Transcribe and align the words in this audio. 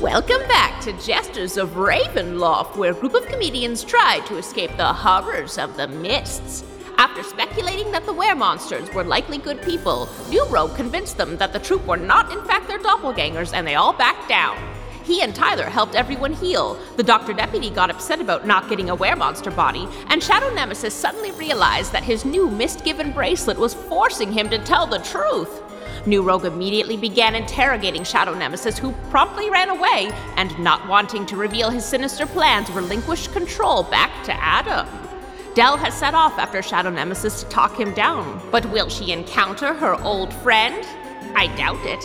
Welcome 0.00 0.46
back 0.46 0.82
to 0.82 0.92
Jesters 0.92 1.56
of 1.56 1.70
Ravenloft, 1.70 2.76
where 2.76 2.90
a 2.90 2.94
group 2.94 3.14
of 3.14 3.24
comedians 3.28 3.82
try 3.82 4.20
to 4.26 4.36
escape 4.36 4.76
the 4.76 4.92
horrors 4.92 5.56
of 5.56 5.74
the 5.78 5.88
mists. 5.88 6.64
After 6.98 7.22
speculating 7.22 7.90
that 7.92 8.04
the 8.04 8.12
were-monsters 8.12 8.92
were 8.92 9.04
likely 9.04 9.38
good 9.38 9.62
people, 9.62 10.06
New 10.28 10.44
convinced 10.74 11.16
them 11.16 11.38
that 11.38 11.54
the 11.54 11.58
troupe 11.58 11.86
were 11.86 11.96
not 11.96 12.30
in 12.30 12.44
fact 12.44 12.68
their 12.68 12.78
doppelgangers 12.78 13.54
and 13.54 13.66
they 13.66 13.76
all 13.76 13.94
backed 13.94 14.28
down. 14.28 14.58
He 15.02 15.22
and 15.22 15.34
Tyler 15.34 15.64
helped 15.64 15.94
everyone 15.94 16.34
heal. 16.34 16.78
The 16.98 17.02
Doctor 17.02 17.32
Deputy 17.32 17.70
got 17.70 17.88
upset 17.88 18.20
about 18.20 18.46
not 18.46 18.68
getting 18.68 18.90
a 18.90 18.94
were-monster 18.94 19.50
body, 19.50 19.88
and 20.08 20.22
Shadow 20.22 20.52
Nemesis 20.52 20.92
suddenly 20.92 21.30
realized 21.32 21.92
that 21.92 22.04
his 22.04 22.26
new 22.26 22.50
mist-given 22.50 23.12
bracelet 23.12 23.58
was 23.58 23.72
forcing 23.72 24.30
him 24.30 24.50
to 24.50 24.58
tell 24.58 24.86
the 24.86 24.98
truth. 24.98 25.62
New 26.06 26.22
Rogue 26.22 26.44
immediately 26.44 26.96
began 26.96 27.34
interrogating 27.34 28.04
Shadow 28.04 28.34
Nemesis, 28.34 28.78
who 28.78 28.92
promptly 29.10 29.50
ran 29.50 29.70
away 29.70 30.10
and, 30.36 30.56
not 30.58 30.86
wanting 30.88 31.26
to 31.26 31.36
reveal 31.36 31.70
his 31.70 31.84
sinister 31.84 32.26
plans, 32.26 32.70
relinquished 32.70 33.32
control 33.32 33.82
back 33.82 34.24
to 34.24 34.32
Adam. 34.32 34.86
Del 35.54 35.76
has 35.76 35.94
set 35.94 36.14
off 36.14 36.38
after 36.38 36.62
Shadow 36.62 36.90
Nemesis 36.90 37.42
to 37.42 37.48
talk 37.48 37.78
him 37.78 37.92
down, 37.94 38.40
but 38.50 38.64
will 38.66 38.88
she 38.88 39.10
encounter 39.10 39.74
her 39.74 39.94
old 40.02 40.32
friend? 40.34 40.86
I 41.34 41.48
doubt 41.56 41.80
it. 41.82 42.00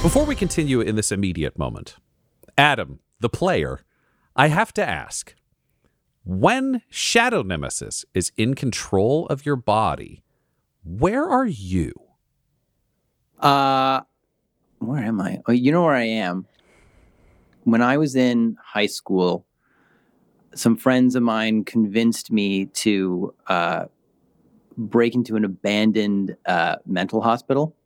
Before 0.02 0.24
we 0.24 0.34
continue 0.34 0.80
in 0.80 0.96
this 0.96 1.12
immediate 1.12 1.58
moment, 1.58 1.96
Adam, 2.56 3.00
the 3.20 3.28
player, 3.28 3.80
I 4.34 4.48
have 4.48 4.72
to 4.74 4.88
ask 4.88 5.34
when 6.24 6.82
Shadow 6.88 7.42
Nemesis 7.42 8.04
is 8.14 8.32
in 8.36 8.54
control 8.54 9.26
of 9.26 9.44
your 9.44 9.56
body, 9.56 10.22
where 10.98 11.28
are 11.28 11.46
you? 11.46 11.92
Uh, 13.38 14.00
where 14.78 15.02
am 15.02 15.20
I? 15.20 15.38
Oh, 15.46 15.52
you 15.52 15.72
know 15.72 15.84
where 15.84 15.94
I 15.94 16.04
am. 16.04 16.46
When 17.64 17.82
I 17.82 17.98
was 17.98 18.16
in 18.16 18.56
high 18.62 18.86
school, 18.86 19.46
some 20.54 20.76
friends 20.76 21.14
of 21.14 21.22
mine 21.22 21.64
convinced 21.64 22.32
me 22.32 22.66
to 22.66 23.34
uh, 23.46 23.84
break 24.76 25.14
into 25.14 25.36
an 25.36 25.44
abandoned 25.44 26.36
uh, 26.46 26.76
mental 26.86 27.20
hospital. 27.20 27.76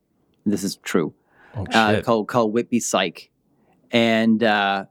This 0.46 0.64
is 0.64 0.76
true. 0.76 1.12
Oh, 1.56 1.66
uh, 1.72 2.02
called 2.02 2.28
called 2.28 2.52
Whitby 2.52 2.80
Psych, 2.80 3.30
and 3.90 4.42
uh, 4.42 4.86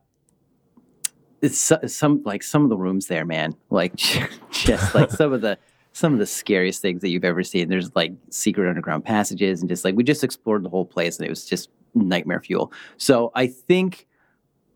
it's 1.42 1.58
so- 1.58 1.80
some 1.86 2.22
like 2.24 2.42
some 2.42 2.62
of 2.64 2.70
the 2.70 2.76
rooms 2.76 3.06
there, 3.06 3.24
man. 3.24 3.54
Like 3.70 3.96
just 4.50 4.94
like 4.94 5.10
some 5.10 5.32
of 5.32 5.40
the 5.40 5.58
some 5.94 6.12
of 6.12 6.18
the 6.18 6.26
scariest 6.26 6.82
things 6.82 7.00
that 7.00 7.08
you've 7.08 7.24
ever 7.24 7.42
seen. 7.42 7.68
There's 7.68 7.94
like 7.94 8.12
secret 8.28 8.68
underground 8.68 9.04
passages, 9.04 9.60
and 9.60 9.68
just 9.68 9.84
like 9.84 9.94
we 9.94 10.04
just 10.04 10.22
explored 10.22 10.62
the 10.62 10.68
whole 10.68 10.84
place, 10.84 11.18
and 11.18 11.26
it 11.26 11.30
was 11.30 11.46
just 11.46 11.70
nightmare 11.94 12.40
fuel. 12.40 12.72
So 12.98 13.30
I 13.34 13.46
think 13.46 14.06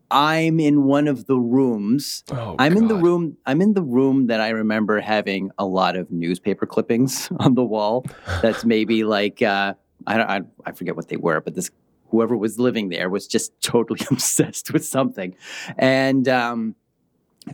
I'm 0.09 0.59
in 0.59 0.85
one 0.85 1.07
of 1.07 1.27
the 1.27 1.37
rooms. 1.37 2.23
Oh, 2.31 2.55
I'm 2.57 2.77
in 2.77 2.87
the 2.87 2.95
room. 2.95 3.37
I'm 3.45 3.61
in 3.61 3.73
the 3.73 3.83
room 3.83 4.27
that 4.27 4.39
I 4.39 4.49
remember 4.49 5.01
having 5.01 5.51
a 5.59 5.65
lot 5.65 5.95
of 5.95 6.09
newspaper 6.09 6.65
clippings 6.65 7.29
on 7.39 7.53
the 7.53 7.65
wall. 7.65 8.05
That's 8.41 8.65
maybe 8.65 9.03
like 9.03 9.41
uh, 9.41 9.75
I 10.07 10.17
don't. 10.17 10.29
I, 10.29 10.41
I 10.65 10.71
forget 10.71 10.95
what 10.95 11.09
they 11.09 11.17
were, 11.17 11.41
but 11.41 11.53
this 11.53 11.69
whoever 12.07 12.35
was 12.35 12.57
living 12.57 12.89
there 12.89 13.09
was 13.09 13.27
just 13.27 13.51
totally 13.61 13.99
obsessed 14.11 14.71
with 14.71 14.85
something, 14.85 15.35
and 15.77 16.29
um, 16.29 16.75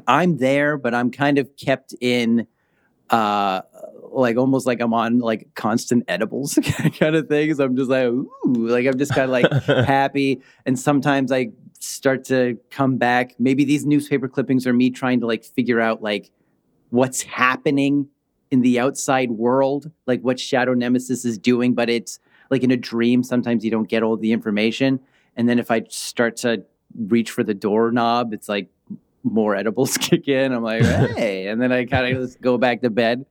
I'm 0.08 0.38
there, 0.38 0.78
but 0.78 0.94
I'm 0.94 1.10
kind 1.10 1.40
of 1.40 1.58
kept 1.58 1.96
in. 2.00 2.48
Uh, 3.10 3.62
like 4.12 4.38
almost 4.38 4.66
like 4.66 4.82
I'm 4.82 4.94
on 4.94 5.20
like 5.20 5.50
constant 5.56 6.06
edibles 6.08 6.58
kind 7.00 7.16
of 7.16 7.28
things. 7.28 7.60
I'm 7.60 7.76
just 7.76 7.90
like, 7.90 8.06
ooh, 8.06 8.30
like 8.46 8.86
I'm 8.86 8.98
just 8.98 9.14
kind 9.14 9.26
of 9.26 9.30
like 9.30 9.52
happy. 9.88 10.42
And 10.66 10.80
sometimes 10.80 11.32
I 11.32 11.50
start 11.80 12.24
to 12.26 12.58
come 12.72 12.98
back. 12.98 13.36
Maybe 13.40 13.66
these 13.66 13.86
newspaper 13.86 14.28
clippings 14.28 14.66
are 14.66 14.74
me 14.74 14.90
trying 14.90 15.20
to 15.20 15.28
like 15.28 15.44
figure 15.44 15.82
out 15.82 16.02
like 16.02 16.32
what's 16.90 17.24
happening 17.24 18.08
in 18.52 18.62
the 18.62 18.80
outside 18.80 19.32
world, 19.32 19.92
like 20.08 20.22
what 20.22 20.40
Shadow 20.40 20.74
Nemesis 20.74 21.26
is 21.26 21.38
doing, 21.38 21.74
but 21.74 21.90
it's 21.90 22.20
like 22.50 22.64
in 22.64 22.72
a 22.72 22.78
dream. 22.78 23.24
Sometimes 23.24 23.66
you 23.66 23.72
don't 23.72 23.90
get 23.90 24.04
all 24.04 24.18
the 24.18 24.32
information. 24.32 25.00
And 25.36 25.50
then 25.50 25.60
if 25.60 25.72
I 25.72 25.84
start 25.90 26.38
to 26.38 26.64
reach 26.98 27.32
for 27.32 27.44
the 27.44 27.54
doorknob, 27.54 28.34
it's 28.34 28.48
like 28.48 28.70
more 29.26 29.56
edibles 29.56 29.98
kick 30.00 30.28
in. 30.30 30.54
I'm 30.54 30.64
like, 30.64 30.84
hey. 31.16 31.48
And 31.48 31.62
then 31.62 31.72
I 31.72 31.86
kind 31.86 32.16
of 32.16 32.22
just 32.24 32.40
go 32.40 32.58
back 32.58 32.82
to 32.84 32.90
bed. 32.90 33.26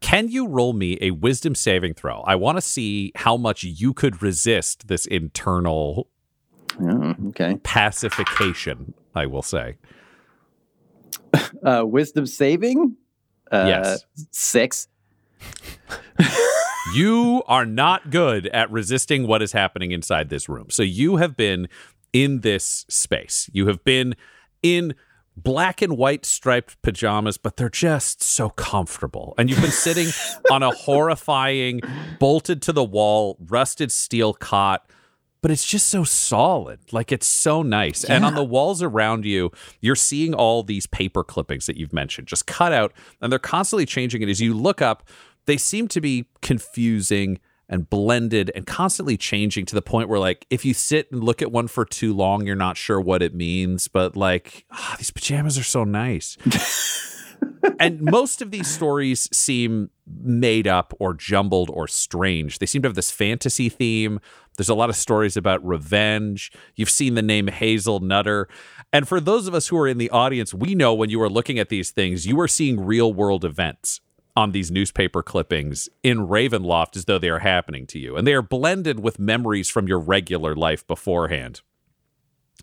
Can 0.00 0.28
you 0.28 0.46
roll 0.48 0.72
me 0.72 0.96
a 1.00 1.10
wisdom 1.10 1.54
saving 1.54 1.94
throw? 1.94 2.20
I 2.22 2.34
want 2.36 2.56
to 2.56 2.62
see 2.62 3.12
how 3.16 3.36
much 3.36 3.62
you 3.64 3.92
could 3.92 4.22
resist 4.22 4.88
this 4.88 5.06
internal 5.06 6.08
Oh, 6.80 7.14
okay. 7.28 7.58
pacification, 7.64 8.94
I 9.14 9.26
will 9.26 9.42
say. 9.42 9.74
Uh, 11.64 11.82
wisdom 11.84 12.26
saving? 12.26 12.96
Uh, 13.50 13.64
Yes. 13.66 14.04
Six. 14.30 14.86
you 16.94 17.42
are 17.46 17.66
not 17.66 18.10
good 18.10 18.46
at 18.48 18.70
resisting 18.70 19.26
what 19.26 19.42
is 19.42 19.52
happening 19.52 19.90
inside 19.90 20.28
this 20.28 20.48
room. 20.48 20.66
So 20.70 20.82
you 20.82 21.16
have 21.16 21.36
been 21.36 21.68
in 22.12 22.40
this 22.40 22.86
space. 22.88 23.50
You 23.52 23.66
have 23.66 23.82
been 23.84 24.14
in 24.62 24.94
black 25.42 25.82
and 25.82 25.96
white 25.96 26.24
striped 26.24 26.80
pajamas, 26.82 27.38
but 27.38 27.56
they're 27.56 27.68
just 27.68 28.22
so 28.22 28.50
comfortable. 28.50 29.34
And 29.38 29.48
you've 29.48 29.60
been 29.60 29.70
sitting 29.70 30.08
on 30.50 30.62
a 30.62 30.70
horrifying, 30.70 31.80
bolted 32.18 32.62
to 32.62 32.72
the 32.72 32.84
wall, 32.84 33.36
rusted 33.40 33.92
steel 33.92 34.32
cot. 34.34 34.88
But 35.40 35.52
it's 35.52 35.64
just 35.64 35.86
so 35.86 36.02
solid. 36.02 36.80
Like 36.92 37.12
it's 37.12 37.26
so 37.26 37.62
nice. 37.62 38.02
And 38.02 38.24
on 38.24 38.34
the 38.34 38.42
walls 38.42 38.82
around 38.82 39.24
you, 39.24 39.52
you're 39.80 39.94
seeing 39.94 40.34
all 40.34 40.64
these 40.64 40.86
paper 40.88 41.22
clippings 41.22 41.66
that 41.66 41.76
you've 41.76 41.92
mentioned 41.92 42.26
just 42.26 42.48
cut 42.48 42.72
out, 42.72 42.92
and 43.20 43.30
they're 43.30 43.38
constantly 43.38 43.86
changing. 43.86 44.20
And 44.20 44.30
as 44.30 44.40
you 44.40 44.52
look 44.52 44.82
up, 44.82 45.08
they 45.46 45.56
seem 45.56 45.86
to 45.88 46.00
be 46.00 46.26
confusing 46.42 47.38
and 47.68 47.88
blended 47.90 48.50
and 48.54 48.66
constantly 48.66 49.16
changing 49.16 49.66
to 49.66 49.74
the 49.74 49.82
point 49.82 50.08
where 50.08 50.18
like 50.18 50.46
if 50.50 50.64
you 50.64 50.74
sit 50.74 51.10
and 51.12 51.22
look 51.22 51.42
at 51.42 51.52
one 51.52 51.68
for 51.68 51.84
too 51.84 52.14
long 52.14 52.46
you're 52.46 52.56
not 52.56 52.76
sure 52.76 53.00
what 53.00 53.22
it 53.22 53.34
means 53.34 53.88
but 53.88 54.16
like 54.16 54.64
ah, 54.70 54.94
these 54.98 55.10
pajamas 55.10 55.58
are 55.58 55.64
so 55.64 55.84
nice. 55.84 56.36
And 57.80 58.02
most 58.02 58.42
of 58.42 58.50
these 58.50 58.68
stories 58.68 59.28
seem 59.32 59.90
made 60.06 60.66
up 60.66 60.92
or 60.98 61.14
jumbled 61.14 61.70
or 61.70 61.86
strange. 61.86 62.58
They 62.58 62.66
seem 62.66 62.82
to 62.82 62.88
have 62.88 62.96
this 62.96 63.10
fantasy 63.10 63.68
theme. 63.68 64.20
There's 64.56 64.68
a 64.68 64.74
lot 64.74 64.90
of 64.90 64.96
stories 64.96 65.36
about 65.36 65.64
revenge. 65.64 66.50
You've 66.74 66.90
seen 66.90 67.14
the 67.14 67.22
name 67.22 67.46
hazel 67.46 68.00
nutter. 68.00 68.48
And 68.92 69.06
for 69.06 69.20
those 69.20 69.46
of 69.46 69.54
us 69.54 69.68
who 69.68 69.78
are 69.78 69.86
in 69.86 69.98
the 69.98 70.10
audience 70.10 70.54
we 70.54 70.74
know 70.74 70.94
when 70.94 71.10
you 71.10 71.20
are 71.20 71.28
looking 71.28 71.58
at 71.58 71.68
these 71.68 71.90
things 71.90 72.26
you 72.26 72.40
are 72.40 72.48
seeing 72.48 72.80
real 72.80 73.12
world 73.12 73.44
events 73.44 74.00
on 74.38 74.52
these 74.52 74.70
newspaper 74.70 75.20
clippings 75.20 75.88
in 76.04 76.18
Ravenloft 76.18 76.94
as 76.94 77.06
though 77.06 77.18
they 77.18 77.28
are 77.28 77.40
happening 77.40 77.88
to 77.88 77.98
you. 77.98 78.14
And 78.14 78.24
they 78.24 78.34
are 78.34 78.40
blended 78.40 79.00
with 79.00 79.18
memories 79.18 79.68
from 79.68 79.88
your 79.88 79.98
regular 79.98 80.54
life 80.54 80.86
beforehand. 80.86 81.60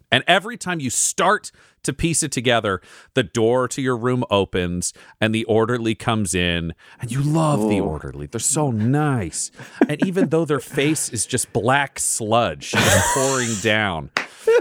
And 0.09 0.23
every 0.25 0.55
time 0.55 0.79
you 0.79 0.89
start 0.89 1.51
to 1.83 1.91
piece 1.91 2.23
it 2.23 2.31
together, 2.31 2.79
the 3.13 3.23
door 3.23 3.67
to 3.67 3.81
your 3.81 3.97
room 3.97 4.23
opens 4.29 4.93
and 5.19 5.35
the 5.35 5.43
orderly 5.43 5.95
comes 5.95 6.33
in. 6.33 6.73
And 7.01 7.11
you 7.11 7.21
love 7.21 7.67
the 7.67 7.81
orderly. 7.81 8.25
They're 8.25 8.39
so 8.39 8.71
nice. 8.71 9.51
And 9.89 10.01
even 10.05 10.29
though 10.29 10.45
their 10.45 10.61
face 10.61 11.09
is 11.09 11.25
just 11.25 11.51
black 11.51 11.99
sludge 11.99 12.71
pouring 13.13 13.53
down, 13.61 14.11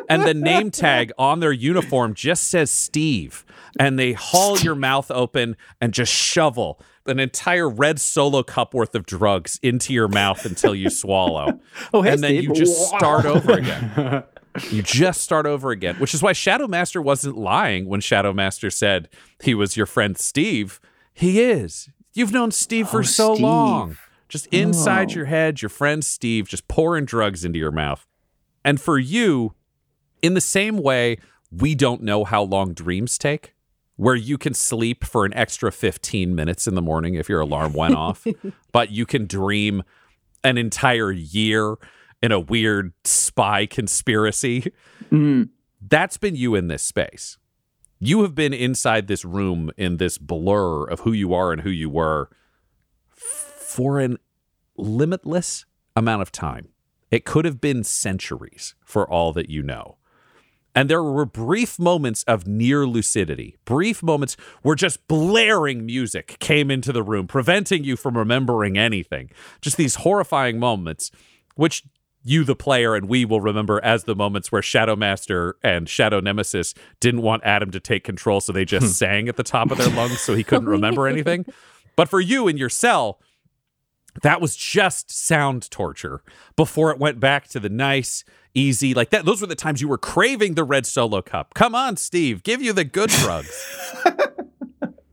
and 0.08 0.22
the 0.25 0.34
name 0.34 0.72
tag 0.72 1.12
on 1.17 1.38
their 1.38 1.52
uniform 1.52 2.14
just 2.14 2.50
says 2.50 2.72
Steve. 2.72 3.44
And 3.78 3.99
they 3.99 4.14
haul 4.14 4.58
your 4.58 4.75
mouth 4.75 5.12
open 5.12 5.56
and 5.81 5.93
just 5.93 6.12
shovel 6.12 6.81
an 7.06 7.21
entire 7.21 7.69
red 7.69 8.01
solo 8.01 8.43
cup 8.43 8.73
worth 8.75 8.95
of 8.95 9.05
drugs 9.06 9.59
into 9.62 9.93
your 9.93 10.09
mouth 10.09 10.45
until 10.47 10.75
you 10.75 10.89
swallow. 10.91 11.61
Oh, 11.93 12.03
hey, 12.03 12.12
and 12.12 12.23
then 12.23 12.31
Steve. 12.31 12.45
you 12.45 12.55
just 12.55 12.89
start 12.89 13.25
over 13.27 13.53
again. 13.53 14.25
You 14.71 14.83
just 14.83 15.21
start 15.23 15.47
over 15.47 15.71
again, 15.71 15.97
which 15.97 16.15
is 16.15 16.23
why 16.23 16.33
Shadow 16.33 16.67
Master 16.69 17.03
wasn't 17.03 17.37
lying 17.37 17.87
when 17.87 18.01
Shadow 18.01 18.33
Master 18.33 18.71
said 18.71 19.09
he 19.43 19.55
was 19.55 19.77
your 19.77 19.87
friend 19.87 20.17
Steve. 20.17 20.81
He 21.12 21.41
is. 21.43 21.89
You've 22.12 22.33
known 22.33 22.53
Steve 22.53 22.89
for 22.89 23.01
Oh, 23.01 23.03
so 23.03 23.35
Steve. 23.35 23.43
long. 23.45 23.97
Just 24.29 24.47
inside 24.47 25.11
Oh. 25.11 25.15
your 25.17 25.25
head, 25.27 25.61
your 25.61 25.69
friend 25.69 26.05
Steve 26.05 26.49
just 26.49 26.69
pouring 26.69 27.05
drugs 27.05 27.45
into 27.45 27.59
your 27.59 27.73
mouth. 27.73 28.06
And 28.65 28.81
for 28.81 28.99
you, 28.99 29.55
In 30.23 30.33
the 30.35 30.41
same 30.41 30.79
way, 30.79 31.19
we 31.51 31.75
don't 31.75 32.03
know 32.03 32.25
how 32.25 32.43
long 32.43 32.73
dreams 32.73 33.19
take, 33.19 33.55
where 33.96 34.17
you 34.17 34.37
can 34.37 34.55
sleep 34.55 35.05
for 35.05 35.25
an 35.25 35.32
extra 35.35 35.70
15 35.70 36.35
minutes 36.35 36.67
in 36.67 36.75
the 36.75 36.82
morning 36.82 37.14
if 37.14 37.29
your 37.29 37.41
alarm 37.41 37.73
went 37.73 37.94
off, 37.94 38.26
but 38.73 38.91
you 38.91 39.06
can 39.06 39.26
dream 39.26 39.82
an 40.43 40.58
entire 40.58 41.12
year 41.12 41.76
in 42.23 42.32
a 42.32 42.41
weird 42.41 42.93
spy 43.05 43.67
conspiracy. 43.67 44.73
Mm. 45.11 45.50
That's 45.81 46.17
been 46.17 46.37
you 46.37 46.55
in 46.55 46.69
this 46.69 46.82
space. 46.82 47.38
You 48.00 48.23
have 48.23 48.35
been 48.35 48.52
inside 48.52 49.06
this 49.06 49.25
room 49.25 49.70
in 49.76 49.99
this 49.99 50.19
blur 50.19 50.85
of 50.85 51.00
who 51.00 51.12
you 51.12 51.32
are 51.32 51.52
and 51.52 51.62
who 51.62 51.70
you 51.70 51.88
were 51.88 52.29
for 53.11 54.00
an 54.00 54.19
limitless 54.76 55.64
amount 55.96 56.23
of 56.23 56.32
time. 56.32 56.69
It 57.11 57.25
could 57.25 57.44
have 57.44 57.61
been 57.61 57.85
centuries 57.85 58.75
for 58.85 59.08
all 59.08 59.32
that 59.35 59.49
you 59.49 59.62
know. 59.62 59.99
And 60.75 60.91
there 60.91 61.03
were 61.03 61.25
brief 61.25 61.79
moments 61.79 62.25
of 62.25 62.47
near 62.47 62.87
lucidity, 62.87 63.56
brief 63.65 64.03
moments 64.03 64.37
where 64.62 64.75
just 64.75 65.06
blaring 65.06 65.87
music 65.87 66.37
came 66.41 66.71
into 66.71 66.93
the 66.93 67.03
room, 67.03 67.26
preventing 67.26 67.85
you 67.85 67.97
from 67.97 68.19
remembering 68.19 68.76
anything. 68.76 69.31
Just 69.61 69.76
these 69.76 69.97
horrifying 69.97 70.59
moments, 70.59 71.12
which 71.55 71.85
you, 72.25 72.43
the 72.43 72.56
player, 72.56 72.94
and 72.94 73.09
we 73.09 73.25
will 73.25 73.41
remember 73.41 73.85
as 73.85 74.05
the 74.05 74.17
moments 74.17 74.50
where 74.50 74.62
Shadow 74.62 74.97
Master 74.97 75.56
and 75.62 75.88
Shadow 75.88 76.21
Nemesis 76.21 76.75
didn't 76.99 77.23
want 77.23 77.44
Adam 77.44 77.70
to 77.70 77.79
take 77.81 78.03
control, 78.03 78.41
so 78.41 78.50
they 78.50 78.65
just 78.65 78.94
sang 78.99 79.29
at 79.29 79.37
the 79.37 79.43
top 79.43 79.70
of 79.70 79.79
their 79.79 79.91
lungs 79.91 80.20
so 80.20 80.35
he 80.35 80.43
couldn't 80.43 80.69
remember 80.69 81.06
anything. 81.06 81.44
But 81.97 82.09
for 82.09 82.19
you 82.19 82.49
in 82.49 82.56
your 82.56 82.70
cell, 82.70 83.20
that 84.22 84.40
was 84.40 84.56
just 84.56 85.11
sound 85.11 85.70
torture 85.70 86.22
before 86.56 86.90
it 86.90 86.99
went 86.99 87.20
back 87.20 87.49
to 87.49 87.61
the 87.61 87.69
nice, 87.69 88.25
easy, 88.55 88.94
like 88.94 89.11
that. 89.11 89.25
Those 89.25 89.40
were 89.40 89.46
the 89.46 89.55
times 89.55 89.81
you 89.81 89.88
were 89.88 89.99
craving 89.99 90.55
the 90.55 90.64
red 90.64 90.87
solo 90.87 91.20
cup. 91.22 91.55
Come 91.55 91.75
on, 91.75 91.96
Steve, 91.96 92.43
give 92.43 92.62
you 92.62 92.72
the 92.72 92.84
good 92.84 93.11
drugs. 93.20 93.96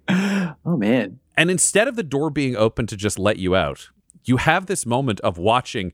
Oh 0.08 0.78
man. 0.78 1.20
And 1.38 1.50
instead 1.50 1.88
of 1.88 1.96
the 1.96 2.04
door 2.04 2.30
being 2.30 2.56
open 2.56 2.86
to 2.88 2.98
just 2.98 3.18
let 3.18 3.38
you 3.38 3.56
out, 3.56 3.90
you 4.26 4.38
have 4.38 4.66
this 4.66 4.86
moment 4.86 5.20
of 5.22 5.38
watching 5.38 5.94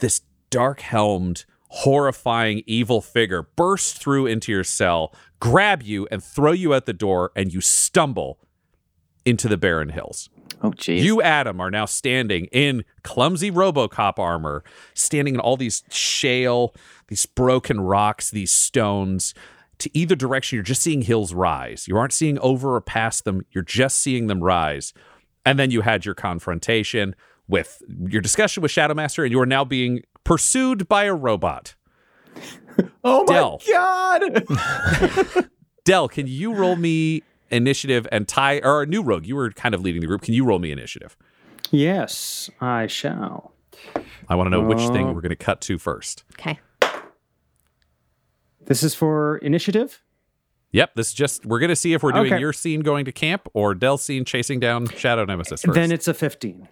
this 0.00 0.22
dark 0.50 0.80
helmed, 0.80 1.44
horrifying, 1.68 2.62
evil 2.66 3.00
figure 3.00 3.42
burst 3.56 3.98
through 3.98 4.26
into 4.26 4.52
your 4.52 4.64
cell, 4.64 5.14
grab 5.40 5.82
you, 5.82 6.06
and 6.10 6.22
throw 6.22 6.52
you 6.52 6.72
out 6.72 6.86
the 6.86 6.92
door, 6.92 7.32
and 7.34 7.52
you 7.52 7.60
stumble 7.60 8.38
into 9.24 9.48
the 9.48 9.56
barren 9.56 9.90
hills. 9.90 10.28
Oh 10.62 10.70
jeez. 10.70 11.02
You, 11.02 11.20
Adam, 11.20 11.60
are 11.60 11.70
now 11.70 11.86
standing 11.86 12.46
in 12.46 12.84
clumsy 13.02 13.50
Robocop 13.50 14.18
armor, 14.18 14.62
standing 14.94 15.34
in 15.34 15.40
all 15.40 15.56
these 15.56 15.82
shale, 15.90 16.74
these 17.08 17.26
broken 17.26 17.80
rocks, 17.80 18.30
these 18.30 18.52
stones. 18.52 19.34
To 19.78 19.90
either 19.98 20.14
direction, 20.14 20.56
you're 20.56 20.62
just 20.62 20.82
seeing 20.82 21.02
hills 21.02 21.34
rise. 21.34 21.88
You 21.88 21.96
aren't 21.96 22.12
seeing 22.12 22.38
over 22.38 22.76
or 22.76 22.80
past 22.80 23.24
them, 23.24 23.44
you're 23.50 23.64
just 23.64 23.98
seeing 23.98 24.28
them 24.28 24.42
rise. 24.42 24.94
And 25.44 25.58
then 25.58 25.72
you 25.72 25.80
had 25.80 26.04
your 26.04 26.14
confrontation 26.14 27.16
with 27.48 27.82
your 28.06 28.22
discussion 28.22 28.62
with 28.62 28.70
Shadowmaster, 28.70 29.24
and 29.24 29.32
you 29.32 29.40
are 29.40 29.46
now 29.46 29.64
being 29.64 30.02
pursued 30.22 30.86
by 30.86 31.04
a 31.04 31.14
robot. 31.14 31.74
oh 33.04 33.24
my 33.24 33.34
Del. 33.34 33.60
god. 33.68 35.48
Del, 35.84 36.08
can 36.08 36.28
you 36.28 36.54
roll 36.54 36.76
me 36.76 37.24
initiative 37.52 38.08
and 38.10 38.26
tie 38.26 38.58
or 38.64 38.84
new 38.86 39.02
rogue? 39.02 39.26
You 39.26 39.36
were 39.36 39.50
kind 39.50 39.74
of 39.74 39.80
leading 39.82 40.00
the 40.00 40.06
group. 40.06 40.22
Can 40.22 40.34
you 40.34 40.44
roll 40.44 40.58
me 40.58 40.72
initiative? 40.72 41.16
Yes, 41.70 42.50
I 42.60 42.86
shall. 42.86 43.52
I 44.28 44.34
want 44.34 44.46
to 44.46 44.50
know 44.50 44.62
which 44.62 44.80
thing 44.88 45.08
Uh, 45.08 45.12
we're 45.12 45.20
going 45.20 45.30
to 45.30 45.36
cut 45.36 45.60
to 45.62 45.78
first. 45.78 46.24
Okay. 46.38 46.58
This 48.66 48.82
is 48.82 48.94
for 48.94 49.38
initiative. 49.38 50.02
Yep, 50.70 50.94
this 50.94 51.08
is 51.08 51.14
just 51.14 51.44
we're 51.44 51.58
gonna 51.58 51.76
see 51.76 51.92
if 51.92 52.02
we're 52.02 52.12
doing 52.12 52.32
Okay. 52.32 52.40
your 52.40 52.52
scene 52.54 52.80
going 52.80 53.04
to 53.04 53.12
camp 53.12 53.46
or 53.52 53.74
Del's 53.74 54.02
scene 54.02 54.24
chasing 54.24 54.58
down 54.58 54.86
Shadow 54.88 55.24
Nemesis 55.26 55.60
first. 55.62 55.74
Then 55.74 55.92
it's 55.92 56.08
a 56.08 56.14
15. 56.14 56.66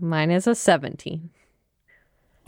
Mine 0.00 0.30
is 0.32 0.46
a 0.48 0.54
17. 0.56 1.30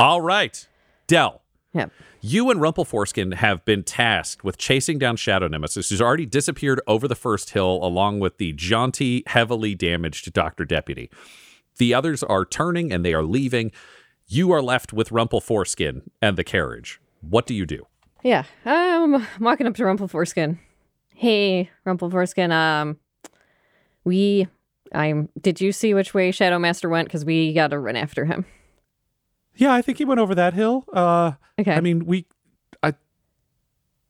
All 0.01 0.21
right, 0.21 0.67
Del, 1.07 1.43
Yep. 1.75 1.91
you 2.21 2.51
and 2.51 2.61
Rumple 2.61 2.85
Foreskin 2.85 3.33
have 3.33 3.65
been 3.65 3.83
tasked 3.83 4.45
with 4.45 4.57
chasing 4.59 4.97
down 4.99 5.17
Shadow 5.17 5.49
Nemesis, 5.49 5.91
who's 5.91 6.01
already 6.01 6.25
disappeared 6.25 6.81
over 6.87 7.09
the 7.09 7.17
first 7.17 7.51
hill, 7.51 7.81
along 7.83 8.21
with 8.21 8.39
the 8.39 8.53
jaunty, 8.53 9.25
heavily 9.27 9.75
damaged 9.75 10.33
Doctor 10.33 10.65
Deputy. 10.65 11.11
The 11.79 11.93
others 11.93 12.23
are 12.23 12.45
turning 12.45 12.93
and 12.93 13.05
they 13.05 13.13
are 13.13 13.25
leaving. 13.25 13.73
You 14.29 14.53
are 14.53 14.63
left 14.63 14.93
with 14.93 15.11
Rumple 15.11 15.41
Foreskin 15.41 16.03
and 16.23 16.39
the 16.39 16.45
carriage. 16.45 17.01
What 17.21 17.47
do 17.47 17.55
you 17.55 17.67
do? 17.67 17.87
Yeah. 18.23 18.45
Um, 18.65 19.17
I'm 19.17 19.27
walking 19.41 19.67
up 19.67 19.75
to 19.75 19.85
Rumple 19.85 20.07
Foreskin. 20.09 20.61
Hey, 21.15 21.71
Rumple 21.85 22.09
Foreskin. 22.11 22.53
Um, 22.53 22.99
we, 24.05 24.47
I'm. 24.93 25.29
Did 25.41 25.61
you 25.61 25.73
see 25.73 25.93
which 25.93 26.15
way 26.15 26.31
Shadow 26.31 26.59
Master 26.59 26.89
went? 26.89 27.09
Because 27.09 27.25
we 27.25 27.53
got 27.53 27.69
to 27.69 27.79
run 27.79 27.97
after 27.97 28.25
him. 28.25 28.45
Yeah, 29.57 29.73
I 29.73 29.83
think 29.83 29.99
he 29.99 30.05
went 30.05 30.21
over 30.21 30.35
that 30.35 30.55
hill. 30.55 30.85
Uh, 30.93 31.33
Okay. 31.59 31.73
I 31.73 31.81
mean, 31.81 32.05
we. 32.07 32.27
I. 32.83 32.95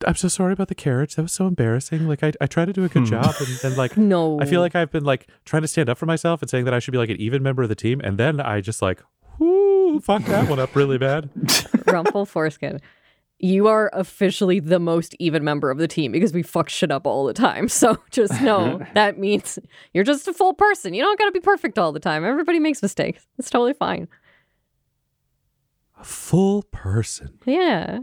I'm 0.07 0.15
so 0.15 0.29
sorry 0.29 0.55
about 0.55 0.69
the 0.69 0.75
carriage. 0.75 1.15
That 1.17 1.23
was 1.23 1.33
so 1.33 1.47
embarrassing. 1.47 2.09
Like, 2.09 2.23
I, 2.23 2.33
I 2.41 2.47
tried 2.47 2.67
to 2.67 2.73
do 2.73 2.85
a 2.85 2.89
good 2.89 3.05
job, 3.05 3.35
and 3.39 3.49
then 3.63 3.77
like, 3.77 3.97
no. 3.99 4.41
I 4.41 4.47
feel 4.47 4.61
like 4.61 4.75
I've 4.75 4.91
been 4.91 5.05
like 5.05 5.29
trying 5.45 5.61
to 5.63 5.69
stand 5.69 5.91
up 5.91 5.99
for 5.99 6.07
myself 6.07 6.41
and 6.41 6.51
saying 6.51 6.65
that 6.65 6.73
I 6.73 6.79
should 6.79 6.93
be 6.93 6.99
like 6.99 7.11
an 7.11 7.21
even 7.21 7.43
member 7.43 7.63
of 7.63 7.69
the 7.69 7.75
team, 7.75 8.01
and 8.03 8.17
then 8.19 8.41
I 8.41 8.63
just 8.63 8.81
like, 8.81 9.03
whoo, 9.39 10.01
fuck 10.01 10.25
that 10.25 10.49
one 10.49 10.59
up 10.59 10.75
really 10.75 10.97
bad. 10.97 11.29
Rumple 11.87 12.25
Foreskin. 12.25 12.81
You 13.39 13.67
are 13.67 13.91
officially 13.93 14.61
the 14.61 14.79
most 14.79 15.15
even 15.19 15.45
member 15.45 15.71
of 15.71 15.77
the 15.77 15.89
team 15.89 16.13
because 16.13 16.33
we 16.33 16.43
fuck 16.43 16.71
shit 16.71 16.91
up 16.91 17.07
all 17.07 17.27
the 17.27 17.35
time. 17.35 17.69
So 17.69 17.99
just 18.11 18.41
know 18.41 18.81
that 18.95 19.19
means 19.19 19.59
you're 19.93 20.05
just 20.05 20.27
a 20.29 20.33
full 20.33 20.55
person. 20.55 20.95
You 20.95 21.03
don't 21.03 21.19
got 21.19 21.27
to 21.27 21.33
be 21.33 21.41
perfect 21.41 21.79
all 21.79 21.93
the 21.93 22.01
time. 22.01 22.25
Everybody 22.25 22.59
makes 22.59 22.81
mistakes. 22.81 23.27
It's 23.39 23.51
totally 23.51 23.75
fine. 23.75 24.09
A 25.99 26.05
full 26.05 26.63
person, 26.65 27.39
Yeah. 27.47 28.01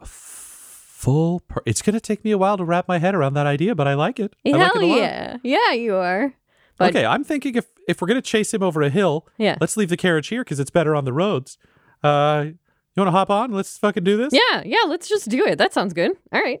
A 0.00 0.06
full. 0.06 1.40
Per- 1.40 1.62
it's 1.66 1.82
gonna 1.82 2.00
take 2.00 2.24
me 2.24 2.30
a 2.30 2.38
while 2.38 2.56
to 2.56 2.64
wrap 2.64 2.86
my 2.88 2.98
head 2.98 3.14
around 3.14 3.34
that 3.34 3.46
idea, 3.46 3.74
but 3.74 3.88
I 3.88 3.94
like 3.94 4.20
it. 4.20 4.34
I 4.46 4.50
like 4.50 4.60
Hell 4.72 4.82
it 4.82 4.84
a 4.84 4.86
lot. 4.86 4.98
yeah. 4.98 5.36
Yeah, 5.42 5.72
you 5.72 5.94
are. 5.96 6.34
But 6.76 6.90
okay, 6.90 7.04
I'm 7.04 7.24
thinking 7.24 7.54
if 7.56 7.66
if 7.88 8.00
we're 8.00 8.08
gonna 8.08 8.22
chase 8.22 8.52
him 8.54 8.62
over 8.62 8.82
a 8.82 8.90
hill, 8.90 9.26
Yeah. 9.38 9.56
let's 9.60 9.76
leave 9.76 9.88
the 9.88 9.96
carriage 9.96 10.28
here 10.28 10.42
because 10.44 10.60
it's 10.60 10.70
better 10.70 10.94
on 10.94 11.04
the 11.04 11.12
roads. 11.12 11.58
Uh, 12.02 12.44
you 12.48 13.00
want 13.00 13.08
to 13.08 13.12
hop 13.12 13.30
on? 13.30 13.52
Let's 13.52 13.76
fucking 13.78 14.04
do 14.04 14.16
this. 14.16 14.32
yeah, 14.32 14.62
yeah, 14.64 14.82
let's 14.86 15.08
just 15.08 15.28
do 15.28 15.44
it. 15.46 15.56
That 15.58 15.72
sounds 15.72 15.92
good. 15.94 16.12
All 16.32 16.40
right. 16.40 16.60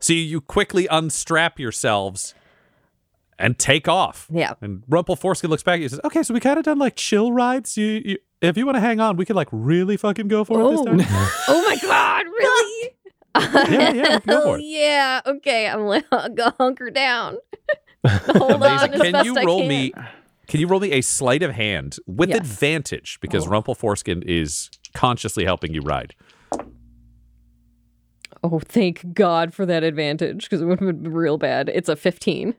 So 0.00 0.12
you 0.14 0.40
quickly 0.40 0.86
unstrap 0.90 1.58
yourselves 1.60 2.34
and 3.38 3.58
take 3.58 3.86
off. 3.88 4.26
Yeah. 4.30 4.54
And 4.60 4.82
Rumple 4.88 5.16
Foreskin 5.16 5.48
looks 5.50 5.62
back 5.62 5.80
and 5.80 5.90
says, 5.90 6.00
"Okay, 6.04 6.22
so 6.22 6.32
we 6.34 6.40
kind 6.40 6.58
of 6.58 6.64
done 6.64 6.78
like 6.78 6.96
chill 6.96 7.32
rides. 7.32 7.76
You, 7.76 8.02
you, 8.04 8.18
if 8.40 8.56
you 8.56 8.64
want 8.66 8.76
to 8.76 8.80
hang 8.80 9.00
on, 9.00 9.16
we 9.16 9.24
can 9.24 9.36
like 9.36 9.48
really 9.52 9.96
fucking 9.96 10.28
go 10.28 10.44
for 10.44 10.60
it 10.60 10.70
this 10.70 10.80
Oh. 10.80 10.84
time." 10.86 11.00
oh 11.48 11.62
my 11.68 11.76
god, 11.82 12.26
really? 12.26 12.90
Yeah, 13.74 13.92
yeah, 13.92 14.18
go 14.20 14.38
oh, 14.40 14.42
for 14.42 14.58
it. 14.58 14.62
yeah. 14.64 15.20
Okay, 15.26 15.68
I'm 15.68 15.82
like 15.86 16.08
go 16.34 16.50
hunker 16.58 16.90
down. 16.90 17.36
Hold 18.06 18.62
on 18.62 18.90
as 18.92 19.00
Can 19.00 19.12
best 19.12 19.24
you 19.26 19.36
I 19.38 19.44
roll 19.44 19.58
can. 19.60 19.68
me? 19.68 19.92
Can 20.48 20.58
you 20.58 20.66
roll 20.66 20.80
me 20.80 20.90
a 20.92 21.00
sleight 21.00 21.42
of 21.44 21.52
hand 21.52 21.96
with 22.06 22.30
Yes. 22.30 22.38
advantage 22.38 23.18
because 23.20 23.46
Oh. 23.46 23.50
Rumple 23.50 23.74
Foreskin 23.76 24.22
is 24.26 24.68
consciously 24.94 25.44
helping 25.44 25.72
you 25.74 25.80
ride? 25.82 26.14
Oh, 28.42 28.58
thank 28.58 29.12
God 29.12 29.52
for 29.52 29.66
that 29.66 29.84
advantage 29.84 30.44
because 30.44 30.62
it 30.62 30.64
would 30.64 30.80
have 30.80 31.02
been 31.02 31.12
real 31.12 31.36
bad. 31.36 31.68
It's 31.68 31.88
a 31.90 31.94
15. 31.96 32.54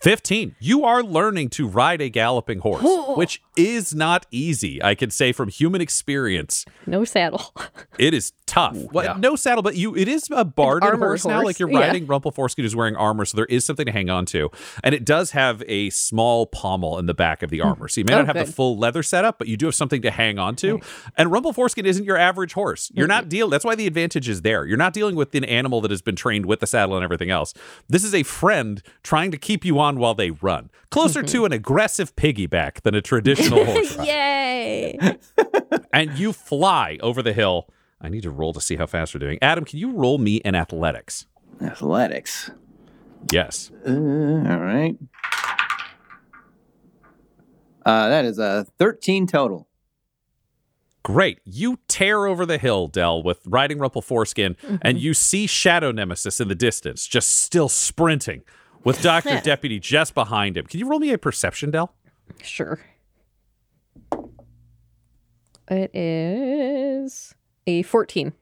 15. 0.00 0.56
You 0.60 0.84
are 0.84 1.02
learning 1.02 1.50
to 1.50 1.66
ride 1.66 2.00
a 2.00 2.08
galloping 2.08 2.60
horse, 2.60 2.84
which 3.16 3.42
is 3.56 3.94
not 3.94 4.26
easy. 4.30 4.82
I 4.82 4.94
can 4.94 5.10
say 5.10 5.32
from 5.32 5.48
human 5.48 5.80
experience, 5.80 6.64
No 6.86 7.04
saddle. 7.04 7.52
it 7.98 8.14
is 8.14 8.32
tough. 8.46 8.76
Well, 8.92 9.18
No 9.18 9.36
saddle, 9.36 9.62
but 9.62 9.76
you 9.76 9.96
it 9.96 10.08
is 10.08 10.28
a 10.30 10.44
barred 10.44 10.82
armored 10.84 11.00
horse, 11.00 11.26
now. 11.26 11.42
Like 11.42 11.58
you're 11.58 11.68
riding 11.70 12.06
Rumple 12.06 12.30
Foreskin 12.30 12.64
who's 12.64 12.76
wearing 12.76 12.96
armor, 12.96 13.24
so 13.24 13.36
there 13.36 13.46
is 13.46 13.64
something 13.64 13.86
to 13.86 13.92
hang 13.92 14.08
on 14.08 14.24
to. 14.26 14.50
And 14.84 14.94
it 14.94 15.04
does 15.04 15.32
have 15.32 15.62
a 15.66 15.90
small 15.90 16.46
pommel 16.46 16.98
in 16.98 17.06
the 17.06 17.14
back 17.14 17.42
of 17.42 17.50
the 17.50 17.60
armor. 17.60 17.88
So 17.88 18.00
you 18.00 18.04
may 18.04 18.14
Oh, 18.14 18.22
not 18.22 18.36
have 18.36 18.46
the 18.46 18.52
full 18.52 18.78
leather 18.78 19.02
setup, 19.02 19.38
but 19.38 19.48
you 19.48 19.56
do 19.56 19.66
have 19.66 19.74
something 19.74 20.02
to 20.02 20.10
hang 20.10 20.38
on 20.38 20.54
to. 20.56 20.80
And 21.16 21.30
Rumple 21.32 21.52
Foreskin 21.52 21.86
isn't 21.86 22.04
your 22.04 22.16
average 22.16 22.52
horse. 22.54 22.90
You're 22.94 23.06
not 23.06 23.28
dealing 23.28 23.50
that's 23.50 23.64
why 23.64 23.74
the 23.74 23.86
advantage 23.86 24.28
is 24.28 24.42
there. 24.42 24.64
You're 24.64 24.76
not 24.76 24.92
dealing 24.92 25.16
with 25.16 25.34
an 25.34 25.44
animal 25.44 25.80
that 25.80 25.90
has 25.90 26.02
been 26.02 26.16
trained 26.16 26.46
with 26.46 26.60
the 26.60 26.66
saddle 26.66 26.94
and 26.96 27.04
everything 27.04 27.30
else. 27.30 27.52
This 27.88 28.04
is 28.04 28.14
a 28.14 28.22
friend 28.22 28.82
trying 29.02 29.30
to 29.32 29.38
keep 29.38 29.64
you 29.64 29.78
on 29.78 29.87
while 29.96 30.14
they 30.14 30.30
run. 30.30 30.70
Closer 30.90 31.20
Mm-hmm. 31.20 31.32
to 31.32 31.44
an 31.46 31.52
aggressive 31.52 32.14
piggyback 32.16 32.82
than 32.82 32.94
a 32.94 33.00
traditional 33.00 33.64
horse. 33.66 33.96
Yay. 33.98 34.98
And 35.92 36.18
you 36.18 36.32
fly 36.34 36.98
over 37.00 37.22
the 37.22 37.32
hill. 37.32 37.68
I 38.00 38.08
need 38.08 38.22
to 38.24 38.30
roll 38.30 38.52
to 38.52 38.60
see 38.60 38.76
how 38.76 38.86
fast 38.86 39.14
we're 39.14 39.20
doing. 39.20 39.38
Adam, 39.40 39.64
can 39.64 39.78
you 39.78 39.92
roll 39.92 40.18
me 40.18 40.36
in 40.36 40.54
athletics? 40.54 41.26
Athletics. 41.62 42.50
Yes. 43.32 43.70
Uh, 43.86 43.90
all 43.92 44.58
right. 44.60 44.96
Uh, 47.84 48.08
that 48.08 48.24
is 48.24 48.38
a 48.38 48.66
13 48.78 49.26
total. 49.26 49.66
Great. 51.02 51.40
You 51.44 51.78
tear 51.88 52.26
over 52.26 52.44
the 52.44 52.58
hill, 52.58 52.86
Del, 52.86 53.22
with 53.22 53.40
riding 53.46 53.78
Rumple 53.78 54.02
Foreskin, 54.02 54.54
Mm-hmm. 54.62 54.76
and 54.82 54.98
you 54.98 55.14
see 55.14 55.46
Shadow 55.46 55.90
Nemesis 55.90 56.40
in 56.40 56.48
the 56.48 56.54
distance, 56.54 57.06
just 57.06 57.40
still 57.40 57.68
sprinting, 57.68 58.42
with 58.84 59.02
Dr. 59.02 59.40
Deputy 59.44 59.78
just 59.78 60.14
behind 60.14 60.56
him. 60.56 60.66
Can 60.66 60.80
you 60.80 60.88
roll 60.88 60.98
me 60.98 61.12
a 61.12 61.18
perception, 61.18 61.70
Del? 61.70 61.92
Sure. 62.42 62.80
It 65.70 65.94
is 65.94 67.34
a 67.66 67.82
14. 67.82 68.32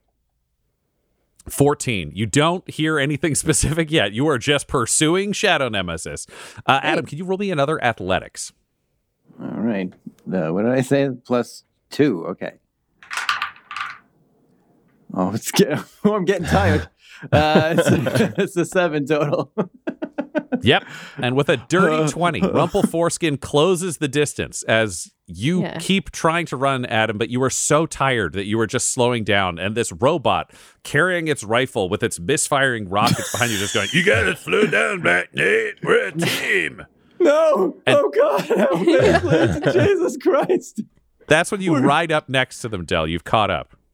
14. 1.49 2.13
You 2.15 2.27
don't 2.27 2.69
hear 2.71 2.99
anything 2.99 3.35
specific 3.37 3.91
yet. 3.91 4.13
You 4.13 4.29
are 4.29 4.39
just 4.39 4.69
pursuing 4.69 5.33
Shadow 5.33 5.69
Nemesis. 5.69 6.27
Uh, 6.67 6.81
Adam, 6.83 7.07
can 7.07 7.19
you 7.19 7.25
roll 7.25 7.39
me 7.39 7.51
another 7.51 7.83
athletics? 7.83 8.53
All 9.41 9.61
right. 9.61 9.93
Uh, 10.33 10.49
what 10.53 10.63
did 10.63 10.73
I 10.73 10.81
say? 10.81 11.11
Plus 11.25 11.65
two. 11.91 12.27
Okay. 12.27 12.55
Oh, 15.15 15.33
it's 15.33 15.51
getting, 15.51 15.83
oh, 16.05 16.15
I'm 16.15 16.25
getting 16.25 16.47
tired. 16.47 16.89
Uh, 17.33 17.75
it's, 17.79 18.35
it's 18.39 18.57
a 18.57 18.65
seven 18.65 19.07
total. 19.07 19.53
Yep. 20.63 20.85
And 21.19 21.37
with 21.37 21.49
a 21.49 21.57
dirty 21.57 22.11
20, 22.11 22.41
Rumple 22.41 22.83
Foreskin 22.83 23.37
closes 23.37 23.99
the 23.99 24.09
distance 24.09 24.63
as 24.65 25.13
you 25.27 25.63
Yeah. 25.63 25.79
keep 25.79 26.11
trying 26.11 26.47
to 26.47 26.57
run, 26.57 26.85
Adam, 26.87 27.19
but 27.19 27.29
you 27.31 27.43
are 27.43 27.51
so 27.51 27.85
tired 27.87 28.33
that 28.35 28.47
you 28.47 28.59
are 28.61 28.67
just 28.67 28.91
slowing 28.91 29.23
down. 29.23 29.59
And 29.59 29.75
this 29.77 29.93
robot 29.93 30.53
carrying 30.83 31.29
its 31.29 31.45
rifle 31.45 31.89
with 31.89 32.03
its 32.03 32.19
misfiring 32.19 32.89
rockets 32.89 33.31
behind 33.33 33.53
you, 33.53 33.59
just 33.59 33.75
going, 33.75 33.89
You 33.93 34.05
gotta 34.05 34.35
slow 34.37 34.67
down, 34.67 35.03
Black 35.03 35.35
Nate. 35.35 35.75
We're 35.83 36.09
a 36.09 36.13
team. 36.13 36.85
no. 37.21 37.77
And- 37.87 37.97
oh 37.97 38.11
God. 38.11 38.41
Help 38.47 38.81
me, 38.81 39.19
please. 39.21 39.73
Jesus 39.75 40.17
Christ. 40.17 40.83
That's 41.29 41.51
when 41.53 41.61
you 41.61 41.77
ride 41.77 42.11
up 42.13 42.29
next 42.29 42.61
to 42.61 42.69
them, 42.69 42.85
Del. 42.85 43.07
You've 43.07 43.25
caught 43.25 43.51
up. 43.51 43.77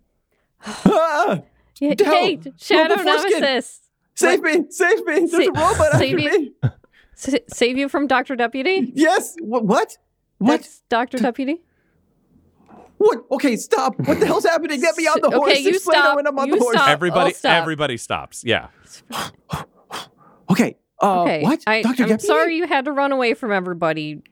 Ah, 0.64 1.40
Yeah, 1.82 1.94
Del, 1.94 2.12
hey, 2.12 2.38
Shadow 2.60 2.94
Rumple 2.94 3.30
Nemesis. 3.40 3.80
save 4.14 4.40
me. 4.42 4.64
Save 4.70 5.04
me. 5.04 5.26
There's 5.26 5.30
Sa- 5.32 5.38
a 5.38 5.46
robot 5.48 5.80
after 5.80 5.98
save 5.98 6.20
you. 6.20 6.30
me. 6.40 6.52
S- 7.16 7.34
save 7.48 7.76
you 7.76 7.88
from 7.88 8.06
Dr. 8.06 8.36
Deputy? 8.36 8.92
Yes. 8.94 9.34
What? 9.40 9.64
What? 9.64 9.96
What? 10.38 10.60
That's 10.60 10.82
Dr. 10.88 11.18
Deputy? 11.18 11.62
What? 12.98 13.24
Okay, 13.32 13.56
stop. 13.56 13.98
What 13.98 14.20
the 14.20 14.26
hell's 14.26 14.44
happening? 14.44 14.80
Get 14.80 14.96
me 14.96 15.06
on 15.08 15.20
the 15.20 15.26
Okay, 15.26 15.36
horse. 15.36 15.58
you 15.60 15.70
Explain 15.70 15.98
stop. 16.02 16.16
when 16.16 16.26
I'm 16.28 16.38
on 16.38 16.46
You 16.46 16.54
the 16.54 16.60
horse. 16.60 16.76
stop. 16.76 16.88
everybody, 16.88 17.32
stop. 17.32 17.60
everybody 17.62 17.96
stops. 17.96 18.44
Yeah. 18.44 18.68
Okay. 20.50 20.76
Uh, 21.00 21.22
Okay. 21.22 21.42
What? 21.42 21.62
I, 21.66 21.82
Dr. 21.82 22.02
I'm 22.04 22.08
Deputy? 22.10 22.26
sorry 22.26 22.56
you 22.56 22.66
had 22.66 22.84
to 22.84 22.92
run 22.92 23.10
away 23.12 23.34
from 23.34 23.50
everybody. 23.52 24.22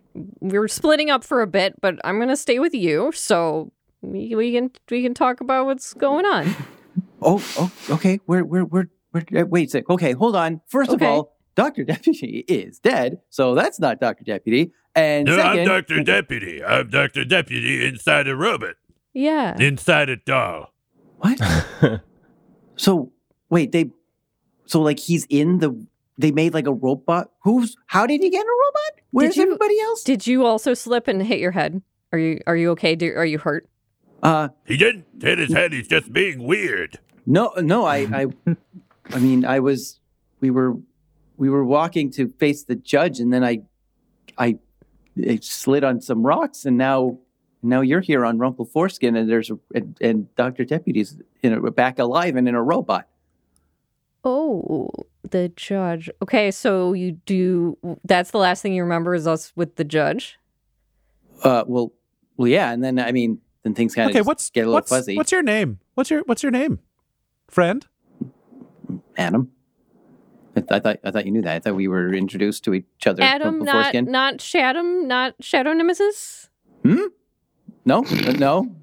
We 0.40 0.58
were 0.58 0.68
splitting 0.68 1.10
up 1.10 1.24
for 1.24 1.40
a 1.42 1.46
bit, 1.46 1.80
but 1.80 1.96
I'm 2.04 2.16
going 2.18 2.28
to 2.28 2.36
stay 2.36 2.58
with 2.58 2.74
you. 2.74 3.10
So 3.14 3.72
we, 4.02 4.34
we 4.34 4.52
can 4.52 4.70
we 4.90 5.02
can 5.02 5.14
talk 5.14 5.40
about 5.40 5.66
what's 5.66 5.94
going 5.94 6.26
on. 6.26 6.54
Oh, 7.22 7.42
oh, 7.58 7.72
okay. 7.90 8.20
We're, 8.26 8.44
we're, 8.44 8.64
we're, 8.64 8.88
we're, 9.12 9.24
uh, 9.42 9.46
wait 9.46 9.68
a 9.68 9.70
sec. 9.70 9.90
Okay, 9.90 10.12
hold 10.12 10.36
on. 10.36 10.60
First 10.68 10.90
Okay. 10.90 11.04
of 11.06 11.10
all, 11.10 11.36
Dr. 11.54 11.84
Deputy 11.94 12.44
is 12.48 12.78
dead, 12.78 13.18
so 13.28 13.54
that's 13.54 13.78
not 13.80 14.00
Dr. 14.00 14.24
Deputy. 14.24 14.72
And 14.94 15.26
No, 15.26 15.36
second, 15.36 15.60
I'm 15.60 15.66
Dr. 15.66 16.02
Deputy. 16.02 16.64
I'm 16.64 16.88
Dr. 16.90 17.24
Deputy 17.24 17.86
inside 17.86 18.26
a 18.28 18.34
robot, 18.36 18.74
Yeah. 19.12 19.56
inside 19.58 20.08
a 20.08 20.16
doll. 20.16 20.72
What? 21.18 21.40
so, 22.76 23.12
wait, 23.50 23.72
they, 23.72 23.90
so 24.66 24.80
like 24.80 24.98
he's 24.98 25.26
in 25.28 25.58
the, 25.58 25.86
they 26.18 26.30
made 26.32 26.54
like 26.54 26.66
a 26.66 26.72
robot. 26.72 27.30
Who's, 27.44 27.76
how 27.86 28.06
did 28.06 28.20
he 28.22 28.30
get 28.30 28.40
in 28.40 28.46
a 28.46 28.50
robot? 28.50 29.04
Where's 29.10 29.36
you- 29.36 29.42
everybody 29.42 29.78
else? 29.80 30.02
Did 30.02 30.26
you 30.26 30.44
also 30.46 30.74
slip 30.74 31.08
and 31.08 31.22
hit 31.22 31.40
your 31.40 31.50
head? 31.52 31.82
Are 32.12 32.18
you 32.18 32.40
are 32.48 32.56
you 32.56 32.70
okay? 32.72 32.96
Do, 32.96 33.12
are 33.14 33.24
you 33.24 33.38
hurt? 33.38 33.68
Uh, 34.20 34.48
He 34.66 34.76
didn't 34.76 35.04
hit 35.22 35.38
his 35.38 35.52
head, 35.52 35.72
he's 35.72 35.86
just 35.86 36.12
being 36.12 36.42
weird. 36.42 36.98
No, 37.26 37.52
no, 37.56 37.84
I, 37.84 37.98
I, 38.46 38.56
I 39.10 39.18
mean, 39.18 39.44
I 39.44 39.60
was, 39.60 40.00
we 40.40 40.50
were, 40.50 40.76
we 41.36 41.48
were 41.48 41.64
walking 41.64 42.10
to 42.12 42.28
face 42.28 42.64
the 42.64 42.74
judge 42.76 43.20
and 43.20 43.32
then 43.32 43.44
I, 43.44 43.62
I, 44.36 44.58
I 45.28 45.38
slid 45.42 45.84
on 45.84 46.00
some 46.00 46.24
rocks 46.24 46.64
and 46.64 46.76
now, 46.76 47.18
now 47.62 47.80
you're 47.80 48.00
here 48.00 48.24
on 48.24 48.38
Rumple 48.38 48.64
Foreskin 48.64 49.16
and 49.16 49.28
there's, 49.28 49.50
a, 49.50 49.58
and, 49.74 49.96
and 50.00 50.34
Dr. 50.36 50.64
Deputy's 50.64 51.16
in 51.42 51.52
a, 51.52 51.70
back 51.70 51.98
alive 51.98 52.36
and 52.36 52.48
in 52.48 52.54
a 52.54 52.62
robot. 52.62 53.06
Oh, 54.22 54.90
the 55.30 55.50
judge. 55.56 56.10
Okay, 56.22 56.50
so 56.50 56.92
you 56.92 57.12
do. 57.12 57.78
That's 58.04 58.32
the 58.32 58.38
last 58.38 58.60
thing 58.60 58.74
you 58.74 58.82
remember 58.82 59.14
is 59.14 59.26
us 59.26 59.52
with 59.56 59.76
the 59.76 59.84
judge. 59.84 60.38
Uh, 61.42 61.64
well, 61.66 61.92
well, 62.36 62.48
yeah. 62.48 62.70
And 62.70 62.84
then, 62.84 62.98
I 62.98 63.12
mean, 63.12 63.40
then 63.62 63.74
things 63.74 63.94
kind 63.94 64.10
of 64.10 64.16
Okay, 64.16 64.22
what's 64.22 64.50
get 64.50 64.62
a 64.62 64.64
little 64.64 64.74
what's, 64.74 64.90
fuzzy. 64.90 65.16
what's 65.16 65.32
your 65.32 65.42
name? 65.42 65.78
What's 65.94 66.10
your 66.10 66.22
what's 66.24 66.42
your 66.42 66.52
name? 66.52 66.80
Friend? 67.50 67.86
Adam? 69.16 69.50
I, 70.56 70.62
I 70.70 70.80
thought, 70.80 70.98
I 71.04 71.10
thought 71.10 71.26
you 71.26 71.32
knew 71.32 71.42
that. 71.42 71.54
I 71.56 71.58
thought 71.60 71.74
we 71.76 71.88
were 71.88 72.12
introduced 72.12 72.64
to 72.64 72.74
each 72.74 73.06
other. 73.06 73.22
Adam, 73.22 73.60
not 73.60 73.72
Foreskin. 73.92 74.06
not 74.10 74.40
Shadow, 74.40 74.82
not 74.82 75.34
Shadow 75.40 75.72
Nemesis. 75.72 76.48
Hmm? 76.84 77.06
No, 77.84 78.04
uh, 78.04 78.32
no. 78.32 78.74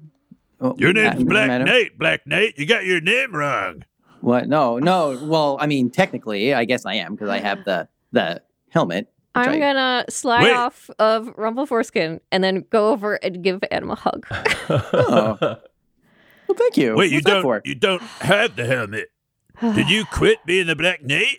Oh, 0.60 0.74
Your 0.78 0.92
name's 0.92 1.08
Adam- 1.14 1.26
Black 1.26 1.50
Adam? 1.50 1.66
Nate, 1.66 1.98
Black 1.98 2.26
Nate. 2.26 2.58
You 2.58 2.66
got 2.66 2.84
your 2.84 3.00
name 3.00 3.34
wrong. 3.34 3.84
What? 4.20 4.48
No, 4.48 4.78
no. 4.78 5.18
Well, 5.22 5.56
I 5.60 5.66
mean, 5.66 5.90
technically, 5.90 6.52
I 6.52 6.64
guess 6.64 6.84
I 6.84 6.94
am 6.94 7.14
because 7.14 7.28
I 7.28 7.38
have 7.38 7.64
the 7.64 7.88
the 8.12 8.42
helmet. 8.70 9.06
I'm 9.36 9.50
I- 9.50 9.58
gonna 9.58 10.04
slide 10.08 10.42
Wait. 10.44 10.52
off 10.56 10.90
of 10.98 11.28
Rumple 11.36 11.66
Foreskin 11.66 12.20
and 12.32 12.42
then 12.42 12.64
go 12.70 12.88
over 12.90 13.14
and 13.14 13.42
give 13.44 13.62
Adam 13.70 13.90
a 13.90 13.94
hug. 13.94 14.26
Oh. 14.70 15.56
Well, 16.48 16.56
thank 16.56 16.76
you. 16.76 16.94
Wait, 16.96 17.10
you 17.10 17.16
What's 17.18 17.26
that 17.26 17.32
don't 17.34 17.42
for? 17.42 17.62
you 17.64 17.74
don't 17.74 18.02
have 18.02 18.56
the 18.56 18.64
helmet. 18.64 19.10
Did 19.60 19.90
you 19.90 20.04
quit 20.04 20.38
being 20.46 20.66
the 20.66 20.76
Black 20.76 21.04
Knight? 21.04 21.38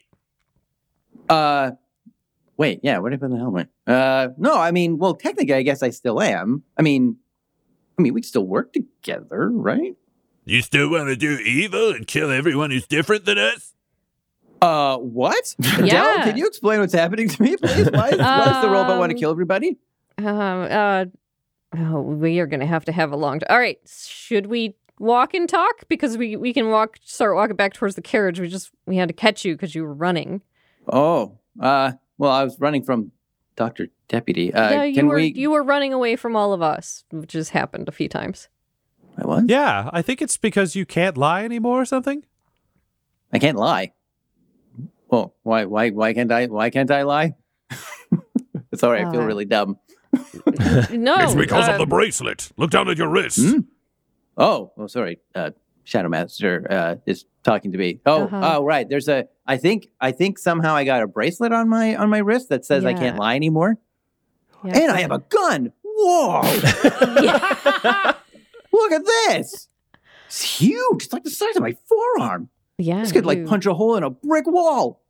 Uh, 1.28 1.72
wait. 2.58 2.80
Yeah. 2.84 3.00
What 3.00 3.12
happened 3.12 3.32
to 3.32 3.36
the 3.36 3.40
helmet? 3.42 3.70
Uh, 3.88 4.30
no. 4.38 4.56
I 4.58 4.72
mean, 4.72 4.98
well, 4.98 5.16
technically, 5.16 5.56
I 5.56 5.62
guess 5.62 5.82
I 5.84 5.90
still 5.90 6.22
am. 6.22 6.64
I 6.78 6.82
mean, 6.82 7.18
I 7.98 8.02
mean, 8.02 8.14
we 8.14 8.22
still 8.22 8.46
work 8.46 8.74
together, 8.74 9.50
right? 9.52 9.96
You 10.46 10.62
still 10.62 10.90
want 10.90 11.08
to 11.10 11.16
do 11.16 11.38
evil 11.38 11.92
and 11.92 12.08
kill 12.08 12.32
everyone 12.32 12.72
who's 12.72 12.88
different 12.88 13.26
than 13.26 13.38
us? 13.38 13.74
Uh, 14.62 14.98
what? 14.98 15.56
Yeah. 15.80 15.86
Del, 16.18 16.24
can 16.26 16.38
you 16.38 16.46
explain 16.48 16.80
what's 16.82 16.94
happening 16.94 17.30
to 17.30 17.42
me, 17.42 17.56
please? 17.58 17.90
Why, 17.92 18.10
is- 18.10 18.18
why 18.20 18.46
does 18.46 18.62
the 18.62 18.70
robot 18.70 19.00
want 19.00 19.12
to 19.12 19.16
Um, 19.16 19.20
kill 19.20 19.32
everybody? 19.32 19.78
Um, 20.18 20.28
uh, 20.28 21.06
oh, 21.78 22.02
we 22.02 22.40
are 22.40 22.46
gonna 22.48 22.66
have 22.66 22.84
to 22.86 22.92
have 22.92 23.14
a 23.14 23.16
long. 23.16 23.40
All 23.50 23.58
right, 23.58 23.78
should 23.88 24.48
we 24.48 24.76
walk 25.00 25.34
and 25.34 25.50
talk 25.50 25.88
because 25.88 26.18
we 26.18 26.36
we 26.36 26.54
can 26.54 26.70
walk 26.70 26.98
start 27.04 27.36
walking 27.36 27.56
back 27.56 27.74
towards 27.74 27.96
the 27.96 28.02
carriage. 28.02 28.40
We 28.40 28.48
just 28.48 28.70
we 28.86 28.98
had 28.98 29.08
to 29.08 29.14
catch 29.14 29.44
you 29.44 29.56
because 29.56 29.74
you 29.74 29.84
were 29.84 29.94
running. 29.94 30.42
Oh, 30.92 31.40
uh, 31.60 31.94
well, 32.18 32.32
I 32.32 32.44
was 32.44 32.60
running 32.60 32.84
from 32.84 33.12
Doctor 33.56 33.88
Deputy. 34.08 34.54
Uh, 34.54 34.72
yeah, 34.72 34.84
you 34.84 34.94
can 34.94 35.08
were 35.08 35.16
we? 35.16 35.34
you 35.34 35.50
were 35.52 35.64
running 35.64 35.94
away 35.94 36.16
from 36.16 36.36
all 36.36 36.54
of 36.54 36.62
us, 36.62 37.04
which 37.12 37.34
has 37.34 37.50
happened 37.50 37.88
a 37.88 37.92
few 37.92 38.08
times. 38.10 38.50
I 39.18 39.26
was. 39.26 39.44
Yeah, 39.48 39.90
I 39.92 40.02
think 40.02 40.22
it's 40.22 40.38
because 40.38 40.76
you 40.76 40.86
can't 40.86 41.18
lie 41.18 41.44
anymore 41.44 41.82
or 41.82 41.86
something. 41.86 42.24
I 43.34 43.40
can't 43.40 43.58
lie. 43.58 43.94
Well, 45.10 45.36
why? 45.44 45.66
Why? 45.66 45.90
Why 45.90 46.14
can't 46.14 46.32
I? 46.32 46.46
Why 46.48 46.70
can't 46.70 46.92
I 46.92 47.02
lie? 47.04 47.36
it's 48.72 48.84
all 48.84 48.92
right. 48.92 49.06
I 49.06 49.12
feel 49.12 49.22
Uh, 49.22 49.26
really 49.26 49.46
dumb. 49.46 49.78
No, 50.92 51.16
it's 51.20 51.36
because 51.36 51.68
uh, 51.70 51.74
of 51.74 51.78
the 51.80 51.86
bracelet. 51.86 52.52
Look 52.58 52.72
down 52.72 52.90
at 52.90 52.98
your 52.98 53.10
wrist. 53.10 53.40
Hmm? 53.40 53.60
Oh, 54.40 54.72
oh, 54.78 54.88
sorry. 54.88 55.20
Uh, 55.36 55.52
Shadow 55.84 56.10
Master 56.10 56.66
uh, 56.70 56.96
is 57.06 57.26
talking 57.44 57.72
to 57.74 57.78
me. 57.78 58.00
Oh, 58.06 58.24
Uh-huh. 58.24 58.40
oh, 58.60 58.64
right. 58.64 58.88
There's 58.88 59.08
a. 59.08 59.28
I 59.46 59.58
think. 59.58 59.90
I 60.00 60.12
think 60.12 60.38
somehow 60.40 60.76
I 60.76 60.84
got 60.86 61.02
a 61.04 61.08
bracelet 61.08 61.52
on 61.52 61.68
my 61.70 61.96
on 61.96 62.10
my 62.10 62.20
wrist 62.20 62.50
that 62.50 62.64
says 62.66 62.86
I 62.86 62.94
can't 62.94 63.18
lie 63.18 63.36
anymore, 63.36 63.78
yeah, 64.64 64.78
and 64.78 64.92
I 64.92 65.02
have 65.02 65.12
a 65.12 65.20
gun. 65.20 65.72
Whoa! 65.84 66.42
Look 68.72 68.92
at 68.92 69.06
this. 69.06 69.68
It's 70.28 70.42
huge. 70.60 71.06
It's 71.06 71.14
like 71.14 71.24
the 71.24 71.30
size 71.32 71.56
of 71.56 71.64
my 71.64 71.76
forearm. 71.88 72.50
yeah. 72.78 73.02
This 73.02 73.12
could 73.12 73.26
like 73.26 73.46
punch 73.46 73.66
a 73.66 73.74
hole 73.74 73.96
in 73.96 74.04
a 74.04 74.10
brick 74.12 74.46
wall. 74.48 75.02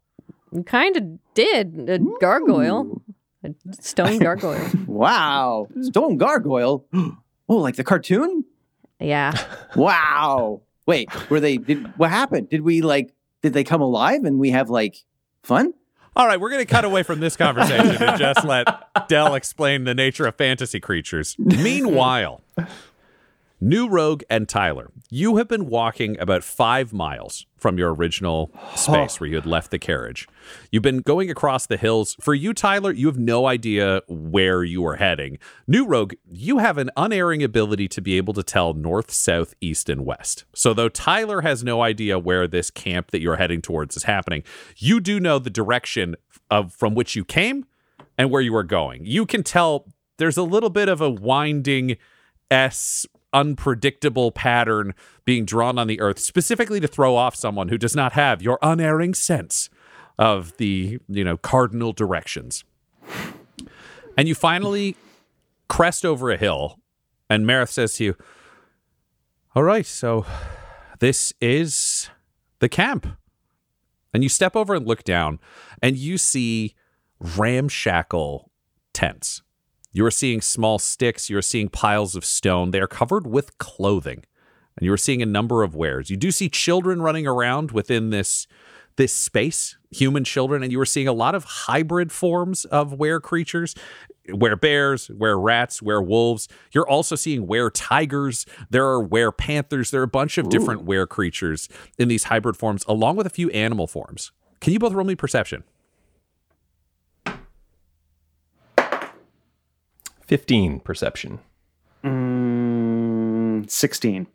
Kind 0.66 0.96
of 0.98 1.04
did 1.36 1.90
a 1.90 2.00
gargoyle, 2.22 3.02
a 3.44 3.50
stone 3.80 4.18
gargoyle. 4.28 4.66
Wow. 4.88 5.68
Stone 5.82 6.18
gargoyle. 6.18 6.86
Oh, 7.52 7.58
like 7.58 7.78
the 7.78 7.84
cartoon? 7.84 8.46
Yeah. 9.00 9.34
Wow. 9.76 10.62
Wait, 10.88 11.08
were 11.30 11.40
they 11.40 11.58
did 11.58 11.86
what 12.00 12.10
happened? 12.10 12.50
Did 12.50 12.62
we 12.62 12.82
like 12.82 13.14
did 13.44 13.54
they 13.54 13.64
come 13.64 13.82
alive 13.82 14.24
and 14.24 14.40
we 14.40 14.50
have 14.50 14.70
like 14.72 14.98
fun? 15.44 15.74
All 16.16 16.26
right, 16.26 16.42
we're 16.42 16.50
going 16.50 16.66
to 16.66 16.72
cut 16.72 16.84
away 16.86 17.04
from 17.04 17.20
this 17.20 17.38
conversation 17.38 18.02
and 18.04 18.18
just 18.20 18.44
let 18.44 18.68
Del 19.08 19.36
explain 19.36 19.84
the 19.84 19.94
nature 19.94 20.26
of 20.26 20.36
fantasy 20.36 20.80
creatures. 20.80 21.36
Meanwhile, 21.40 22.42
New 23.62 23.90
Rogue 23.90 24.24
and 24.30 24.48
Tyler, 24.48 24.90
you 25.10 25.36
have 25.36 25.50
been 25.50 25.66
walking 25.66 26.18
about 26.18 26.46
five 26.46 26.94
miles 26.94 27.46
from 27.58 27.78
your 27.78 27.94
original 27.94 28.54
space 28.76 29.20
where 29.20 29.30
you 29.30 29.36
had 29.36 29.46
left 29.46 29.70
the 29.70 29.78
carriage. 29.78 30.30
You've 30.72 30.84
been 30.84 31.02
going 31.02 31.30
across 31.30 31.66
the 31.66 31.76
hills. 31.76 32.16
For 32.22 32.34
you, 32.34 32.54
Tyler, 32.54 32.94
you 32.94 33.08
have 33.08 33.18
no 33.18 33.48
idea 33.48 34.02
where 34.08 34.64
you 34.64 34.86
are 34.86 34.96
heading. 34.96 35.40
New 35.68 35.86
Rogue, 35.86 36.14
you 36.26 36.60
have 36.60 36.78
an 36.78 36.90
unerring 36.96 37.44
ability 37.44 37.90
to 37.90 38.02
be 38.02 38.16
able 38.16 38.34
to 38.36 38.44
tell 38.44 38.74
north, 38.74 39.12
south, 39.12 39.54
east, 39.60 39.90
and 39.90 40.06
west. 40.06 40.46
So, 40.56 40.74
though 40.74 40.90
Tyler 40.90 41.42
has 41.42 41.62
no 41.62 41.82
idea 41.82 42.18
where 42.18 42.48
this 42.48 42.72
camp 42.72 43.12
that 43.12 43.20
you're 43.20 43.36
heading 43.36 43.62
towards 43.62 43.98
is 43.98 44.04
happening, 44.04 44.44
you 44.78 45.02
do 45.02 45.20
know 45.20 45.38
the 45.38 45.50
direction 45.50 46.16
of 46.50 46.72
from 46.72 46.96
which 46.96 47.14
you 47.14 47.26
came 47.26 47.66
and 48.18 48.32
where 48.32 48.42
you 48.42 48.56
are 48.56 48.64
going. 48.64 49.06
You 49.06 49.26
can 49.26 49.44
tell 49.44 49.86
there's 50.18 50.38
a 50.38 50.44
little 50.44 50.70
bit 50.70 50.88
of 50.88 51.02
a 51.02 51.10
winding 51.10 51.98
S 52.50 53.06
unpredictable 53.34 54.32
pattern 54.32 54.94
being 55.26 55.46
drawn 55.46 55.78
on 55.78 55.88
the 55.88 56.00
earth 56.00 56.20
specifically 56.20 56.80
to 56.80 56.88
throw 56.88 57.16
off 57.16 57.36
someone 57.36 57.70
who 57.70 57.78
does 57.78 57.96
not 57.96 58.14
have 58.14 58.42
your 58.42 58.58
unerring 58.62 59.14
sense 59.14 59.70
of 60.18 60.58
the, 60.58 61.00
you 61.08 61.24
know, 61.24 61.38
cardinal 61.38 61.94
directions. 61.94 62.64
And 64.18 64.28
you 64.28 64.36
finally 64.36 64.96
crest 65.68 66.06
over 66.06 66.32
a 66.32 66.38
hill 66.38 66.80
and 67.30 67.46
Marith 67.46 67.70
says 67.70 67.94
to 67.96 68.04
you, 68.04 68.16
"All 69.56 69.64
right, 69.64 69.86
so 69.86 70.26
this 71.00 71.32
is 71.40 72.10
the 72.60 72.68
camp." 72.68 73.08
And 74.14 74.24
you 74.24 74.30
step 74.30 74.56
over 74.56 74.74
and 74.74 74.88
look 74.88 75.04
down 75.04 75.40
and 75.82 75.96
you 75.96 76.18
see 76.18 76.74
ramshackle 77.20 78.50
tents. 78.94 79.44
You 79.92 80.06
are 80.06 80.12
seeing 80.12 80.42
small 80.42 80.78
sticks. 80.80 81.30
You 81.30 81.38
are 81.38 81.42
seeing 81.42 81.70
piles 81.70 82.16
of 82.16 82.24
stone. 82.24 82.72
They 82.72 82.80
are 82.80 82.88
covered 82.88 83.26
with 83.26 83.58
clothing, 83.58 84.24
and 84.78 84.86
you 84.86 84.94
are 84.94 84.98
seeing 84.98 85.22
a 85.22 85.26
number 85.26 85.64
of 85.64 85.76
wares. 85.76 86.10
You 86.10 86.18
do 86.18 86.32
see 86.32 86.50
children 86.50 87.02
running 87.02 87.26
around 87.26 87.72
within 87.72 88.10
this 88.12 88.48
this 88.98 89.14
space, 89.14 89.78
human 89.92 90.26
children, 90.26 90.62
and 90.62 90.74
you 90.74 90.80
are 90.80 90.86
seeing 90.86 91.08
a 91.08 91.14
lot 91.14 91.34
of 91.34 91.46
hybrid 91.46 92.12
forms 92.12 92.66
of 92.66 93.00
were 93.00 93.22
creatures, 93.22 93.74
were 94.28 94.58
bears, 94.58 95.10
were 95.10 95.40
rats, 95.40 95.82
were 95.82 96.02
wolves. 96.02 96.50
You're 96.74 96.88
also 96.88 97.16
seeing 97.16 97.48
were 97.48 97.70
tigers. 97.70 98.46
There 98.70 98.86
are 98.86 99.02
were 99.02 99.32
panthers. 99.32 99.92
There 99.92 100.02
are 100.02 100.04
a 100.04 100.08
bunch 100.08 100.38
of 100.38 100.50
different 100.50 100.84
were 100.84 101.08
creatures 101.08 101.70
in 101.98 102.10
these 102.10 102.26
hybrid 102.26 102.58
forms, 102.58 102.84
along 102.90 103.16
with 103.16 103.26
a 103.26 103.30
few 103.30 103.50
animal 103.52 103.88
forms. 103.88 104.34
Can 104.60 104.74
you 104.74 104.80
both 104.80 104.92
roll 104.92 105.06
me 105.06 105.16
perception? 105.16 105.64
15 110.30 110.80
perception. 110.82 111.40
Mm, 112.04 113.68
16. 113.68 114.28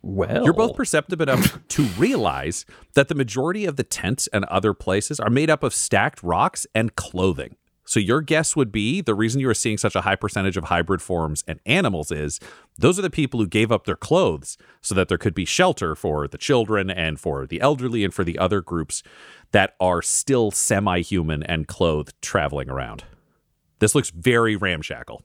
Well, 0.00 0.44
You're 0.44 0.54
both 0.54 0.74
perceptive 0.74 1.20
enough 1.20 1.58
to 1.68 1.82
realize 1.98 2.64
that 2.94 3.08
the 3.08 3.14
majority 3.14 3.66
of 3.66 3.76
the 3.76 3.84
tents 3.84 4.28
and 4.28 4.46
other 4.46 4.72
places 4.72 5.20
are 5.20 5.28
made 5.28 5.50
up 5.50 5.62
of 5.62 5.74
stacked 5.74 6.22
rocks 6.22 6.66
and 6.74 6.96
clothing. 6.96 7.56
So 7.84 8.00
your 8.00 8.22
guess 8.22 8.56
would 8.56 8.72
be 8.72 9.02
the 9.02 9.14
reason 9.14 9.42
you 9.42 9.50
are 9.50 9.54
seeing 9.54 9.76
such 9.76 9.94
a 9.94 10.00
high 10.00 10.16
percentage 10.16 10.56
of 10.56 10.64
hybrid 10.64 11.02
forms 11.02 11.44
and 11.46 11.60
animals 11.66 12.10
is 12.10 12.40
those 12.78 12.98
are 12.98 13.02
the 13.02 13.10
people 13.10 13.38
who 13.38 13.46
gave 13.46 13.70
up 13.70 13.84
their 13.84 13.96
clothes 13.96 14.56
so 14.80 14.94
that 14.94 15.08
there 15.08 15.18
could 15.18 15.34
be 15.34 15.44
shelter 15.44 15.94
for 15.94 16.26
the 16.26 16.38
children 16.38 16.88
and 16.88 17.20
for 17.20 17.46
the 17.46 17.60
elderly 17.60 18.04
and 18.04 18.14
for 18.14 18.24
the 18.24 18.38
other 18.38 18.62
groups 18.62 19.02
that 19.52 19.74
are 19.80 20.00
still 20.00 20.50
semi-human 20.50 21.42
and 21.42 21.68
clothed 21.68 22.14
traveling 22.22 22.70
around. 22.70 23.04
This 23.84 23.94
looks 23.94 24.08
very 24.08 24.56
ramshackle. 24.56 25.22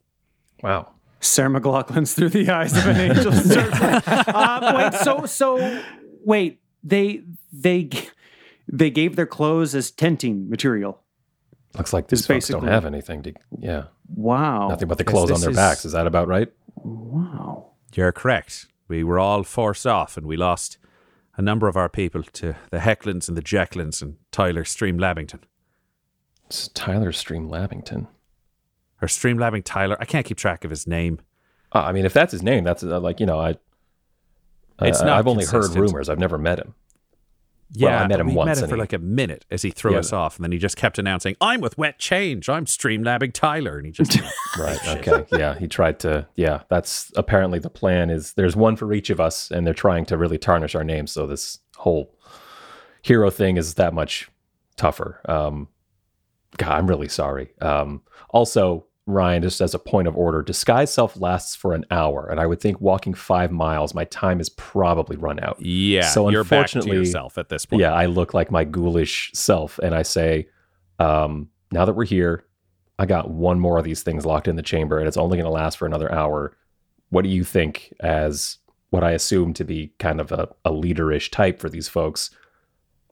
wow. 0.61 0.89
Sarah 1.21 1.49
McLachlan's 1.49 2.13
through 2.13 2.27
the 2.27 2.49
eyes 2.49 2.75
of 2.75 2.85
an 2.87 2.97
angel. 2.97 3.31
uh, 4.35 4.73
wait, 4.91 4.99
so 5.01 5.25
so 5.25 5.81
wait, 6.25 6.59
they 6.83 7.23
they 7.53 7.89
they 8.67 8.89
gave 8.89 9.15
their 9.15 9.25
clothes 9.25 9.73
as 9.75 9.91
tenting 9.91 10.49
material. 10.49 10.99
Looks 11.77 11.93
like 11.93 12.09
these 12.09 12.19
It's 12.19 12.27
folks 12.27 12.47
don't 12.49 12.67
have 12.67 12.85
anything 12.85 13.23
to. 13.23 13.33
Yeah, 13.57 13.83
Wow. 14.13 14.67
nothing 14.67 14.89
but 14.89 14.97
the 14.97 15.05
clothes 15.05 15.31
on 15.31 15.39
their 15.39 15.51
is- 15.51 15.55
backs. 15.55 15.85
Is 15.85 15.93
that 15.93 16.05
about 16.05 16.27
right? 16.27 16.51
Wow. 16.75 17.71
You're 17.95 18.11
correct. 18.11 18.67
We 18.89 19.05
were 19.05 19.19
all 19.19 19.43
forced 19.43 19.87
off 19.87 20.17
and 20.17 20.25
we 20.27 20.35
lost 20.35 20.77
a 21.37 21.41
number 21.41 21.69
of 21.69 21.77
our 21.77 21.87
people 21.87 22.23
to 22.23 22.55
the 22.71 22.79
Hecklands 22.79 23.29
and 23.29 23.37
the 23.37 23.41
Jacklins 23.41 24.01
and 24.01 24.17
Tyler 24.33 24.65
Stream 24.65 24.97
Labington. 24.97 25.45
It's 26.47 26.67
Tyler 26.69 27.11
Stream 27.13 27.48
Labington. 27.48 28.07
Or 29.01 29.07
Stream 29.07 29.38
Labbing 29.38 29.64
Tyler. 29.64 29.98
I 30.00 30.05
can't 30.05 30.25
keep 30.25 30.38
track 30.38 30.64
of 30.66 30.70
his 30.70 30.85
name. 30.88 31.20
Uh, 31.74 31.79
I 31.79 31.92
mean, 31.92 32.05
if 32.05 32.14
that's 32.14 32.31
his 32.31 32.44
name, 32.44 32.64
that's 32.64 32.83
uh, 32.83 33.00
like 33.00 33.20
you 33.20 33.25
know, 33.25 33.40
I. 33.40 33.55
It's 34.81 35.01
uh, 35.01 35.05
not 35.05 35.20
I've 35.20 35.27
only 35.27 35.46
heard 35.46 35.72
rumors. 35.75 36.09
I've 36.09 36.20
never 36.20 36.38
met 36.38 36.59
him. 36.59 36.74
Yeah, 37.72 37.90
Well, 37.90 38.03
I 38.03 38.07
met 38.07 38.20
him 38.20 38.27
we 38.27 38.33
once 38.33 38.48
met 38.48 38.57
him 38.64 38.70
for 38.70 38.75
he- 38.75 38.79
like 38.81 38.94
a 38.94 38.98
minute 38.98 39.46
as 39.51 39.62
he 39.62 39.70
threw 39.70 39.92
Yeah. 39.92 40.00
us 40.00 40.12
off, 40.12 40.38
and 40.38 40.44
then 40.44 40.51
he 40.51 40.57
just 40.57 40.75
kept 40.75 40.98
announcing, 40.98 41.35
"I'm 41.40 41.62
with 41.62 41.77
Wet 41.77 42.00
Change. 42.00 42.50
I'm 42.50 42.66
Stream 42.66 43.03
Labbing 43.03 43.31
Tyler," 43.31 43.77
and 43.77 43.85
he 43.85 43.92
just 43.92 44.20
Right. 44.57 44.79
Okay. 44.88 45.25
yeah. 45.38 45.53
He 45.59 45.68
tried 45.68 46.00
to. 46.00 46.27
Yeah. 46.35 46.62
That's 46.70 47.12
apparently 47.16 47.59
the 47.59 47.70
plan. 47.70 48.09
Is 48.09 48.33
there's 48.33 48.55
one 48.55 48.75
for 48.75 48.92
each 48.92 49.09
of 49.12 49.20
us, 49.20 49.51
and 49.51 49.68
they're 49.68 49.74
trying 49.75 50.05
to 50.07 50.18
really 50.18 50.38
tarnish 50.40 50.74
our 50.75 50.83
names. 50.83 51.12
So 51.12 51.27
this 51.27 51.59
whole 51.77 52.16
hero 53.03 53.29
thing 53.29 53.57
is 53.57 53.75
that 53.75 53.94
much 53.94 54.29
tougher. 54.75 55.22
Um, 55.25 55.68
God, 56.57 56.72
I'm 56.72 56.88
really 56.88 57.07
sorry. 57.09 57.53
Um, 57.62 58.01
also, 58.31 58.85
Ryan, 59.09 59.41
just 59.41 59.61
as 59.61 59.74
a 59.74 59.79
point 59.79 60.07
of 60.07 60.15
order, 60.15 60.41
disguise 60.41 60.93
self 60.93 61.19
lasts 61.19 61.55
for 61.55 61.74
an 61.74 61.85
hour, 61.91 62.27
and 62.29 62.39
I 62.39 62.45
would 62.45 62.61
think 62.61 62.79
walking 62.79 63.13
five 63.13 63.51
miles, 63.51 63.93
my 63.93 64.05
time 64.05 64.39
is 64.39 64.50
probably 64.50 65.17
run 65.17 65.39
out. 65.43 65.57
yeah. 65.61 66.09
So 66.09 66.29
you're 66.29 66.43
back 66.43 66.50
to 66.50 66.77
unfortunately- 66.77 66.98
yourself 66.98 67.37
at 67.37 67.50
this 67.50 67.65
point. 67.65 67.81
Yeah, 67.81 67.93
I 67.93 68.05
look 68.05 68.33
like 68.33 68.51
my 68.51 68.63
ghoulish 68.63 69.31
self, 69.33 69.79
and 69.79 69.93
I 69.95 70.03
say, 70.03 70.48
um, 71.00 71.50
now 71.72 71.85
that 71.85 71.93
we're 71.93 72.05
here, 72.05 72.45
I 72.98 73.05
got 73.05 73.29
one 73.29 73.59
more 73.59 73.77
of 73.77 73.85
these 73.85 74.03
things 74.03 74.25
locked 74.25 74.48
in 74.48 74.55
the 74.57 74.61
chamber, 74.61 75.00
and 75.00 75.07
it's 75.07 75.17
only 75.17 75.37
going 75.37 75.45
to 75.45 75.51
last 75.51 75.77
for 75.77 75.85
another 75.85 76.11
hour. 76.11 76.55
What 77.09 77.24
do 77.24 77.29
you 77.29 77.43
think, 77.43 77.93
as 78.01 78.57
what 78.89 79.03
I 79.03 79.11
assume 79.11 79.53
to 79.53 79.63
be 79.63 79.93
kind 80.00 80.19
of 80.19 80.31
a, 80.31 80.50
a 80.65 80.72
leaderish 80.72 81.31
type 81.31 81.59
for 81.59 81.69
these 81.69 81.87
folks? 81.87 82.29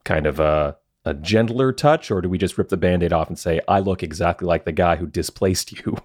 Kind 0.04 0.26
of 0.26 0.40
a, 0.40 0.76
a 1.08 1.14
gentler 1.14 1.72
touch, 1.72 2.10
or 2.10 2.20
do 2.20 2.28
we 2.28 2.36
just 2.36 2.58
rip 2.58 2.68
the 2.68 2.76
band 2.76 3.02
aid 3.02 3.14
off 3.14 3.28
and 3.28 3.38
say, 3.38 3.62
I 3.66 3.80
look 3.80 4.02
exactly 4.02 4.46
like 4.46 4.66
the 4.66 4.72
guy 4.72 4.96
who 4.96 5.06
displaced 5.06 5.72
you? 5.72 5.96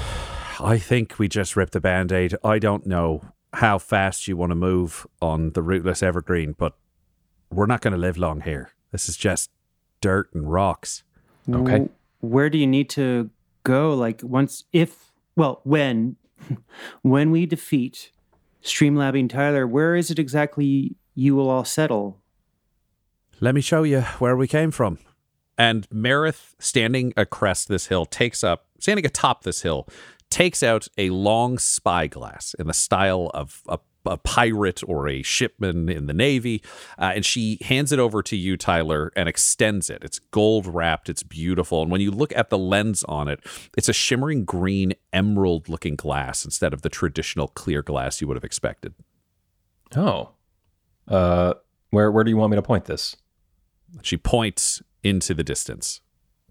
I 0.60 0.78
think 0.78 1.18
we 1.18 1.28
just 1.28 1.56
ripped 1.56 1.74
the 1.74 1.80
band 1.80 2.10
aid. 2.10 2.34
I 2.42 2.58
don't 2.58 2.86
know 2.86 3.22
how 3.52 3.76
fast 3.76 4.26
you 4.26 4.34
want 4.34 4.52
to 4.52 4.56
move 4.56 5.06
on 5.20 5.50
the 5.50 5.62
rootless 5.62 6.02
evergreen, 6.02 6.54
but 6.56 6.74
we're 7.50 7.66
not 7.66 7.82
going 7.82 7.92
to 7.92 7.98
live 7.98 8.16
long 8.16 8.40
here. 8.40 8.70
This 8.92 9.10
is 9.10 9.18
just 9.18 9.50
dirt 10.00 10.32
and 10.32 10.50
rocks. 10.50 11.02
Okay. 11.52 11.90
Where 12.20 12.48
do 12.48 12.56
you 12.56 12.66
need 12.66 12.88
to 12.90 13.28
go? 13.62 13.94
Like 13.94 14.22
once, 14.22 14.64
if 14.72 15.12
well, 15.36 15.60
when 15.64 16.16
when 17.02 17.30
we 17.30 17.44
defeat 17.44 18.10
Streamlabbing 18.62 19.28
Tyler, 19.28 19.66
where 19.66 19.94
is 19.94 20.10
it 20.10 20.18
exactly 20.18 20.96
you 21.14 21.36
will 21.36 21.50
all 21.50 21.66
settle? 21.66 22.22
Let 23.38 23.54
me 23.54 23.60
show 23.60 23.82
you 23.82 24.00
where 24.18 24.34
we 24.34 24.48
came 24.48 24.70
from. 24.70 24.98
And 25.58 25.88
Marith, 25.90 26.54
standing 26.58 27.12
across 27.16 27.64
this 27.66 27.86
hill, 27.86 28.06
takes 28.06 28.42
up, 28.42 28.66
standing 28.78 29.04
atop 29.04 29.42
this 29.42 29.62
hill, 29.62 29.86
takes 30.30 30.62
out 30.62 30.88
a 30.96 31.10
long 31.10 31.58
spyglass 31.58 32.54
in 32.54 32.66
the 32.66 32.74
style 32.74 33.30
of 33.34 33.62
a, 33.68 33.78
a 34.06 34.16
pirate 34.16 34.82
or 34.86 35.06
a 35.06 35.22
shipman 35.22 35.90
in 35.90 36.06
the 36.06 36.14
Navy. 36.14 36.62
Uh, 36.98 37.12
and 37.14 37.26
she 37.26 37.58
hands 37.62 37.92
it 37.92 37.98
over 37.98 38.22
to 38.22 38.36
you, 38.36 38.56
Tyler, 38.56 39.12
and 39.14 39.28
extends 39.28 39.90
it. 39.90 40.02
It's 40.02 40.18
gold 40.18 40.66
wrapped, 40.66 41.10
it's 41.10 41.22
beautiful. 41.22 41.82
And 41.82 41.90
when 41.90 42.00
you 42.00 42.10
look 42.10 42.34
at 42.34 42.48
the 42.48 42.58
lens 42.58 43.04
on 43.04 43.28
it, 43.28 43.40
it's 43.76 43.88
a 43.88 43.94
shimmering 43.94 44.46
green, 44.46 44.94
emerald 45.12 45.68
looking 45.68 45.96
glass 45.96 46.44
instead 46.44 46.72
of 46.72 46.80
the 46.82 46.88
traditional 46.88 47.48
clear 47.48 47.82
glass 47.82 48.20
you 48.22 48.28
would 48.28 48.36
have 48.36 48.44
expected. 48.44 48.94
Oh, 49.94 50.30
uh, 51.06 51.54
where 51.90 52.10
where 52.10 52.24
do 52.24 52.30
you 52.30 52.36
want 52.36 52.50
me 52.50 52.56
to 52.56 52.62
point 52.62 52.86
this? 52.86 53.16
She 54.02 54.16
points 54.16 54.82
into 55.02 55.34
the 55.34 55.44
distance, 55.44 56.00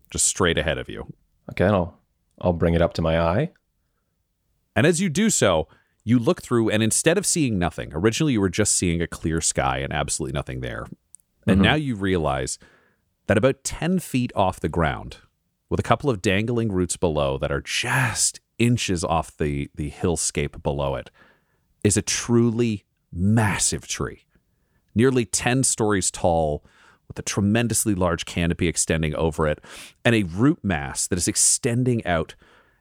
just 0.09 0.25
straight 0.25 0.57
ahead 0.57 0.77
of 0.77 0.89
you. 0.89 1.13
Okay, 1.51 1.65
I'll 1.65 1.99
I'll 2.41 2.53
bring 2.53 2.73
it 2.73 2.81
up 2.81 2.93
to 2.95 3.01
my 3.01 3.19
eye. 3.19 3.51
And 4.75 4.85
as 4.85 4.99
you 4.99 5.09
do 5.09 5.29
so, 5.29 5.67
you 6.03 6.19
look 6.19 6.41
through, 6.41 6.69
and 6.69 6.83
instead 6.83 7.17
of 7.17 7.25
seeing 7.25 7.57
nothing, 7.57 7.91
originally 7.93 8.33
you 8.33 8.41
were 8.41 8.49
just 8.49 8.75
seeing 8.75 9.01
a 9.01 9.07
clear 9.07 9.41
sky 9.41 9.79
and 9.79 9.93
absolutely 9.93 10.33
nothing 10.33 10.59
there. 10.61 10.85
And 11.47 11.59
Mhm. 11.59 11.63
now 11.63 11.75
you 11.75 11.95
realize 11.95 12.59
that 13.27 13.37
about 13.37 13.63
10 13.63 13.99
feet 13.99 14.31
off 14.35 14.59
the 14.59 14.69
ground, 14.69 15.17
with 15.69 15.79
a 15.79 15.83
couple 15.83 16.09
of 16.09 16.21
dangling 16.21 16.71
roots 16.71 16.97
below 16.97 17.37
that 17.37 17.51
are 17.51 17.61
just 17.61 18.39
inches 18.57 19.03
off 19.03 19.35
the, 19.37 19.69
the 19.75 19.89
hillscape 19.89 20.61
below 20.61 20.95
it, 20.95 21.09
is 21.83 21.97
a 21.97 22.01
truly 22.01 22.83
massive 23.11 23.87
tree, 23.87 24.25
nearly 24.93 25.25
10 25.25 25.63
stories 25.63 26.11
tall, 26.11 26.63
with 27.07 27.19
a 27.19 27.23
tremendously 27.23 27.95
large 27.95 28.25
canopy 28.25 28.67
extending 28.67 29.15
over 29.15 29.47
it, 29.47 29.59
and 30.03 30.15
a 30.15 30.23
root 30.23 30.59
mass 30.63 31.07
that 31.07 31.17
is 31.17 31.27
extending 31.27 32.05
out 32.05 32.35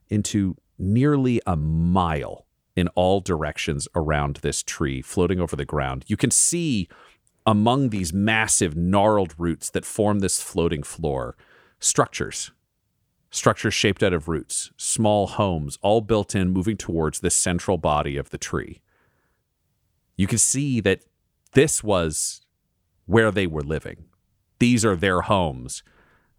into 0.08 0.56
nearly 0.78 1.40
a 1.46 1.56
mile 1.56 2.46
in 2.76 2.88
all 2.88 3.20
directions 3.20 3.86
around 3.94 4.36
this 4.36 4.62
tree, 4.62 5.00
floating 5.00 5.40
over 5.40 5.56
the 5.56 5.64
ground. 5.64 6.04
You 6.08 6.16
can 6.16 6.30
see 6.30 6.88
among 7.46 7.90
these 7.90 8.12
massive 8.12 8.76
gnarled 8.76 9.34
roots 9.38 9.70
that 9.70 9.84
form 9.84 10.20
this 10.20 10.40
floating 10.40 10.82
floor 10.82 11.36
structures. 11.78 12.50
Structures 13.30 13.74
shaped 13.74 14.02
out 14.02 14.12
of 14.12 14.28
roots, 14.28 14.70
small 14.76 15.26
homes, 15.26 15.78
all 15.82 16.00
built 16.00 16.34
in, 16.34 16.50
moving 16.50 16.76
towards 16.76 17.20
the 17.20 17.30
central 17.30 17.78
body 17.78 18.16
of 18.16 18.30
the 18.30 18.38
tree. 18.38 18.80
You 20.16 20.26
can 20.26 20.38
see 20.38 20.80
that 20.80 21.04
this 21.52 21.82
was 21.82 22.42
where 23.06 23.30
they 23.30 23.46
were 23.46 23.62
living. 23.62 24.04
These 24.64 24.82
are 24.82 24.96
their 24.96 25.20
homes. 25.20 25.82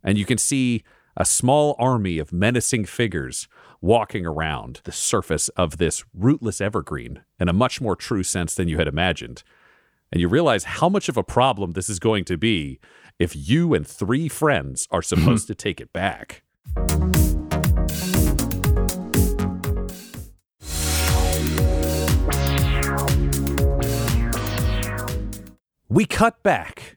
And 0.04 0.18
you 0.18 0.26
can 0.26 0.40
see 0.40 0.84
a 1.16 1.24
small 1.24 1.76
army 1.78 2.18
of 2.18 2.34
menacing 2.34 2.86
figures 2.86 3.48
walking 3.82 4.26
around 4.26 4.82
the 4.84 4.92
surface 4.92 5.48
of 5.50 5.78
this 5.78 6.04
rootless 6.12 6.60
evergreen 6.60 7.22
in 7.40 7.50
a 7.50 7.54
much 7.54 7.80
more 7.80 7.96
true 7.96 8.24
sense 8.24 8.56
than 8.56 8.68
you 8.68 8.80
had 8.80 8.88
imagined. 8.88 9.44
And 10.12 10.20
you 10.20 10.28
realize 10.28 10.64
how 10.64 10.90
much 10.90 11.08
of 11.08 11.18
a 11.18 11.24
problem 11.24 11.74
this 11.74 11.88
is 11.88 12.00
going 12.00 12.26
to 12.26 12.36
be 12.36 12.80
if 13.20 13.36
you 13.36 13.76
and 13.76 13.86
three 13.86 14.28
friends 14.28 14.88
are 14.90 15.02
mm-hmm. 15.02 15.22
supposed 15.22 15.46
to 15.46 15.54
take 15.54 15.80
it 15.80 15.94
back. 15.94 16.42
We 25.88 26.06
cut 26.06 26.42
back 26.42 26.96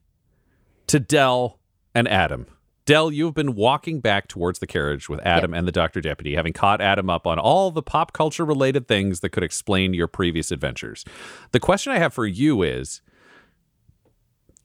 to 0.88 0.98
Del 0.98 1.61
and 1.94 2.09
Adam. 2.09 2.46
Del, 2.87 3.12
you've 3.12 3.35
been 3.35 3.55
walking 3.55 4.01
back 4.01 4.29
towards 4.29 4.59
the 4.59 4.66
carriage 4.66 5.11
with 5.11 5.20
Adam 5.20 5.53
and 5.53 5.68
the 5.68 5.72
doctor 5.72 6.01
deputy, 6.01 6.35
having 6.35 6.55
caught 6.55 6.81
Adam 6.81 7.11
up 7.11 7.27
on 7.27 7.38
all 7.38 7.70
the 7.70 7.83
pop 7.83 8.14
culture 8.14 8.46
related 8.46 8.88
things 8.88 9.20
that 9.20 9.29
could 9.29 9.42
explain 9.42 9.92
your 9.92 10.07
previous 10.07 10.51
adventures. 10.51 11.05
The 11.53 11.61
question 11.61 11.92
I 11.92 11.98
have 11.98 12.14
for 12.14 12.27
you 12.27 12.62
is 12.62 13.03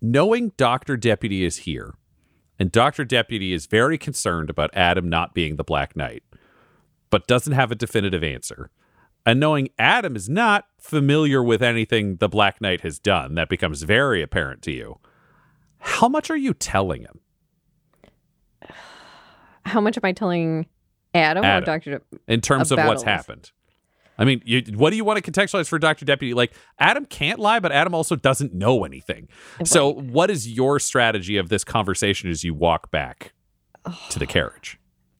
knowing 0.02 0.54
Dr. 0.56 0.96
Deputy 0.96 1.44
is 1.44 1.58
here, 1.58 1.96
and 2.58 2.72
Dr. 2.72 3.04
Deputy 3.04 3.52
is 3.52 3.66
very 3.66 3.98
concerned 3.98 4.50
about 4.50 4.70
Adam 4.74 5.10
not 5.10 5.34
being 5.34 5.58
the 5.58 5.64
Black 5.66 5.94
Knight, 5.94 6.24
but 7.10 7.28
doesn't 7.28 7.54
have 7.54 7.74
a 7.74 7.76
definitive 7.76 8.24
answer. 8.24 8.72
And 9.26 9.38
knowing 9.38 9.70
Adam 9.78 10.16
is 10.16 10.30
not 10.30 10.68
familiar 10.80 11.44
with 11.44 11.62
anything 11.62 12.18
the 12.18 12.30
Black 12.30 12.62
Knight 12.62 12.82
has 12.82 13.00
done, 13.00 13.36
that 13.36 13.50
becomes 13.50 13.84
very 13.84 14.22
apparent 14.22 14.62
to 14.62 14.72
you. 14.72 15.00
How 15.84 16.08
much 16.08 16.30
are 16.30 16.38
you 16.38 16.54
telling 16.54 17.02
him? 17.02 17.20
How 19.66 19.82
much 19.82 19.98
am 19.98 20.02
I 20.04 20.14
telling 20.14 20.66
Adam, 21.14 21.44
Adam. 21.44 21.64
or 21.64 21.66
Doctor? 21.66 21.92
Dep- 21.92 22.22
in 22.28 22.42
terms 22.42 22.72
of 22.72 22.80
what's 22.80 23.04
happened. 23.04 23.52
I 24.18 24.26
mean, 24.26 24.42
you, 24.46 24.62
what 24.76 24.92
do 24.92 24.96
you 24.96 25.04
want 25.04 25.24
to 25.24 25.32
contextualize 25.32 25.68
for 25.68 25.80
Dr. 25.80 26.06
Deputy? 26.06 26.34
Like, 26.34 26.54
Adam 26.80 27.06
can't 27.06 27.40
lie, 27.40 27.60
but 27.60 27.72
Adam 27.72 27.96
also 27.96 28.16
doesn't 28.16 28.54
know 28.54 28.84
anything. 28.84 29.28
So, 29.64 29.92
what 29.92 30.30
is 30.30 30.48
your 30.48 30.80
strategy 30.80 31.38
of 31.38 31.50
this 31.50 31.64
conversation 31.64 32.30
as 32.30 32.44
you 32.44 32.54
walk 32.54 32.92
back 32.92 33.34
to 34.10 34.20
the 34.20 34.28
carriage? 34.28 34.80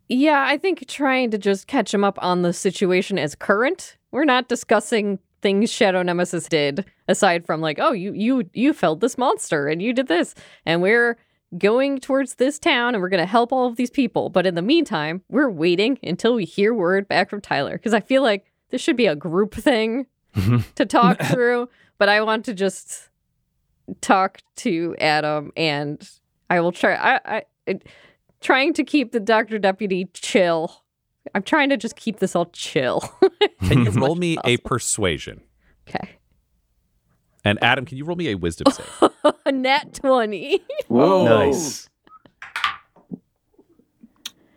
Yeah, 0.10 0.46
I 0.48 0.58
think 0.58 0.88
trying 0.88 1.32
to 1.32 1.38
just 1.38 1.66
catch 1.66 1.92
him 1.94 2.04
up 2.04 2.20
on 2.22 2.44
the 2.44 2.54
situation 2.54 3.18
as 3.18 3.34
current. 3.34 3.98
We're 4.12 4.26
not 4.26 4.48
discussing 4.48 5.18
things 5.44 5.70
Shadow 5.72 6.02
Nemesis 6.02 6.48
did 6.48 6.86
aside 7.08 7.46
from 7.46 7.62
like, 7.62 7.78
oh, 7.80 7.92
you 7.92 8.14
you 8.14 8.50
you 8.54 8.74
felled 8.74 9.02
this 9.02 9.18
monster 9.18 9.68
and 9.68 9.82
you 9.82 9.94
did 9.94 10.08
this, 10.08 10.34
and 10.66 10.82
we're 10.82 11.18
going 11.58 12.00
towards 12.00 12.36
this 12.36 12.58
town 12.58 12.96
and 12.96 13.02
we're 13.02 13.10
going 13.10 13.20
to 13.20 13.28
help 13.28 13.52
all 13.52 13.68
of 13.68 13.76
these 13.76 13.92
people. 13.92 14.30
But 14.30 14.48
in 14.48 14.56
the 14.56 14.62
meantime, 14.62 15.22
we're 15.30 15.50
waiting 15.50 16.00
until 16.02 16.34
we 16.34 16.46
hear 16.46 16.74
word 16.74 17.08
back 17.08 17.30
from 17.30 17.42
Tyler 17.42 17.74
because 17.74 17.94
I 17.94 18.00
feel 18.00 18.24
like 18.24 18.52
this 18.70 18.82
should 18.82 18.98
be 18.98 19.06
a 19.06 19.16
group 19.16 19.54
thing 19.54 20.08
mm-hmm. 20.36 20.58
to 20.76 20.86
talk 20.86 21.22
through. 21.32 21.70
But 22.00 22.10
I 22.10 22.22
want 22.22 22.46
to 22.46 22.54
just 22.54 23.10
talk 24.02 24.42
to 24.58 24.96
Adam 25.00 25.52
and 25.56 26.10
I 26.50 26.60
will 26.60 26.72
try. 26.72 26.96
I, 26.96 27.20
I 27.26 27.44
it, 27.68 27.88
trying 28.42 28.74
to 28.74 28.84
keep 28.84 29.12
the 29.12 29.20
doctor 29.20 29.60
deputy 29.60 30.10
chill. 30.14 30.83
I'm 31.34 31.44
trying 31.44 31.70
to 31.70 31.78
just 31.78 31.96
keep 31.96 32.20
this 32.20 32.36
all 32.36 32.48
chill. 32.48 33.02
Can 33.68 33.86
you 33.86 33.92
roll 33.92 34.16
me 34.16 34.38
a 34.44 34.58
persuasion? 34.58 35.42
okay. 35.88 36.18
And 37.46 37.62
Adam, 37.62 37.84
can 37.86 37.98
you 37.98 38.06
roll 38.06 38.16
me 38.16 38.30
a 38.30 38.36
wisdom 38.36 38.72
save? 38.72 39.12
A 39.46 39.52
nat 39.52 39.94
20. 39.96 40.62
Whoa. 40.88 41.26
Nice. 41.26 41.90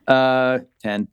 Uh, 0.07 0.61
10. 0.85 1.09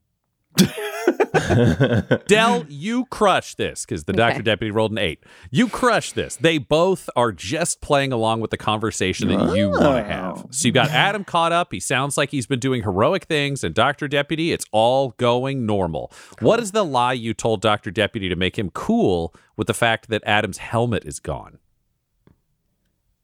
Del, 2.28 2.66
you 2.68 3.06
crush 3.06 3.56
this 3.56 3.86
because 3.86 4.06
the 4.06 4.14
Dr. 4.14 4.42
Deputy 4.42 4.72
rolled 4.72 4.92
an 4.92 4.98
eight. 4.98 5.24
You 5.52 5.68
crush 5.68 6.12
this. 6.14 6.36
They 6.36 6.58
both 6.58 7.10
are 7.16 7.32
just 7.32 7.82
playing 7.82 8.12
along 8.12 8.42
with 8.42 8.52
the 8.52 8.58
conversation 8.58 9.30
that 9.30 9.56
you 9.56 9.70
want 9.70 9.82
to 9.82 10.04
have. 10.04 10.46
So 10.52 10.68
you 10.68 10.72
got 10.72 10.90
Adam 10.90 11.24
caught 11.24 11.52
up. 11.52 11.72
He 11.72 11.80
sounds 11.80 12.18
like 12.18 12.30
he's 12.30 12.46
been 12.46 12.60
doing 12.60 12.84
heroic 12.84 13.26
things. 13.26 13.64
And 13.64 13.74
Dr. 13.74 14.08
Deputy, 14.08 14.52
it's 14.52 14.66
all 14.72 15.12
going 15.18 15.66
normal. 15.66 16.12
What 16.40 16.60
is 16.60 16.72
the 16.72 16.86
lie 16.86 17.14
you 17.14 17.34
told 17.34 17.62
Dr. 17.62 17.92
Deputy 17.92 18.30
to 18.30 18.36
make 18.36 18.58
him 18.58 18.70
cool 18.72 19.34
with 19.58 19.68
the 19.68 19.74
fact 19.74 20.10
that 20.10 20.24
Adam's 20.26 20.58
helmet 20.58 21.06
is 21.06 21.20
gone? 21.20 21.60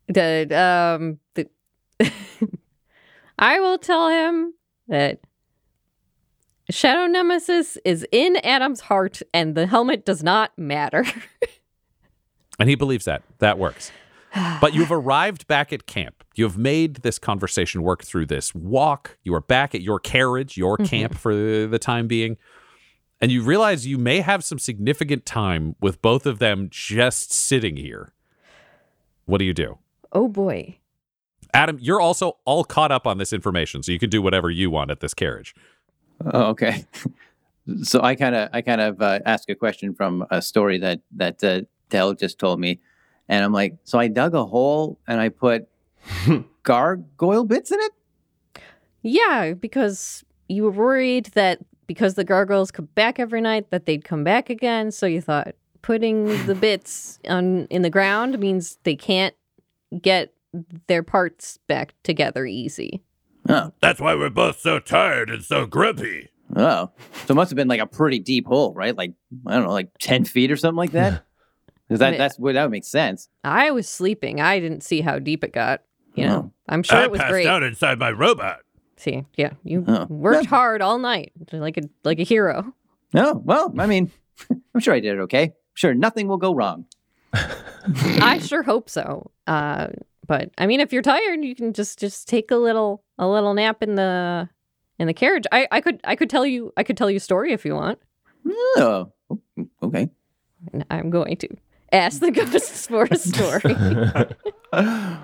The, 0.07 0.99
um, 0.99 1.19
the, 1.35 1.49
I 3.39 3.59
will 3.59 3.77
tell 3.77 4.09
him 4.09 4.53
that 4.87 5.19
Shadow 6.69 7.07
Nemesis 7.07 7.77
is 7.83 8.05
in 8.11 8.37
Adam's 8.37 8.81
heart 8.81 9.21
and 9.33 9.55
the 9.55 9.67
helmet 9.67 10.05
does 10.05 10.23
not 10.23 10.57
matter. 10.57 11.05
And 12.59 12.67
he 12.67 12.75
believes 12.75 13.05
that. 13.05 13.23
That 13.37 13.57
works. 13.57 13.89
But 14.59 14.73
you've 14.73 14.91
arrived 14.91 15.47
back 15.47 15.71
at 15.71 15.87
camp. 15.87 16.25
You 16.35 16.43
have 16.43 16.57
made 16.57 16.97
this 16.97 17.17
conversation 17.17 17.81
work 17.81 18.03
through 18.03 18.25
this 18.25 18.53
walk. 18.53 19.17
You 19.23 19.33
are 19.33 19.41
back 19.41 19.73
at 19.73 19.81
your 19.81 19.97
carriage, 19.97 20.57
your 20.57 20.75
mm-hmm. 20.75 20.85
camp 20.85 21.15
for 21.15 21.33
the 21.33 21.79
time 21.79 22.07
being. 22.07 22.35
And 23.21 23.31
you 23.31 23.43
realize 23.43 23.87
you 23.87 23.97
may 23.97 24.19
have 24.19 24.43
some 24.43 24.59
significant 24.59 25.25
time 25.25 25.77
with 25.79 26.01
both 26.01 26.25
of 26.25 26.39
them 26.39 26.67
just 26.69 27.31
sitting 27.31 27.77
here. 27.77 28.13
What 29.25 29.37
do 29.37 29.45
you 29.45 29.53
do? 29.53 29.77
oh 30.11 30.27
boy. 30.27 30.77
Adam, 31.53 31.77
you're 31.79 32.01
also 32.01 32.37
all 32.45 32.63
caught 32.63 32.91
up 32.91 33.07
on 33.07 33.17
this 33.17 33.33
information, 33.33 33.81
so 33.81 33.91
you 33.91 33.99
can 33.99 34.09
do 34.09 34.21
whatever 34.21 34.51
you 34.51 34.69
want 34.69 34.91
at 34.91 34.99
this 34.99 35.13
carriage. 35.13 35.55
Oh, 36.25 36.47
okay. 36.47 36.85
So 37.83 38.01
I 38.01 38.15
kind 38.15 38.35
of 38.35 38.49
I 38.51 38.61
kind 38.61 38.81
of 38.81 39.01
uh, 39.01 39.19
ask 39.25 39.49
a 39.49 39.55
question 39.55 39.93
from 39.93 40.25
a 40.31 40.41
story 40.41 40.77
that 40.79 41.01
that 41.15 41.43
uh, 41.43 41.61
Del 41.89 42.13
just 42.13 42.39
told 42.39 42.59
me, 42.59 42.79
and 43.27 43.43
I'm 43.43 43.53
like, 43.53 43.77
so 43.83 43.99
I 43.99 44.07
dug 44.07 44.33
a 44.33 44.45
hole 44.45 44.99
and 45.07 45.21
I 45.21 45.29
put 45.29 45.67
gargoyle 46.63 47.45
bits 47.45 47.71
in 47.71 47.79
it. 47.79 47.91
Yeah, 49.01 49.53
because 49.53 50.23
you 50.47 50.63
were 50.63 50.71
worried 50.71 51.27
that 51.35 51.59
because 51.87 52.15
the 52.15 52.23
gargoyles 52.23 52.71
come 52.71 52.89
back 52.95 53.19
every 53.19 53.41
night 53.41 53.71
that 53.71 53.85
they'd 53.85 54.03
come 54.03 54.23
back 54.23 54.49
again. 54.49 54.91
So 54.91 55.05
you 55.05 55.21
thought 55.21 55.55
putting 55.81 56.45
the 56.45 56.55
bits 56.59 57.19
on 57.27 57.65
in 57.67 57.81
the 57.81 57.89
ground 57.89 58.39
means 58.39 58.77
they 58.83 58.95
can't 58.95 59.35
get 60.01 60.33
their 60.87 61.03
parts 61.03 61.59
back 61.67 61.93
together 62.03 62.45
easy. 62.45 63.01
Oh, 63.49 63.73
That's 63.81 63.99
why 63.99 64.13
we're 64.15 64.29
both 64.29 64.59
so 64.59 64.79
tired 64.79 65.29
and 65.29 65.43
so 65.43 65.65
grumpy. 65.65 66.29
oh, 66.55 66.91
so 67.25 67.31
it 67.33 67.35
must 67.35 67.49
have 67.51 67.55
been 67.55 67.67
like 67.67 67.81
a 67.81 67.87
pretty 67.87 68.19
deep 68.19 68.45
hole, 68.47 68.73
right? 68.73 68.95
Like 68.95 69.13
I 69.47 69.55
don't 69.55 69.63
know, 69.65 69.71
like 69.71 69.89
ten 69.99 70.23
feet 70.23 70.51
or 70.51 70.55
something 70.55 70.77
like 70.77 70.91
that. 70.91 71.23
'Cause 71.89 71.99
that 71.99 72.11
Yeah. 72.13 72.17
that's 72.19 72.37
well, 72.37 72.53
that 72.53 72.61
would 72.63 72.71
make 72.71 72.85
sense. 72.85 73.27
I 73.43 73.71
was 73.71 73.89
sleeping. 73.89 74.39
I 74.39 74.59
didn't 74.59 74.81
see 74.83 75.01
how 75.01 75.17
deep 75.19 75.43
it 75.43 75.51
got. 75.51 75.81
You 76.15 76.25
know, 76.27 76.37
Oh. 76.37 76.51
I'm 76.69 76.83
sure 76.83 76.99
I 76.99 77.03
it 77.05 77.11
was 77.11 77.19
passed 77.19 77.31
great. 77.31 77.47
out 77.47 77.63
inside 77.63 77.97
my 77.97 78.11
robot. 78.11 78.59
See, 78.97 79.25
yeah, 79.37 79.53
you 79.63 79.83
Oh. 79.87 80.05
worked 80.09 80.45
hard 80.47 80.81
all 80.83 80.99
night 80.99 81.31
like 81.51 81.77
a 81.77 81.81
like 82.03 82.19
a 82.19 82.23
hero. 82.23 82.73
Oh 83.15 83.41
well, 83.43 83.73
I 83.79 83.87
mean, 83.87 84.11
I'm 84.75 84.81
sure 84.81 84.93
I 84.93 84.99
did 84.99 85.15
it 85.15 85.21
okay. 85.21 85.43
I'm 85.45 85.53
sure 85.73 85.93
nothing 85.95 86.27
will 86.27 86.37
go 86.37 86.53
wrong. 86.53 86.85
I 87.33 88.39
sure 88.39 88.63
hope 88.63 88.89
so. 88.89 89.31
Uh, 89.47 89.87
but 90.29 90.51
I 90.59 90.67
mean, 90.67 90.79
if 90.79 90.93
you're 90.93 91.01
tired, 91.01 91.43
you 91.43 91.55
can 91.55 91.73
just 91.73 91.97
just 91.97 92.27
take 92.27 92.51
a 92.51 92.55
little 92.55 93.03
a 93.17 93.27
little 93.27 93.55
nap 93.55 93.81
in 93.81 93.95
the 93.95 94.47
in 94.99 95.07
the 95.07 95.13
carriage. 95.13 95.45
I, 95.51 95.67
I 95.71 95.81
could 95.81 95.99
I 96.03 96.15
could 96.15 96.29
tell 96.29 96.45
you 96.45 96.71
I 96.77 96.83
could 96.83 96.95
tell 96.95 97.09
you 97.09 97.17
a 97.17 97.19
story 97.19 97.51
if 97.51 97.65
you 97.65 97.73
want. 97.73 97.97
Oh, 98.77 99.11
mm, 99.57 99.67
okay. 99.81 100.07
And 100.71 100.85
I'm 100.91 101.09
going 101.09 101.35
to 101.37 101.49
ask 101.91 102.21
the 102.21 102.29
ghosts 102.29 102.85
for 102.85 103.07
a 103.09 103.15
story. 103.15 103.75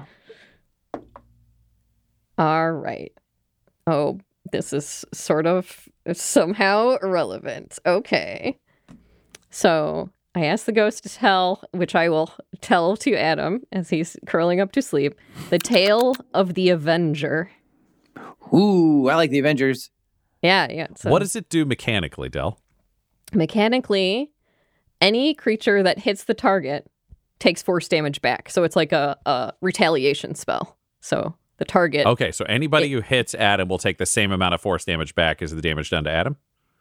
All 2.40 2.72
right. 2.72 3.14
Oh, 3.86 4.20
this 4.52 4.74
is 4.74 5.06
sort 5.14 5.46
of 5.46 5.88
somehow 6.14 6.98
irrelevant. 7.04 7.78
Okay. 7.86 8.58
So 9.52 10.10
I 10.36 10.46
asked 10.46 10.66
the 10.66 10.74
ghost 10.74 11.04
to 11.04 11.10
tell, 11.10 11.64
which 11.72 11.96
I 11.96 12.10
will 12.10 12.32
tell 12.60 12.98
to 12.98 13.16
Adam 13.16 13.62
as 13.72 13.90
he's 13.90 14.18
curling 14.26 14.60
up 14.60 14.74
to 14.74 14.82
sleep, 14.82 15.16
the 15.50 15.58
tale 15.58 16.14
of 16.34 16.56
the 16.56 16.70
Avenger. 16.70 17.50
Ooh, 18.54 19.08
I 19.08 19.16
like 19.16 19.32
the 19.32 19.40
Avengers. 19.40 19.90
Yeah, 20.42 20.68
yeah. 20.70 20.88
So 20.96 21.10
what 21.10 21.20
does 21.20 21.36
it 21.36 21.50
do 21.50 21.66
mechanically, 21.66 22.30
Del? 22.30 22.60
mechanically, 23.34 24.32
any 25.02 25.34
creature 25.34 25.84
that 25.84 26.00
hits 26.00 26.24
the 26.26 26.34
target 26.34 26.90
takes 27.40 27.62
force 27.62 27.88
damage 27.88 28.22
back. 28.22 28.50
So 28.50 28.64
it's 28.64 28.76
like 28.76 28.92
a, 28.92 29.18
a 29.26 29.54
retaliation 29.62 30.36
spell. 30.36 30.78
So 31.02 31.36
the 31.58 31.66
target, 31.66 32.06
Okay, 32.06 32.32
so 32.32 32.46
anybody 32.46 32.92
who 32.92 33.02
hits 33.02 33.34
Adam 33.36 33.68
will 33.68 33.78
take 33.78 33.98
the 33.98 34.06
same 34.06 34.32
amount 34.32 34.54
of 34.54 34.62
force 34.62 34.86
damage 34.86 35.16
back 35.16 35.42
as 35.42 35.52
the 35.52 35.62
damage 35.62 35.90
done 35.90 36.04
to 36.06 36.10
Adam. 36.12 36.38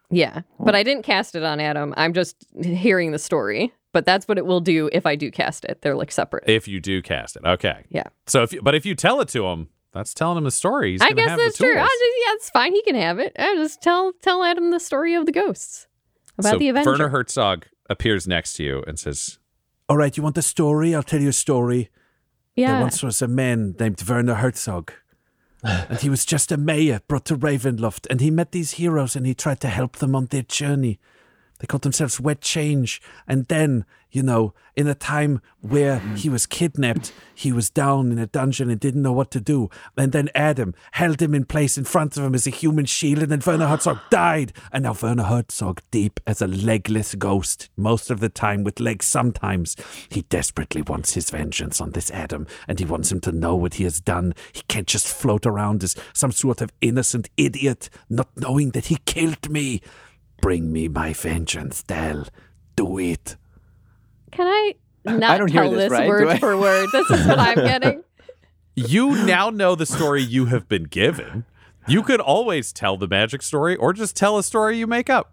Yeah. 0.09 0.41
But 0.59 0.75
I 0.75 0.83
didn't 0.83 1.03
cast 1.03 1.35
it 1.35 1.43
on 1.43 1.59
Adam. 1.59 1.93
I'm 1.97 2.13
just 2.13 2.45
hearing 2.61 3.11
the 3.11 3.19
story. 3.19 3.73
But 3.91 4.05
that's 4.05 4.27
what 4.27 4.37
it 4.37 4.45
will 4.45 4.59
do 4.59 4.89
if 4.91 5.05
I 5.05 5.15
do 5.15 5.31
cast 5.31 5.63
it. 5.63 5.81
They're 5.81 5.95
like 5.95 6.11
separate. 6.11 6.43
If 6.47 6.67
you 6.67 6.81
do 6.81 7.01
cast 7.01 7.37
it, 7.37 7.45
okay. 7.45 7.85
Yeah. 7.87 8.03
So 8.27 8.43
if 8.43 8.51
you, 8.51 8.61
but 8.61 8.75
if 8.75 8.85
you 8.85 8.93
tell 8.93 9.21
it 9.21 9.29
to 9.29 9.45
him, 9.45 9.69
that's 9.93 10.13
telling 10.13 10.37
him 10.37 10.43
the 10.43 10.51
story. 10.51 10.91
He's 10.91 11.01
I 11.01 11.11
guess 11.11 11.29
have 11.29 11.39
that's 11.39 11.57
the 11.57 11.63
true. 11.63 11.77
I'll 11.77 11.85
just, 11.85 12.03
yeah, 12.25 12.33
it's 12.33 12.49
fine. 12.49 12.73
He 12.73 12.81
can 12.81 12.95
have 12.95 13.19
it. 13.19 13.31
I 13.39 13.55
just 13.55 13.81
tell 13.81 14.11
tell 14.21 14.43
Adam 14.43 14.71
the 14.71 14.81
story 14.81 15.15
of 15.15 15.25
the 15.25 15.31
ghosts 15.31 15.87
about 16.37 16.51
so 16.51 16.59
the 16.59 16.67
Avenger. 16.67 16.89
Werner 16.89 17.07
Herzog 17.07 17.67
appears 17.89 18.27
next 18.27 18.53
to 18.55 18.63
you 18.65 18.83
and 18.85 18.99
says, 18.99 19.39
All 19.87 19.95
right, 19.95 20.15
you 20.17 20.21
want 20.21 20.35
the 20.35 20.41
story? 20.41 20.93
I'll 20.93 21.01
tell 21.01 21.21
you 21.21 21.29
a 21.29 21.33
story. 21.33 21.89
Yeah. 22.57 22.73
There 22.73 22.81
once 22.81 23.01
was 23.01 23.21
a 23.21 23.29
man 23.29 23.75
named 23.79 24.03
Werner 24.05 24.35
Herzog. 24.35 24.91
And 25.65 25.99
he 25.99 26.09
was 26.09 26.25
just 26.25 26.51
a 26.51 26.57
mayor 26.57 27.01
brought 27.07 27.25
to 27.25 27.35
Ravenloft, 27.35 28.07
and 28.09 28.21
he 28.21 28.31
met 28.31 28.51
these 28.51 28.71
heroes 28.71 29.15
and 29.15 29.25
he 29.25 29.33
tried 29.33 29.59
to 29.61 29.69
help 29.69 29.97
them 29.97 30.15
on 30.15 30.27
their 30.27 30.43
journey. 30.43 30.99
They 31.59 31.67
called 31.67 31.83
themselves 31.83 32.19
Wet 32.19 32.41
Change. 32.41 33.01
And 33.27 33.45
then, 33.45 33.85
you 34.11 34.21
know, 34.21 34.53
in 34.75 34.87
a 34.87 34.95
time 34.95 35.41
where 35.61 35.99
he 35.99 36.27
was 36.27 36.45
kidnapped, 36.45 37.13
he 37.33 37.53
was 37.53 37.69
down 37.69 38.11
in 38.11 38.19
a 38.19 38.27
dungeon 38.27 38.69
and 38.69 38.79
didn't 38.79 39.01
know 39.01 39.13
what 39.13 39.31
to 39.31 39.39
do. 39.39 39.69
And 39.97 40.11
then 40.11 40.29
Adam 40.35 40.75
held 40.91 41.21
him 41.21 41.33
in 41.33 41.45
place 41.45 41.77
in 41.77 41.85
front 41.85 42.17
of 42.17 42.23
him 42.23 42.35
as 42.35 42.45
a 42.45 42.49
human 42.49 42.85
shield, 42.85 43.23
and 43.23 43.31
then 43.31 43.41
Werner 43.45 43.67
Herzog 43.67 43.99
died. 44.09 44.51
And 44.71 44.83
now 44.83 44.95
Werner 45.01 45.23
Herzog, 45.23 45.81
deep 45.91 46.19
as 46.27 46.41
a 46.41 46.47
legless 46.47 47.15
ghost, 47.15 47.69
most 47.77 48.11
of 48.11 48.19
the 48.19 48.29
time 48.29 48.63
with 48.65 48.81
legs 48.81 49.05
sometimes, 49.05 49.77
he 50.09 50.23
desperately 50.23 50.81
wants 50.81 51.13
his 51.13 51.29
vengeance 51.29 51.79
on 51.79 51.91
this 51.91 52.11
Adam, 52.11 52.47
and 52.67 52.79
he 52.79 52.85
wants 52.85 53.11
him 53.11 53.21
to 53.21 53.31
know 53.31 53.55
what 53.55 53.75
he 53.75 53.85
has 53.85 54.01
done. 54.01 54.33
He 54.51 54.63
can't 54.67 54.87
just 54.87 55.07
float 55.07 55.45
around 55.45 55.83
as 55.83 55.95
some 56.13 56.33
sort 56.33 56.61
of 56.61 56.71
innocent 56.81 57.29
idiot, 57.37 57.89
not 58.09 58.27
knowing 58.35 58.71
that 58.71 58.87
he 58.87 58.97
killed 59.05 59.49
me. 59.49 59.81
Bring 60.41 60.71
me 60.71 60.87
my 60.87 61.13
vengeance, 61.13 61.83
Del. 61.83 62.25
Do 62.75 62.97
it. 62.99 63.35
Can 64.31 64.47
I 64.47 64.75
not 65.05 65.37
don't 65.37 65.51
hear 65.51 65.63
tell 65.63 65.71
this, 65.71 65.79
this, 65.83 65.91
right? 65.91 66.07
Word 66.07 66.39
for 66.39 66.57
word? 66.57 66.89
This 66.91 67.09
is 67.09 67.25
what 67.27 67.39
I'm 67.39 67.55
getting. 67.65 68.03
"You 68.75 69.25
now 69.25 69.49
know 69.49 69.75
the 69.75 69.85
story 69.85 70.21
you 70.21 70.45
have 70.45 70.67
been 70.67 70.83
given. 70.83 71.45
You 71.87 72.03
could 72.03 72.19
always 72.19 72.73
tell 72.73 72.97
the 72.97 73.07
magic 73.07 73.41
story, 73.41 73.75
or 73.75 73.93
just 73.93 74.15
tell 74.15 74.37
a 74.37 74.43
story 74.43 74.77
you 74.77 74.87
make 74.87 75.09
up." 75.09 75.31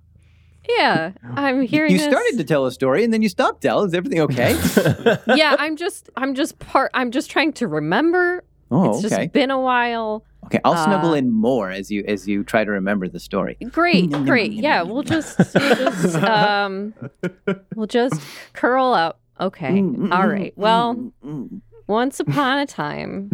Yeah, 0.69 1.13
I'm 1.35 1.63
hearing. 1.63 1.91
You 1.91 1.99
this. 1.99 2.07
started 2.07 2.39
to 2.39 2.45
tell 2.45 2.67
a 2.67 2.73
story 2.73 3.03
and 3.03 3.13
then 3.13 3.21
you 3.21 3.29
stopped. 3.29 3.63
Tell. 3.63 3.83
Is 3.83 3.95
everything 3.95 4.21
okay? 4.21 4.53
yeah, 5.35 5.57
I'm 5.59 5.77
just, 5.77 6.09
I'm 6.17 6.35
just 6.35 6.59
part. 6.61 6.93
I'm 6.95 7.11
just 7.11 7.31
trying 7.31 7.53
to 7.55 7.67
remember. 7.67 8.45
Oh, 8.71 8.91
it's 8.97 9.05
okay. 9.05 9.25
just 9.25 9.33
been 9.33 9.51
a 9.51 9.61
while. 9.61 10.25
Okay, 10.53 10.61
I'll 10.65 10.77
snuggle 10.85 11.11
Uh, 11.13 11.15
in 11.15 11.31
more 11.31 11.71
as 11.71 11.91
you 11.91 12.05
as 12.07 12.29
you 12.29 12.45
try 12.45 12.63
to 12.65 12.71
remember 12.71 13.09
the 13.09 13.19
story. 13.21 13.57
Great, 13.71 14.11
great. 14.25 14.53
Yeah, 14.53 14.83
we'll 14.83 15.03
just, 15.03 15.39
we'll 15.39 15.75
just, 15.75 16.17
um, 16.23 16.93
we'll 17.75 17.87
just 17.87 18.21
curl 18.53 18.93
up. 18.93 19.21
Okay, 19.41 19.81
all 20.11 20.29
right. 20.29 20.53
Well, 20.57 21.13
once 21.87 22.21
upon 22.21 22.59
a 22.59 22.67
time, 22.67 23.31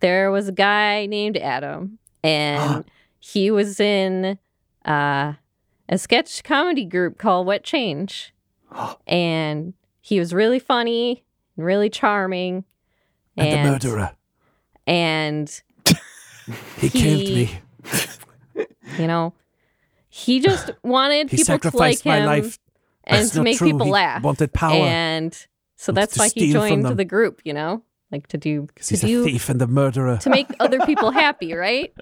there 0.00 0.30
was 0.30 0.48
a 0.48 0.52
guy 0.52 1.06
named 1.06 1.36
Adam, 1.38 1.98
and 2.22 2.84
he 3.18 3.50
was 3.50 3.80
in 3.80 4.38
uh, 4.84 5.32
a 5.88 5.96
sketch 5.98 6.44
comedy 6.44 6.84
group 6.84 7.16
called 7.16 7.46
Wet 7.46 7.64
Change, 7.64 8.34
and 9.06 9.72
he 10.02 10.18
was 10.18 10.34
really 10.34 10.58
funny, 10.58 11.24
and 11.56 11.64
really 11.64 11.88
charming, 11.88 12.64
And, 13.36 13.48
and 13.48 13.66
the 13.66 13.72
murderer. 13.72 14.10
and 14.86 15.62
He, 16.78 16.88
killed 16.90 17.20
he- 17.20 17.34
me. 17.34 18.66
you 18.98 19.06
know, 19.06 19.32
he 20.08 20.40
just 20.40 20.70
wanted 20.82 21.30
He 21.30 21.38
people 21.38 21.46
to 21.46 21.52
like 21.52 21.62
sacrificed 21.62 22.06
my 22.06 22.18
him 22.18 22.26
life. 22.26 22.58
and 23.04 23.22
That's 23.22 23.30
to 23.34 23.42
make 23.42 23.58
true. 23.58 23.68
people 23.72 23.86
He 23.86 23.92
laugh. 23.92 24.22
wanted 24.22 24.52
power. 24.52 24.72
And 24.74 25.46
so 25.76 25.92
that's 25.92 26.18
why 26.18 26.28
he 26.34 26.52
joined 26.52 26.84
the 26.86 27.04
group, 27.04 27.40
you 27.44 27.52
know, 27.52 27.82
like 28.10 28.26
to 28.28 28.38
do 28.38 28.62
Because 28.62 28.88
to 28.88 28.96
he's 28.96 29.04
a 29.04 29.24
thief 29.24 29.48
and 29.48 29.62
a 29.62 29.66
murderer. 29.66 30.18
to 30.18 30.30
make 30.30 30.48
other 30.60 30.80
people 30.80 31.10
happy, 31.24 31.54
right? 31.54 31.92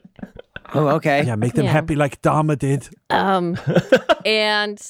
Oh, 0.75 0.89
okay. 0.97 1.25
yeah, 1.25 1.35
make 1.37 1.55
them 1.55 1.65
Yeah. 1.67 1.73
happy 1.73 1.95
like 1.95 2.21
Dharma 2.23 2.57
did. 2.57 2.89
Um, 3.11 3.57
and 4.27 4.81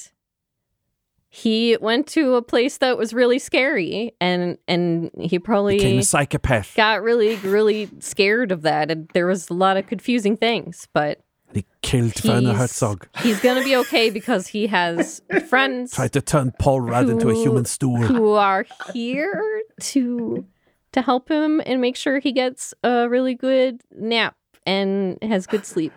he 1.31 1.77
went 1.81 2.07
to 2.09 2.35
a 2.35 2.43
place 2.43 2.79
that 2.79 2.97
was 2.97 3.13
really 3.13 3.39
scary, 3.39 4.15
and 4.21 4.57
and 4.67 5.11
he 5.21 5.39
probably 5.39 5.77
Became 5.77 5.91
probably 5.91 5.99
a 6.01 6.05
psychopath. 6.05 6.75
got 6.75 7.03
really 7.03 7.37
really 7.37 7.89
scared 8.01 8.51
of 8.53 8.63
that, 8.63 8.91
and 8.91 9.09
there 9.15 9.27
was 9.27 9.51
a 9.51 9.55
lot 9.55 9.77
of 9.77 9.87
confusing 9.87 10.37
things, 10.37 10.89
but. 10.93 11.21
He 11.55 11.65
killed 11.81 12.13
Werner 12.27 12.49
he's- 12.51 12.59
Herzog. 12.59 13.09
He's 13.23 13.41
gonna 13.41 13.65
be 13.65 13.75
okay 13.77 14.11
because 14.11 14.49
he 14.49 14.67
has 14.67 15.23
friends 15.49 15.93
Tried 15.93 16.13
to 16.13 16.21
turn 16.21 16.53
Paul 16.59 16.83
Rudd 16.83 17.09
into 17.09 17.31
a 17.31 17.33
Who- 17.35 17.41
human 17.43 17.65
stool. 17.65 17.97
who 17.97 18.33
are 18.33 18.67
here 18.93 19.63
to 19.81 20.45
to 20.93 21.01
help 21.03 21.31
him 21.31 21.63
and 21.65 21.81
make 21.81 21.97
sure 21.97 22.19
he 22.19 22.33
gets 22.33 22.75
a 22.85 23.09
really 23.09 23.35
good 23.35 23.81
nap 23.97 24.37
and 24.67 25.17
has 25.23 25.47
good 25.47 25.65
sleep. 25.65 25.93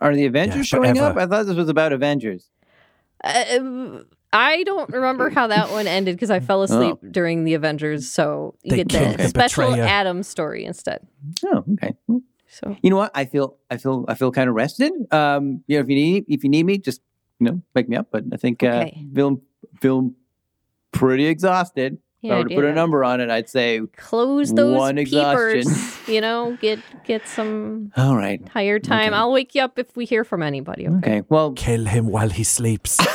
Are 0.00 0.14
the 0.14 0.24
Avengers 0.24 0.56
Yeah, 0.56 0.62
showing 0.62 0.94
forever. 0.94 1.18
up? 1.20 1.24
I 1.24 1.26
thought 1.26 1.44
this 1.46 1.56
was 1.56 1.68
about 1.68 1.92
Avengers. 1.92 2.48
Uh, 3.22 4.04
I 4.32 4.62
don't 4.62 4.88
remember 4.90 5.28
how 5.30 5.48
that 5.48 5.70
one 5.70 5.86
ended 5.86 6.14
because 6.16 6.30
I 6.30 6.40
fell 6.48 6.62
asleep 6.62 6.98
during 7.10 7.44
the 7.44 7.54
Avengers. 7.54 8.08
So 8.10 8.54
you 8.62 8.70
They 8.70 8.84
get 8.84 8.88
the 8.88 9.28
special. 9.28 9.74
Adam 9.74 10.22
story 10.22 10.64
instead. 10.64 11.06
Oh, 11.46 11.64
okay. 11.74 11.94
So 12.48 12.76
You 12.82 12.90
know 12.90 12.96
what? 12.96 13.10
I 13.14 13.24
feel 13.24 13.56
I 13.70 13.76
feel 13.76 14.04
I 14.08 14.14
feel 14.14 14.30
kind 14.32 14.48
of 14.48 14.54
rested. 14.54 14.92
Um, 15.10 15.62
you 15.66 15.76
know, 15.76 15.82
if 15.82 15.88
you 15.88 15.94
need 15.96 16.24
if 16.28 16.44
you 16.44 16.50
need 16.50 16.64
me, 16.66 16.78
just 16.78 17.00
you 17.38 17.46
know, 17.46 17.62
wake 17.74 17.88
me 17.88 17.96
up. 17.96 18.08
But 18.10 18.24
I 18.32 18.36
think 18.36 18.62
uh, 18.62 18.84
Okay. 18.86 19.06
feel 19.14 19.40
feel 19.80 20.10
pretty 20.92 21.26
exhausted. 21.26 21.98
If 22.22 22.30
I 22.30 22.34
yeah, 22.34 22.42
were 22.42 22.48
to 22.48 22.54
put 22.54 22.64
yeah. 22.64 22.70
a 22.70 22.74
number 22.74 23.02
on 23.02 23.20
it, 23.20 23.30
I'd 23.30 23.48
say 23.48 23.80
close 23.96 24.52
those 24.52 24.76
One 24.76 24.96
peepers. 24.96 25.66
exhaustion. 25.66 26.14
You 26.14 26.20
know, 26.20 26.58
get 26.60 26.80
get 27.04 27.26
some 27.26 27.92
all 27.96 28.14
right. 28.16 28.46
higher 28.48 28.78
time. 28.78 29.08
Okay. 29.08 29.16
I'll 29.16 29.32
wake 29.32 29.54
you 29.54 29.62
up 29.62 29.78
if 29.78 29.96
we 29.96 30.04
hear 30.04 30.24
from 30.24 30.42
anybody. 30.42 30.86
Okay. 30.86 30.96
Okay. 30.98 31.22
Well, 31.28 31.52
Kill 31.52 31.86
him 31.86 32.08
while 32.08 32.28
he 32.28 32.44
sleeps. 32.44 32.96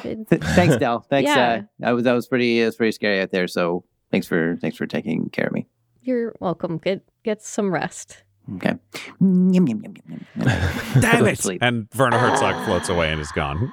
Thanks, 0.00 0.76
Del. 0.76 1.00
Thanks. 1.00 1.28
Yeah. 1.28 1.62
Uh, 1.82 1.86
I 1.86 1.92
was 1.92 2.04
that 2.04 2.12
was 2.12 2.26
pretty 2.26 2.60
it 2.60 2.66
was 2.66 2.76
pretty 2.76 2.92
scary 2.92 3.20
out 3.20 3.30
there. 3.30 3.46
So 3.46 3.84
thanks 4.10 4.26
for 4.26 4.56
thanks 4.60 4.76
for 4.76 4.86
taking 4.86 5.28
care 5.30 5.46
of 5.46 5.52
me. 5.52 5.66
You're 6.02 6.34
welcome. 6.40 6.78
Get 6.78 7.02
get 7.22 7.42
some 7.42 7.72
rest. 7.72 8.24
Okay. 8.56 8.74
Yum, 9.20 9.52
yum, 9.54 9.66
yum, 9.68 9.82
yum, 9.82 9.94
yum. 10.08 10.26
Damn 11.00 11.26
it. 11.26 11.38
sleep. 11.38 11.62
And 11.62 11.88
Werner 11.96 12.18
Herzog 12.18 12.62
floats 12.66 12.88
away 12.90 13.10
and 13.10 13.20
is 13.20 13.32
gone. 13.32 13.72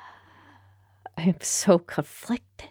I'm 1.18 1.36
so 1.42 1.78
conflicted. 1.78 2.70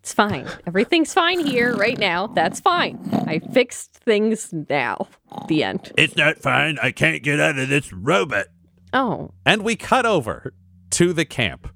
It's 0.00 0.14
fine. 0.14 0.48
Everything's 0.66 1.12
fine 1.12 1.44
here 1.44 1.76
right 1.76 1.98
now. 1.98 2.26
That's 2.28 2.58
fine. 2.58 2.98
I 3.26 3.38
fixed 3.38 3.92
things 3.94 4.52
now. 4.68 5.08
The 5.48 5.62
end. 5.62 5.92
It's 5.98 6.16
not 6.16 6.38
fine. 6.38 6.78
I 6.82 6.90
can't 6.90 7.22
get 7.22 7.38
out 7.38 7.58
of 7.58 7.68
this 7.68 7.92
robot. 7.92 8.46
Oh, 8.92 9.30
And 9.46 9.62
we 9.62 9.76
cut 9.76 10.06
over 10.06 10.54
to 10.90 11.12
the 11.12 11.24
camp. 11.24 11.68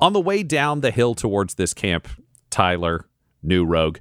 On 0.00 0.12
the 0.12 0.20
way 0.20 0.42
down 0.42 0.80
the 0.80 0.90
hill 0.90 1.14
towards 1.14 1.54
this 1.54 1.72
camp, 1.72 2.08
Tyler, 2.50 3.08
New 3.42 3.64
Rogue, 3.64 3.98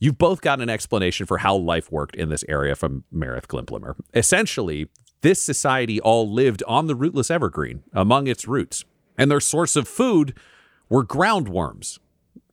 you've 0.00 0.18
both 0.18 0.40
got 0.40 0.60
an 0.60 0.68
explanation 0.68 1.26
for 1.26 1.38
how 1.38 1.54
life 1.54 1.92
worked 1.92 2.16
in 2.16 2.30
this 2.30 2.44
area 2.48 2.74
from 2.74 3.04
Marith 3.14 3.46
Glimplimmer. 3.48 3.96
Essentially, 4.14 4.88
this 5.20 5.40
society 5.40 6.00
all 6.00 6.30
lived 6.30 6.62
on 6.66 6.86
the 6.86 6.96
rootless 6.96 7.30
evergreen 7.30 7.82
among 7.92 8.26
its 8.26 8.48
roots, 8.48 8.84
and 9.16 9.30
their 9.30 9.40
source 9.40 9.76
of 9.76 9.86
food 9.86 10.34
were 10.88 11.04
ground 11.04 11.48
worms. 11.48 12.00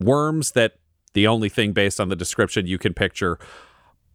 Worms 0.00 0.52
that 0.52 0.74
the 1.14 1.26
only 1.26 1.48
thing 1.48 1.72
based 1.72 2.00
on 2.00 2.08
the 2.08 2.16
description 2.16 2.66
you 2.66 2.78
can 2.78 2.94
picture 2.94 3.38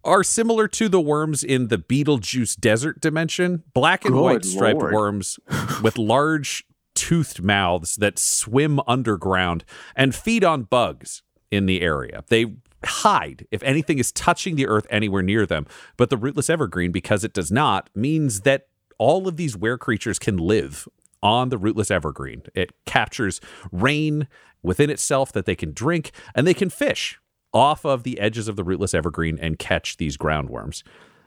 are 0.04 0.24
similar 0.24 0.68
to 0.68 0.88
the 0.88 1.02
worms 1.02 1.44
in 1.44 1.68
the 1.68 1.78
Beetlejuice 1.78 2.60
desert 2.60 3.02
dimension, 3.02 3.64
black 3.74 4.06
and 4.06 4.14
Good 4.14 4.22
white 4.22 4.46
striped 4.46 4.80
Lord. 4.80 4.94
worms 4.94 5.40
with 5.82 5.98
large 5.98 6.64
toothed 6.94 7.44
mouths 7.44 7.98
that 7.98 8.18
swim 8.18 8.80
underground 8.88 9.66
and 9.96 10.16
feed 10.16 10.44
on 10.44 10.64
bugs 10.64 11.24
in 11.52 11.66
the 11.66 11.82
area. 11.82 12.24
They 12.30 12.54
hide 12.86 13.48
if 13.52 13.64
anything 13.64 13.98
is 13.98 14.12
touching 14.12 14.56
the 14.56 14.68
earth 14.68 14.86
anywhere 14.90 15.24
near 15.24 15.46
them, 15.46 15.66
but 15.98 16.10
the 16.10 16.18
rootless 16.18 16.50
evergreen 16.50 16.92
because 16.92 17.24
it 17.24 17.34
does 17.34 17.52
not 17.52 17.90
means 17.96 18.42
that 18.42 18.68
all 18.98 19.28
of 19.28 19.38
these 19.38 19.58
were 19.58 19.78
creatures 19.78 20.20
can 20.20 20.38
live 20.38 20.88
on 21.22 21.50
the 21.50 21.58
rootless 21.58 21.90
evergreen. 21.90 22.44
It 22.54 22.72
captures 22.86 23.42
rain 23.72 24.28
within 24.66 24.90
itself 24.90 25.32
that 25.34 25.46
they 25.46 25.56
can 25.56 25.72
drink 25.72 26.12
and 26.34 26.46
they 26.46 26.54
can 26.54 26.70
fish 26.70 27.20
off 27.54 27.86
of 27.86 28.04
the 28.04 28.20
edges 28.20 28.48
of 28.48 28.56
the 28.56 28.64
rootless 28.64 28.94
evergreen 28.94 29.38
and 29.42 29.58
catch 29.60 29.98
these 29.98 30.18
groundworms. 30.18 30.84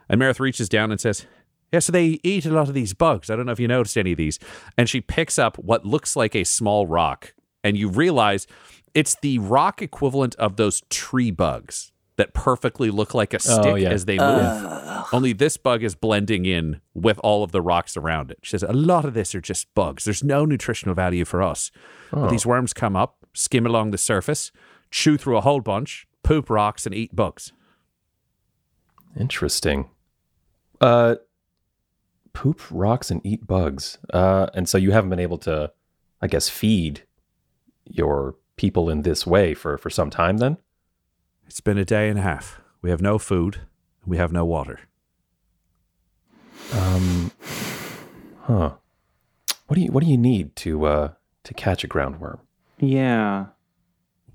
And 0.07 0.21
Marith 0.21 0.39
reaches 0.39 0.69
down 0.69 0.91
and 0.91 0.99
says, 1.01 1.25
Yeah, 1.71 1.79
so 1.79 1.91
they 1.91 2.19
eat 2.23 2.45
a 2.45 2.51
lot 2.51 2.67
of 2.67 2.73
these 2.73 2.93
bugs. 2.93 3.29
I 3.29 3.35
don't 3.35 3.45
know 3.45 3.51
if 3.51 3.59
you 3.59 3.67
noticed 3.67 3.97
any 3.97 4.11
of 4.11 4.17
these. 4.17 4.37
And 4.77 4.89
she 4.89 5.01
picks 5.01 5.39
up 5.39 5.57
what 5.57 5.85
looks 5.85 6.15
like 6.15 6.35
a 6.35 6.43
small 6.43 6.85
rock 6.85 7.33
and 7.63 7.77
you 7.77 7.89
realize 7.89 8.45
it's 8.93 9.15
the 9.21 9.39
rock 9.39 9.81
equivalent 9.81 10.35
of 10.35 10.55
those 10.55 10.81
tree 10.89 11.31
bugs 11.31 11.91
that 12.17 12.33
perfectly 12.33 12.89
look 12.91 13.13
like 13.13 13.33
a 13.33 13.37
oh, 13.37 13.39
stick 13.39 13.65
Oh, 13.65 13.75
yeah. 13.75 13.89
as 13.89 14.05
they 14.05 14.17
move. 14.17 15.05
Only 15.13 15.31
this 15.31 15.55
bug 15.57 15.83
is 15.83 15.95
blending 15.95 16.45
in 16.45 16.81
with 16.93 17.17
all 17.23 17.43
of 17.43 17.51
the 17.53 17.61
rocks 17.61 17.95
around 17.95 18.29
it. 18.29 18.39
She 18.43 18.51
says, 18.51 18.63
A 18.63 18.73
lot 18.73 19.05
of 19.05 19.13
this 19.13 19.33
are 19.35 19.41
just 19.41 19.73
bugs. 19.73 20.03
There's 20.03 20.23
no 20.23 20.43
nutritional 20.45 20.95
value 20.95 21.23
for 21.23 21.41
us. 21.41 21.71
But 22.11 22.25
Oh. 22.25 22.29
these 22.29 22.45
worms 22.45 22.73
come 22.73 22.95
up, 22.97 23.18
skim 23.33 23.65
along 23.65 23.91
the 23.91 23.97
surface, 23.97 24.51
chew 24.91 25.17
through 25.17 25.37
a 25.37 25.41
whole 25.41 25.61
bunch, 25.61 26.07
poop 26.23 26.49
rocks, 26.49 26.85
and 26.85 26.95
eat 26.95 27.15
bugs. 27.15 27.51
Interesting. 29.19 29.89
Uh, 30.81 31.15
poop 32.33 32.61
rocks 32.71 33.11
and 33.11 33.21
eat 33.25 33.45
bugs. 33.47 33.97
Uh, 34.13 34.47
and 34.53 34.69
so 34.69 34.77
you 34.77 34.91
haven't 34.91 35.09
been 35.09 35.19
able 35.19 35.37
to, 35.39 35.71
I 36.21 36.27
guess, 36.27 36.49
feed 36.49 37.03
your 37.85 38.35
people 38.55 38.89
in 38.89 39.01
this 39.01 39.25
way 39.25 39.53
for 39.53 39.77
for 39.77 39.89
some 39.89 40.09
time. 40.09 40.37
Then. 40.37 40.57
It's 41.47 41.61
been 41.61 41.79
a 41.79 41.85
day 41.85 42.09
and 42.09 42.19
a 42.19 42.21
half. 42.21 42.61
We 42.81 42.91
have 42.91 43.01
no 43.01 43.17
food. 43.17 43.61
We 44.05 44.17
have 44.17 44.31
no 44.31 44.45
water. 44.45 44.81
Um. 46.71 47.31
Huh. 48.41 48.73
What 49.67 49.75
do 49.75 49.81
you 49.81 49.91
What 49.91 50.03
do 50.03 50.09
you 50.09 50.17
need 50.17 50.55
to 50.57 50.85
uh 50.85 51.11
to 51.43 51.53
catch 51.53 51.83
a 51.83 51.87
ground 51.87 52.19
worm? 52.19 52.39
Yeah. 52.79 53.47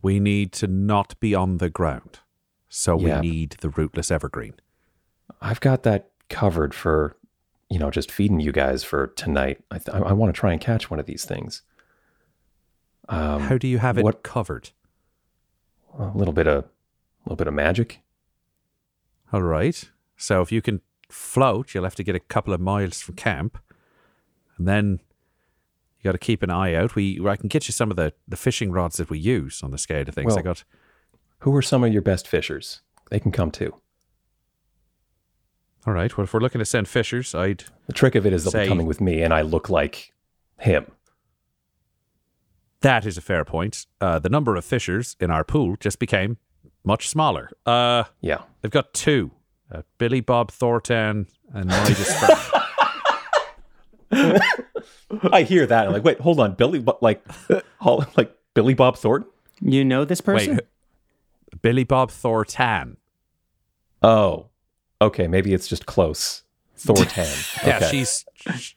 We 0.02 0.20
need 0.20 0.52
to 0.52 0.66
not 0.66 1.18
be 1.20 1.34
on 1.34 1.58
the 1.58 1.70
ground. 1.70 2.20
So 2.68 2.98
Yeah. 2.98 3.20
we 3.20 3.28
need 3.30 3.56
the 3.60 3.70
rootless 3.70 4.10
evergreen. 4.10 4.54
I've 5.40 5.60
got 5.60 5.82
that 5.84 6.10
covered 6.28 6.74
for, 6.74 7.16
you 7.70 7.78
know, 7.78 7.90
just 7.90 8.10
feeding 8.10 8.40
you 8.40 8.52
guys 8.52 8.84
for 8.84 9.06
tonight. 9.08 9.62
I 9.70 9.78
th- 9.78 9.94
I, 9.94 10.00
I 10.00 10.12
want 10.12 10.34
to 10.34 10.38
try 10.38 10.52
and 10.52 10.60
catch 10.60 10.90
one 10.90 11.00
of 11.00 11.06
these 11.06 11.24
things. 11.24 11.62
Um, 13.08 13.42
How 13.42 13.58
do 13.58 13.68
you 13.68 13.78
have 13.78 13.98
it 13.98 14.04
what- 14.04 14.22
covered? 14.22 14.70
a 15.96 16.10
little 16.12 16.34
bit 16.34 16.48
of, 16.48 16.64
a 16.64 16.68
little 17.26 17.36
bit 17.36 17.46
of 17.46 17.54
magic. 17.54 18.00
All 19.32 19.42
right. 19.42 19.90
So 20.16 20.42
if 20.42 20.50
you 20.50 20.60
can 20.60 20.80
float, 21.08 21.72
you'll 21.72 21.84
have 21.84 21.94
to 21.94 22.02
get 22.02 22.16
a 22.16 22.20
couple 22.20 22.52
of 22.52 22.60
miles 22.60 23.00
from 23.00 23.14
camp, 23.14 23.58
and 24.58 24.66
then 24.66 24.98
you 26.04 26.08
got 26.08 26.12
to 26.12 26.18
keep 26.18 26.42
an 26.42 26.50
eye 26.50 26.74
out. 26.74 26.94
We 26.94 27.18
I 27.26 27.36
can 27.36 27.48
get 27.48 27.66
you 27.66 27.72
some 27.72 27.90
of 27.90 27.96
the 27.96 28.12
the 28.28 28.36
fishing 28.36 28.70
rods 28.70 28.98
that 28.98 29.08
we 29.08 29.18
use 29.18 29.62
on 29.62 29.70
the 29.70 29.78
scale 29.78 30.06
of 30.06 30.14
things. 30.14 30.36
I 30.36 30.42
got. 30.42 30.62
Who 31.40 31.54
are 31.56 31.62
some 31.62 31.82
of 31.82 31.92
your 31.92 32.02
best 32.02 32.28
fishers? 32.28 32.80
They 33.10 33.18
can 33.20 33.32
come 33.32 33.50
too. 33.50 33.74
All 35.86 35.92
right. 35.92 36.16
Well, 36.16 36.24
if 36.24 36.32
we're 36.32 36.40
looking 36.40 36.58
to 36.60 36.64
send 36.64 36.88
fishers, 36.88 37.34
I'd. 37.34 37.64
The 37.86 37.92
trick 37.92 38.14
of 38.14 38.26
it 38.26 38.32
is 38.32 38.44
they'll 38.44 38.52
Say- 38.52 38.64
be 38.64 38.68
coming 38.68 38.86
with 38.86 39.00
me, 39.00 39.22
and 39.22 39.32
I 39.34 39.42
look 39.42 39.68
like 39.68 40.12
him. 40.58 40.90
That 42.80 43.06
is 43.06 43.16
a 43.16 43.22
fair 43.22 43.44
point. 43.44 43.86
Uh, 44.00 44.18
the 44.18 44.28
number 44.28 44.56
of 44.56 44.64
fishers 44.64 45.16
in 45.20 45.30
our 45.30 45.44
pool 45.44 45.76
just 45.80 45.98
became 45.98 46.36
much 46.84 47.08
smaller. 47.08 47.50
Uh, 47.64 48.04
Yeah. 48.20 48.42
they've 48.60 48.70
got 48.70 48.92
two: 48.92 49.30
uh, 49.72 49.82
Billy 49.98 50.20
Bob 50.20 50.50
Thornton 50.50 51.26
and 51.52 51.66
Midas. 51.66 52.14
I 55.32 55.42
hear 55.42 55.66
that. 55.66 55.86
I'm 55.86 55.92
like, 55.92 56.04
wait, 56.04 56.20
hold 56.20 56.40
on, 56.40 56.54
Billy, 56.54 56.78
but 56.78 57.02
like, 57.02 57.24
like 58.16 58.34
Billy 58.54 58.74
Bob 58.74 58.96
Thornton. 58.96 59.30
You 59.60 59.84
know 59.84 60.04
this 60.04 60.20
person? 60.20 60.56
Wait, 60.56 61.62
Billy 61.62 61.84
Bob 61.84 62.10
Thornton. 62.10 62.96
Oh, 64.02 64.46
okay. 65.00 65.26
Maybe 65.26 65.54
it's 65.54 65.66
just 65.68 65.86
close. 65.86 66.42
Thornton. 66.76 67.26
Yeah, 67.66 67.76
Okay. 67.76 67.88
she's 67.90 68.24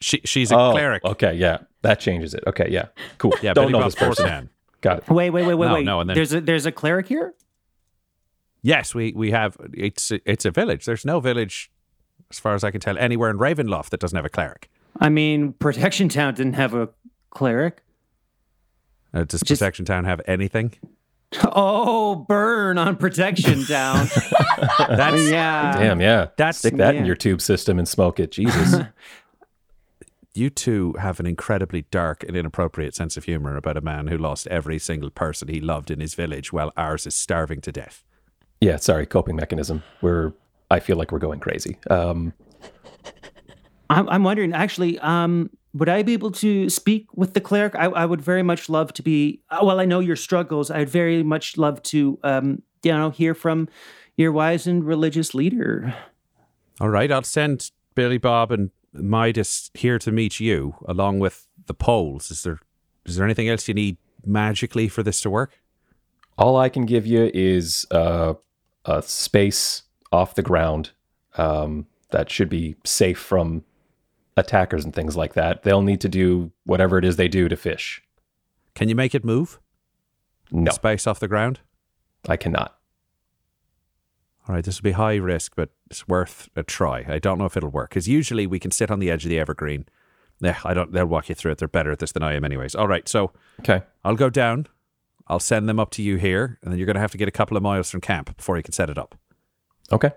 she, 0.00 0.20
she's 0.24 0.50
a 0.50 0.56
oh, 0.58 0.70
cleric. 0.72 1.04
Okay, 1.04 1.34
yeah, 1.34 1.58
that 1.82 2.00
changes 2.00 2.32
it. 2.32 2.42
Okay, 2.46 2.68
yeah, 2.70 2.86
cool. 3.18 3.34
Yeah, 3.42 3.52
don't 3.52 3.64
Billy 3.64 3.72
know 3.72 3.78
Bob 3.80 3.86
this 3.88 3.94
person. 3.96 4.24
Thornton. 4.26 4.50
Got 4.80 4.98
it. 4.98 5.10
Wait, 5.10 5.30
wait, 5.30 5.44
wait, 5.44 5.54
wait, 5.54 5.66
No, 5.66 5.74
wait. 5.74 5.84
no, 5.84 6.00
and 6.00 6.08
then- 6.08 6.14
there's 6.14 6.32
a 6.32 6.40
there's 6.40 6.64
a 6.66 6.72
cleric 6.72 7.08
here. 7.08 7.34
Yes, 8.62 8.94
we 8.94 9.12
we 9.14 9.30
have. 9.32 9.56
It's 9.74 10.10
it's 10.24 10.44
a 10.44 10.50
village. 10.50 10.84
There's 10.86 11.04
no 11.04 11.20
village, 11.20 11.70
as 12.30 12.38
far 12.38 12.54
as 12.54 12.64
I 12.64 12.70
can 12.70 12.80
tell, 12.80 12.96
anywhere 12.96 13.30
in 13.30 13.38
Ravenloft 13.38 13.90
that 13.90 14.00
doesn't 14.00 14.16
have 14.16 14.24
a 14.24 14.30
cleric. 14.30 14.70
I 15.00 15.08
mean, 15.08 15.52
Protection 15.54 16.08
Town 16.08 16.34
didn't 16.34 16.54
have 16.54 16.74
a 16.74 16.88
cleric. 17.30 17.82
Uh, 19.14 19.24
does 19.24 19.40
Just- 19.42 19.60
Protection 19.60 19.84
Town 19.84 20.04
have 20.04 20.20
anything? 20.26 20.74
Oh, 21.44 22.14
burn 22.26 22.78
on 22.78 22.96
Protection 22.96 23.64
Town. 23.66 24.06
That's 24.88 25.30
yeah. 25.30 25.72
Damn, 25.78 26.00
yeah. 26.00 26.28
That's- 26.36 26.58
Stick 26.58 26.76
that 26.78 26.94
in 26.94 27.04
your 27.04 27.16
tube 27.16 27.40
system 27.42 27.78
and 27.78 27.86
smoke 27.86 28.18
it. 28.18 28.32
Jesus. 28.32 28.82
you 30.34 30.48
two 30.50 30.94
have 30.98 31.20
an 31.20 31.26
incredibly 31.26 31.82
dark 31.90 32.22
and 32.24 32.36
inappropriate 32.36 32.94
sense 32.94 33.16
of 33.16 33.24
humor 33.24 33.56
about 33.56 33.76
a 33.76 33.80
man 33.80 34.06
who 34.06 34.16
lost 34.16 34.46
every 34.48 34.78
single 34.78 35.10
person 35.10 35.48
he 35.48 35.60
loved 35.60 35.90
in 35.90 36.00
his 36.00 36.14
village, 36.14 36.52
while 36.52 36.72
ours 36.76 37.06
is 37.06 37.14
starving 37.14 37.60
to 37.60 37.72
death. 37.72 38.04
yeah, 38.60 38.76
sorry, 38.76 39.04
coping 39.06 39.36
mechanism. 39.36 39.82
We're. 40.00 40.32
I 40.70 40.80
feel 40.80 40.96
like 40.96 41.12
we're 41.12 41.18
going 41.18 41.40
crazy. 41.40 41.78
Um, 41.88 42.32
I'm, 43.90 44.08
I'm 44.08 44.24
wondering, 44.24 44.52
actually, 44.52 44.98
um, 45.00 45.50
would 45.74 45.88
I 45.88 46.02
be 46.02 46.12
able 46.12 46.30
to 46.32 46.68
speak 46.68 47.06
with 47.14 47.34
the 47.34 47.40
cleric? 47.40 47.74
I, 47.74 47.86
I 47.86 48.04
would 48.04 48.20
very 48.20 48.42
much 48.42 48.68
love 48.68 48.92
to 48.94 49.02
be. 49.02 49.40
uh, 49.50 49.60
Well, 49.62 49.80
I 49.80 49.84
know 49.84 50.00
your 50.00 50.16
struggles. 50.16 50.70
I'd 50.70 50.88
very 50.88 51.22
much 51.22 51.56
love 51.56 51.82
to, 51.84 52.18
um, 52.22 52.62
you 52.82 52.92
know, 52.92 53.10
hear 53.10 53.34
from 53.34 53.68
your 54.16 54.32
wise 54.32 54.66
and 54.66 54.84
religious 54.84 55.34
leader. 55.34 55.94
All 56.80 56.88
right, 56.90 57.10
I'll 57.10 57.22
send 57.22 57.70
Billy 57.94 58.18
Bob 58.18 58.50
and 58.52 58.70
Midas 58.92 59.70
here 59.74 59.98
to 59.98 60.12
meet 60.12 60.40
you, 60.40 60.74
along 60.86 61.18
with 61.20 61.46
the 61.66 61.74
poles. 61.74 62.30
Is 62.30 62.42
there 62.42 62.60
is 63.04 63.16
there 63.16 63.24
anything 63.24 63.48
else 63.48 63.68
you 63.68 63.74
need 63.74 63.96
magically 64.24 64.88
for 64.88 65.02
this 65.02 65.20
to 65.22 65.30
work? 65.30 65.58
all 66.38 66.56
I 66.56 66.68
can 66.68 66.86
give 66.86 67.04
you 67.04 67.30
is 67.34 67.84
uh, 67.90 68.34
a 68.84 69.02
space 69.02 69.82
off 70.12 70.36
the 70.36 70.42
ground 70.42 70.92
um, 71.36 71.86
that 72.10 72.30
should 72.30 72.48
be 72.48 72.76
safe 72.84 73.18
from 73.18 73.64
attackers 74.38 74.84
and 74.84 74.94
things 74.94 75.16
like 75.16 75.34
that. 75.34 75.62
They'll 75.62 75.82
need 75.82 76.00
to 76.02 76.08
do 76.08 76.52
whatever 76.64 76.98
it 76.98 77.04
is 77.04 77.16
they 77.16 77.28
do 77.28 77.48
to 77.48 77.56
fish. 77.56 78.02
Can 78.74 78.88
you 78.88 78.94
make 78.94 79.14
it 79.14 79.24
move? 79.24 79.58
No, 80.50 80.70
Space 80.72 81.06
off 81.06 81.20
the 81.20 81.28
ground? 81.28 81.60
I 82.28 82.36
cannot. 82.36 82.76
All 84.48 84.54
right, 84.54 84.64
this 84.64 84.80
will 84.80 84.84
be 84.84 84.92
high 84.92 85.16
risk, 85.16 85.52
but 85.56 85.70
it's 85.90 86.08
worth 86.08 86.48
a 86.56 86.62
try. 86.62 87.04
I 87.06 87.18
don't 87.18 87.38
know 87.38 87.44
if 87.44 87.56
it'll 87.56 87.68
work 87.70 87.90
because 87.90 88.08
usually 88.08 88.46
we 88.46 88.58
can 88.58 88.70
sit 88.70 88.90
on 88.90 88.98
the 88.98 89.10
edge 89.10 89.24
of 89.24 89.28
the 89.28 89.38
evergreen. 89.38 89.84
Yeah, 90.40 90.58
I 90.64 90.72
don't. 90.72 90.92
They'll 90.92 91.04
walk 91.06 91.28
you 91.28 91.34
through 91.34 91.52
it. 91.52 91.58
They're 91.58 91.68
better 91.68 91.90
at 91.90 91.98
this 91.98 92.12
than 92.12 92.22
I 92.22 92.34
am, 92.34 92.44
anyways. 92.44 92.74
All 92.74 92.88
right, 92.88 93.06
so 93.08 93.32
Okay. 93.60 93.82
I'll 94.04 94.14
go 94.14 94.30
down. 94.30 94.66
I'll 95.26 95.40
send 95.40 95.68
them 95.68 95.78
up 95.78 95.90
to 95.90 96.02
you 96.02 96.16
here, 96.16 96.58
and 96.62 96.72
then 96.72 96.78
you're 96.78 96.86
going 96.86 96.94
to 96.94 97.00
have 97.00 97.10
to 97.12 97.18
get 97.18 97.28
a 97.28 97.32
couple 97.32 97.56
of 97.58 97.62
miles 97.62 97.90
from 97.90 98.00
camp 98.00 98.34
before 98.38 98.56
you 98.56 98.62
can 98.62 98.72
set 98.72 98.88
it 98.88 98.96
up. 98.96 99.14
Okay. 99.92 100.12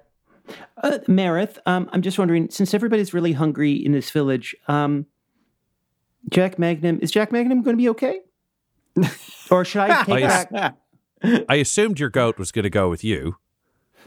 Uh, 0.84 1.00
Marith, 1.08 1.58
um, 1.66 1.90
I'm 1.94 2.02
just 2.02 2.18
wondering, 2.20 2.50
since 2.50 2.74
everybody's 2.74 3.14
really 3.14 3.34
hungry 3.34 3.74
in 3.74 3.92
this 3.92 4.10
village, 4.12 4.56
um, 4.68 5.06
Jack 6.30 6.58
Magnum, 6.60 7.00
is 7.02 7.12
Jack 7.12 7.32
Magnum 7.32 7.62
going 7.62 7.76
to 7.76 7.82
be 7.82 7.90
okay? 7.90 8.22
or 9.52 9.64
should 9.66 9.82
I 9.82 10.04
take 10.04 10.24
I- 10.26 10.46
back? 10.46 10.76
I 11.50 11.56
assumed 11.56 12.00
your 12.00 12.10
goat 12.10 12.40
was 12.40 12.52
going 12.52 12.64
to 12.64 12.70
go 12.72 12.90
with 12.90 13.04
you 13.04 13.38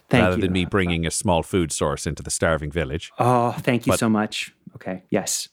Thank 0.09 0.23
rather 0.25 0.37
you. 0.37 0.43
than 0.43 0.53
me 0.53 0.65
bringing 0.65 1.07
a 1.07 1.11
small 1.13 1.43
food 1.45 1.71
source 1.71 2.07
into 2.09 2.23
the 2.25 2.31
starving 2.31 2.73
village. 2.73 3.13
Oh, 3.21 3.53
thank 3.53 3.87
you 3.87 3.93
But- 3.93 4.01
so 4.01 4.09
much. 4.09 4.53
Okay, 4.75 5.05
yes. 5.11 5.49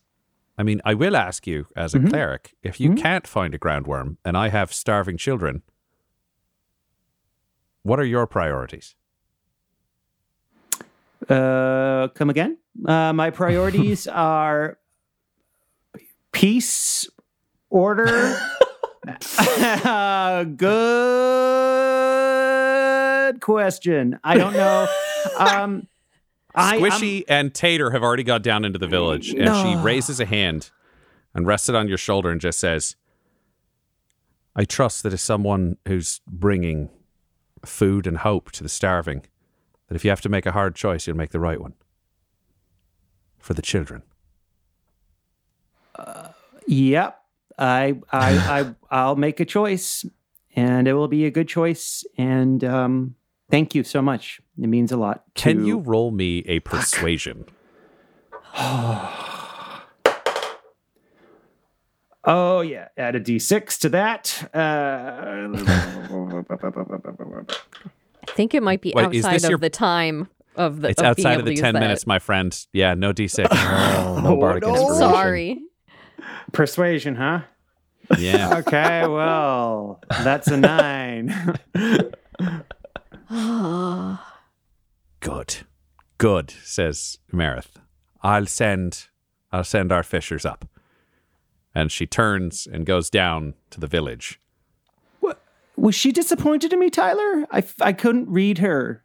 I 0.58 0.64
mean, 0.64 0.82
I 0.84 0.96
will 0.96 1.16
ask 1.16 1.46
you 1.48 1.68
as 1.76 1.94
a 1.96 2.00
Mhm. 2.00 2.10
cleric 2.10 2.56
if 2.64 2.80
you 2.80 2.92
Mhm. 2.92 2.98
can't 3.02 3.28
find 3.28 3.54
a 3.56 3.60
groundworm 3.60 4.18
and 4.26 4.36
I 4.36 4.50
have 4.50 4.74
starving 4.74 5.18
children, 5.18 5.62
what 7.84 8.00
are 8.00 8.06
your 8.06 8.28
priorities? 8.28 8.96
Uh, 11.30 12.08
come 12.10 12.30
again? 12.30 12.58
Uh, 12.86 13.14
my 13.14 13.30
priorities 13.30 14.08
are 14.12 14.78
peace, 16.32 17.08
order, 17.70 18.38
good 23.32 23.42
question. 23.42 24.20
I 24.24 24.38
don't 24.38 24.54
know. 24.54 24.88
Um, 25.38 25.88
I, 26.54 26.76
I'm- 26.76 26.82
Squishy 26.82 27.24
and 27.28 27.54
Tater 27.54 27.92
have 27.92 28.04
already 28.04 28.24
got 28.24 28.44
down 28.44 28.66
into 28.66 28.80
the 28.80 28.88
village, 28.88 29.30
and 29.34 29.56
she 29.56 29.76
raises 29.82 30.20
a 30.20 30.26
hand 30.26 30.72
and 31.34 31.48
rests 31.48 31.70
it 31.70 31.76
on 31.76 31.88
your 31.88 31.98
shoulder 31.98 32.30
and 32.30 32.42
just 32.42 32.60
says, 32.60 32.96
I 34.56 34.66
trust 34.66 35.04
that 35.04 35.14
as 35.14 35.22
someone 35.22 35.78
who's 35.88 36.20
bringing 36.28 36.90
food 37.66 38.06
and 38.06 38.18
hope 38.18 38.52
to 38.52 38.64
the 38.64 38.70
starving, 38.70 39.24
that 39.92 39.96
if 39.98 40.06
you 40.06 40.10
have 40.10 40.22
to 40.22 40.30
make 40.30 40.46
a 40.46 40.54
hard 40.54 40.74
choice, 40.74 41.06
you'll 41.06 41.18
make 41.18 41.32
the 41.32 41.40
right 41.40 41.60
one 41.60 41.74
for 43.40 43.54
the 43.54 43.62
children. 43.62 44.04
Yep. 46.66 47.22
I 47.58 48.00
I 48.10 48.32
I 48.32 48.76
I'll 48.90 49.18
make 49.18 49.42
a 49.42 49.46
choice 49.46 50.06
and 50.56 50.88
it 50.88 50.94
will 50.94 51.10
be 51.10 51.26
a 51.26 51.30
good 51.30 51.50
choice 51.50 52.06
and 52.18 52.64
um 52.64 53.16
thank 53.50 53.76
you 53.76 53.84
so 53.84 54.02
much. 54.02 54.40
It 54.58 54.68
means 54.68 54.94
a 54.94 54.98
lot. 54.98 55.26
Can 55.36 55.66
you 55.66 55.80
roll 55.80 56.12
me 56.12 56.46
a 56.48 56.62
persuasion? 56.62 57.46
Oh 62.24 62.62
yeah, 62.62 62.90
add 62.98 63.16
a 63.16 63.20
d6 63.20 63.80
to 63.80 63.90
that. 63.90 64.48
Uh, 64.54 65.48
think 68.36 68.54
it 68.54 68.64
might 68.64 68.82
be 68.82 68.94
Wait, 68.96 69.14
is 69.14 69.26
outside 69.26 69.34
this 69.36 69.44
of 69.46 69.50
your- 69.52 69.60
the 69.60 69.70
time 69.70 70.30
of 70.56 70.82
the. 70.82 70.90
It's 70.90 71.02
of 71.02 71.08
outside 71.08 71.32
able 71.34 71.40
of 71.42 71.46
the 71.46 71.52
to 71.52 71.56
use 71.56 71.62
10 71.62 71.74
that. 71.76 71.80
minutes, 71.80 72.08
my 72.08 72.20
friend. 72.20 72.58
Yeah, 72.74 72.94
no 72.94 73.14
D6. 73.14 73.48
Oh, 73.52 74.20
no 74.24 74.36
bardic 74.38 74.64
no. 74.64 74.70
inspiration. 74.74 74.98
Sorry. 74.98 75.60
persuasion, 76.52 77.16
huh? 77.16 77.42
yeah. 78.18 78.58
Okay, 78.60 79.08
well, 79.08 80.02
that's 80.24 80.48
a 80.50 80.58
nine. 80.58 81.34
Good. 85.20 85.58
Good, 86.18 86.52
says 86.64 87.18
Marith. 87.34 87.76
I'll 88.22 88.46
send 88.46 89.08
I'll 89.52 89.64
send 89.64 89.92
our 89.92 90.04
fishers 90.04 90.46
up. 90.46 90.66
And 91.74 91.92
she 91.92 92.06
turns 92.06 92.68
and 92.72 92.86
goes 92.86 93.10
down 93.10 93.56
to 93.72 93.80
the 93.80 93.88
village. 93.88 94.40
Was 95.78 95.96
she 95.96 96.12
disappointed 96.12 96.74
in 96.74 96.80
me, 96.80 96.90
Tyler? 96.90 97.46
I, 97.52 97.64
I 97.82 97.94
couldn't 97.94 98.30
read 98.30 98.60
her. 98.60 99.04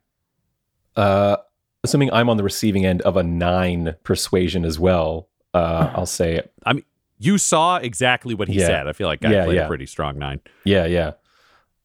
Uh, 0.95 1.37
assuming 1.85 2.13
I'm 2.13 2.29
on 2.29 2.37
the 2.37 2.43
receiving 2.43 2.85
end 2.85 3.03
of 3.03 3.17
a 3.17 3.23
nine 3.23 3.95
persuasion 4.03 4.65
as 4.65 4.79
well, 4.79 5.29
uh, 5.55 5.91
I'll 5.95 6.07
say, 6.07 6.43
I 6.65 6.73
mean, 6.75 6.85
you 7.19 7.39
saw 7.39 7.77
exactly 7.77 8.35
what 8.35 8.49
he 8.49 8.59
Yeah. 8.59 8.67
said. 8.67 8.87
I 8.89 8.93
feel 8.93 9.07
like 9.09 9.25
I 9.25 9.31
Yeah, 9.33 9.45
played 9.45 9.57
yeah. 9.57 9.65
a 9.65 9.69
pretty 9.69 9.87
strong 9.87 10.19
nine. 10.19 10.41
yeah, 10.65 10.85
yeah, 10.87 11.13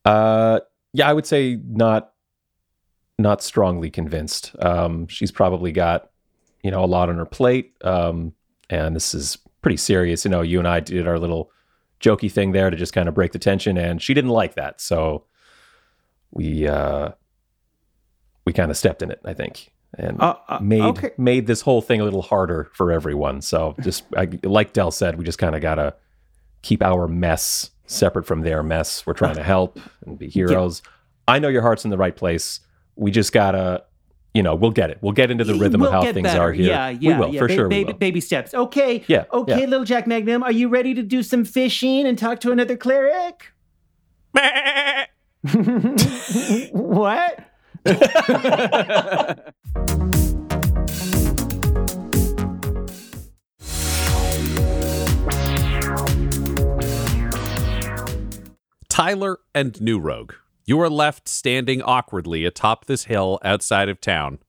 uh, 0.05 0.59
yeah. 0.93 1.09
I 1.09 1.13
would 1.13 1.25
say 1.25 1.57
not, 1.63 2.11
not 3.17 3.41
strongly 3.43 3.89
convinced. 3.89 4.53
Um, 4.59 5.07
she's 5.07 5.31
probably 5.31 5.71
got, 5.71 6.09
you 6.63 6.71
know, 6.71 6.83
a 6.83 6.87
lot 6.87 7.07
on 7.09 7.17
her 7.17 7.25
plate, 7.25 7.73
um, 7.83 8.33
and 8.69 8.95
this 8.95 9.13
is 9.13 9.37
pretty 9.61 9.77
serious. 9.77 10.25
You 10.25 10.31
know, 10.31 10.41
you 10.41 10.57
and 10.59 10.67
I 10.67 10.79
did 10.79 11.07
our 11.07 11.19
little 11.19 11.51
jokey 12.01 12.31
thing 12.31 12.51
there 12.51 12.69
to 12.69 12.77
just 12.77 12.93
kind 12.93 13.07
of 13.07 13.13
break 13.15 13.31
the 13.31 13.39
tension, 13.39 13.77
and 13.77 14.01
she 14.01 14.13
didn't 14.13 14.31
like 14.31 14.55
that, 14.55 14.81
so 14.81 15.25
we 16.31 16.67
uh, 16.67 17.09
we 18.45 18.53
kind 18.53 18.71
of 18.71 18.77
stepped 18.77 19.01
in 19.01 19.11
it, 19.11 19.19
I 19.25 19.33
think, 19.33 19.71
and 19.97 20.19
Uh, 20.21 20.35
uh, 20.47 20.59
made 20.61 20.81
okay. 20.81 21.11
made 21.17 21.47
this 21.47 21.61
whole 21.61 21.81
thing 21.81 22.01
a 22.01 22.03
little 22.03 22.21
harder 22.21 22.69
for 22.73 22.91
everyone. 22.91 23.41
So 23.41 23.75
just 23.81 24.03
I, 24.17 24.27
like 24.43 24.73
Del 24.73 24.91
said, 24.91 25.17
we 25.17 25.25
just 25.25 25.37
kind 25.39 25.55
of 25.55 25.61
gotta 25.61 25.95
keep 26.61 26.81
our 26.81 27.07
mess 27.07 27.71
separate 27.85 28.25
from 28.25 28.41
their 28.41 28.63
mess. 28.63 29.05
We're 29.05 29.13
trying 29.13 29.35
to 29.35 29.43
help 29.43 29.79
and 30.05 30.17
be 30.17 30.29
heroes. 30.39 30.81
I 31.27 31.39
know 31.39 31.49
your 31.49 31.61
heart's 31.61 31.83
in 31.85 31.91
the 31.91 31.97
right 31.97 32.15
place. 32.15 32.61
We 32.95 33.11
just 33.11 33.31
gotta, 33.33 33.83
you 34.33 34.43
know, 34.43 34.55
we'll 34.55 34.71
get 34.71 34.89
it. 34.89 34.97
We'll 35.01 35.11
get 35.13 35.31
into 35.31 35.43
the 35.43 35.55
rhythm 35.55 35.81
We'll 35.81 35.89
of 35.93 36.05
how 36.05 36.13
things 36.13 36.25
better. 36.27 36.41
are 36.41 36.53
here. 36.53 36.67
Yeah, 36.67 36.89
yeah, 36.89 37.19
we 37.19 37.25
will 37.25 37.33
yeah. 37.33 37.39
for 37.39 37.47
Ba- 37.47 37.53
sure. 37.53 37.67
we 37.67 37.75
Baby, 37.75 37.91
will. 37.93 37.99
baby 37.99 38.21
steps. 38.21 38.53
Okay. 38.53 39.03
Yeah, 39.07 39.25
Okay, 39.33 39.59
yeah. 39.61 39.65
little 39.65 39.85
Jack 39.85 40.07
Magnum, 40.07 40.43
are 40.43 40.51
you 40.51 40.69
ready 40.69 40.93
to 40.93 41.03
do 41.03 41.21
some 41.23 41.43
fishing 41.43 42.05
and 42.07 42.17
talk 42.17 42.39
to 42.41 42.51
another 42.51 42.77
cleric? 42.77 43.51
what? 46.71 47.47
Tyler 58.89 59.39
and 59.55 59.79
New 59.81 59.99
Rogue, 59.99 60.33
you 60.71 60.79
are 60.79 60.89
left 60.89 61.27
standing 61.27 61.81
awkwardly 61.81 62.45
atop 62.45 62.85
this 62.85 63.03
hill 63.03 63.37
outside 63.43 63.89
of 63.89 63.99
town, 63.99 64.39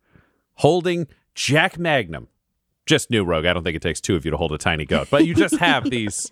holding 0.55 1.09
Jack 1.35 1.81
Magnum. 1.81 2.29
Just 2.87 3.11
New 3.11 3.25
Rogue. 3.25 3.45
I 3.45 3.53
don't 3.53 3.65
think 3.65 3.75
it 3.75 3.83
takes 3.83 4.01
two 4.01 4.15
of 4.15 4.25
you 4.25 4.31
to 4.31 4.37
hold 4.37 4.53
a 4.53 4.59
tiny 4.59 4.85
goat, 4.85 5.09
but 5.11 5.27
you 5.27 5.35
just 5.35 5.57
have 5.57 5.91
these 5.91 6.29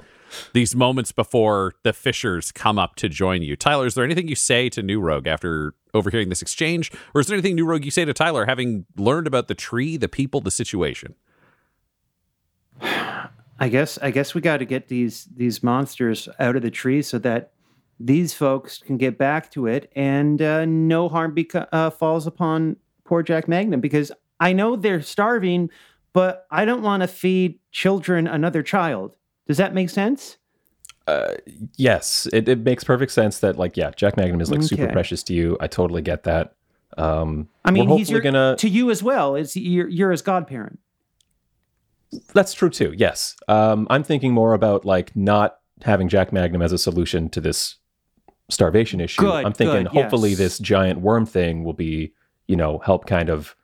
these 0.53 0.77
moments 0.77 1.11
before 1.11 1.73
the 1.83 1.93
fishers 1.93 2.53
come 2.53 2.79
up 2.79 2.95
to 2.97 3.09
join 3.09 3.43
you. 3.43 3.57
Tyler, 3.57 3.85
is 3.85 3.97
there 3.97 4.05
anything 4.05 4.29
you 4.29 4.37
say 4.37 4.69
to 4.69 4.81
New 4.81 5.01
Rogue 5.01 5.27
after 5.27 5.75
overhearing 5.93 6.29
this 6.29 6.41
exchange, 6.41 6.93
or 7.13 7.21
is 7.21 7.27
there 7.27 7.35
anything 7.35 7.57
New 7.57 7.67
Rogue 7.67 7.85
you 7.85 7.91
say 7.91 8.05
to 8.05 8.13
Tyler, 8.13 8.47
having 8.47 8.87
learned 8.97 9.27
about 9.27 9.49
the 9.49 9.57
tree, 9.57 9.97
the 9.97 10.09
people, 10.09 10.41
the 10.41 10.53
situation? 10.53 11.17
I 12.81 13.69
guess 13.69 13.99
I 13.99 14.13
guess 14.13 14.35
we 14.35 14.41
got 14.41 14.59
to 14.59 14.65
get 14.65 14.87
these 14.87 15.27
these 15.35 15.65
monsters 15.65 16.29
out 16.39 16.55
of 16.55 16.63
the 16.63 16.71
tree 16.71 17.03
so 17.03 17.19
that 17.19 17.55
these 18.01 18.33
folks 18.35 18.79
can 18.79 18.97
get 18.97 19.19
back 19.19 19.51
to 19.53 19.67
it 19.67 19.93
and 19.95 20.41
uh, 20.41 20.65
no 20.65 21.09
harm 21.09 21.35
beco- 21.35 21.69
uh, 21.71 21.91
falls 21.91 22.27
upon 22.27 22.77
poor 23.05 23.23
Jack 23.23 23.47
Magnum 23.47 23.81
because 23.81 24.11
I 24.41 24.55
know 24.55 24.75
they're 24.75 25.03
starving, 25.03 25.71
but 26.15 26.47
I 26.51 26.65
don't 26.65 26.83
want 26.83 27.03
to 27.03 27.07
feed 27.07 27.59
children 27.71 28.27
another 28.27 28.63
child. 28.63 29.15
Does 29.47 29.59
that 29.59 29.75
make 29.75 29.91
sense? 29.91 30.39
Yes, 31.77 32.29
it, 32.33 32.49
it 32.49 32.61
makes 32.61 32.85
perfect 32.85 33.13
sense 33.13 33.41
that 33.41 33.59
like 33.59 33.77
yeah, 33.77 33.91
Jack 33.97 34.17
Magnum 34.17 34.41
is 34.41 34.51
like 34.51 34.63
super 34.63 34.89
precious 34.89 35.23
to 35.25 35.35
you. 35.35 35.57
I 35.61 35.67
totally 35.67 36.03
get 36.03 36.23
that. 36.25 36.55
Um, 36.97 37.49
I 37.65 37.71
mean, 37.71 37.89
he's 37.89 38.11
your, 38.11 38.21
gonna. 38.21 38.57
to 38.59 38.69
you 38.69 38.91
as 38.91 39.03
well. 39.03 39.35
It's 39.35 39.57
you're, 39.57 39.89
you're 39.89 40.11
his 40.11 40.23
godparent. 40.23 40.79
That's 42.33 42.53
true 42.53 42.71
too. 42.71 42.95
Yes, 42.97 43.37
um, 43.49 43.87
I'm 43.91 44.03
thinking 44.03 44.33
more 44.33 44.55
about 44.55 44.85
like 44.85 45.15
not 45.17 45.59
having 45.83 46.09
Jack 46.09 46.33
Magnum 46.33 46.63
as 46.63 46.73
a 46.73 46.79
solution 46.79 47.29
to 47.31 47.41
this 47.41 47.77
starvation 48.51 49.01
issue. 49.01 49.23
Good, 49.23 49.45
I'm 49.45 49.53
thinking 49.53 49.85
good, 49.85 49.93
hopefully 49.93 50.31
yes. 50.31 50.39
this 50.39 50.59
giant 50.59 51.01
worm 51.01 51.27
thing 51.27 51.65
will 51.65 51.73
be, 51.73 52.13
you 52.47 52.57
know, 52.57 52.79
help 52.79 53.07
kind 53.07 53.29
of 53.29 53.57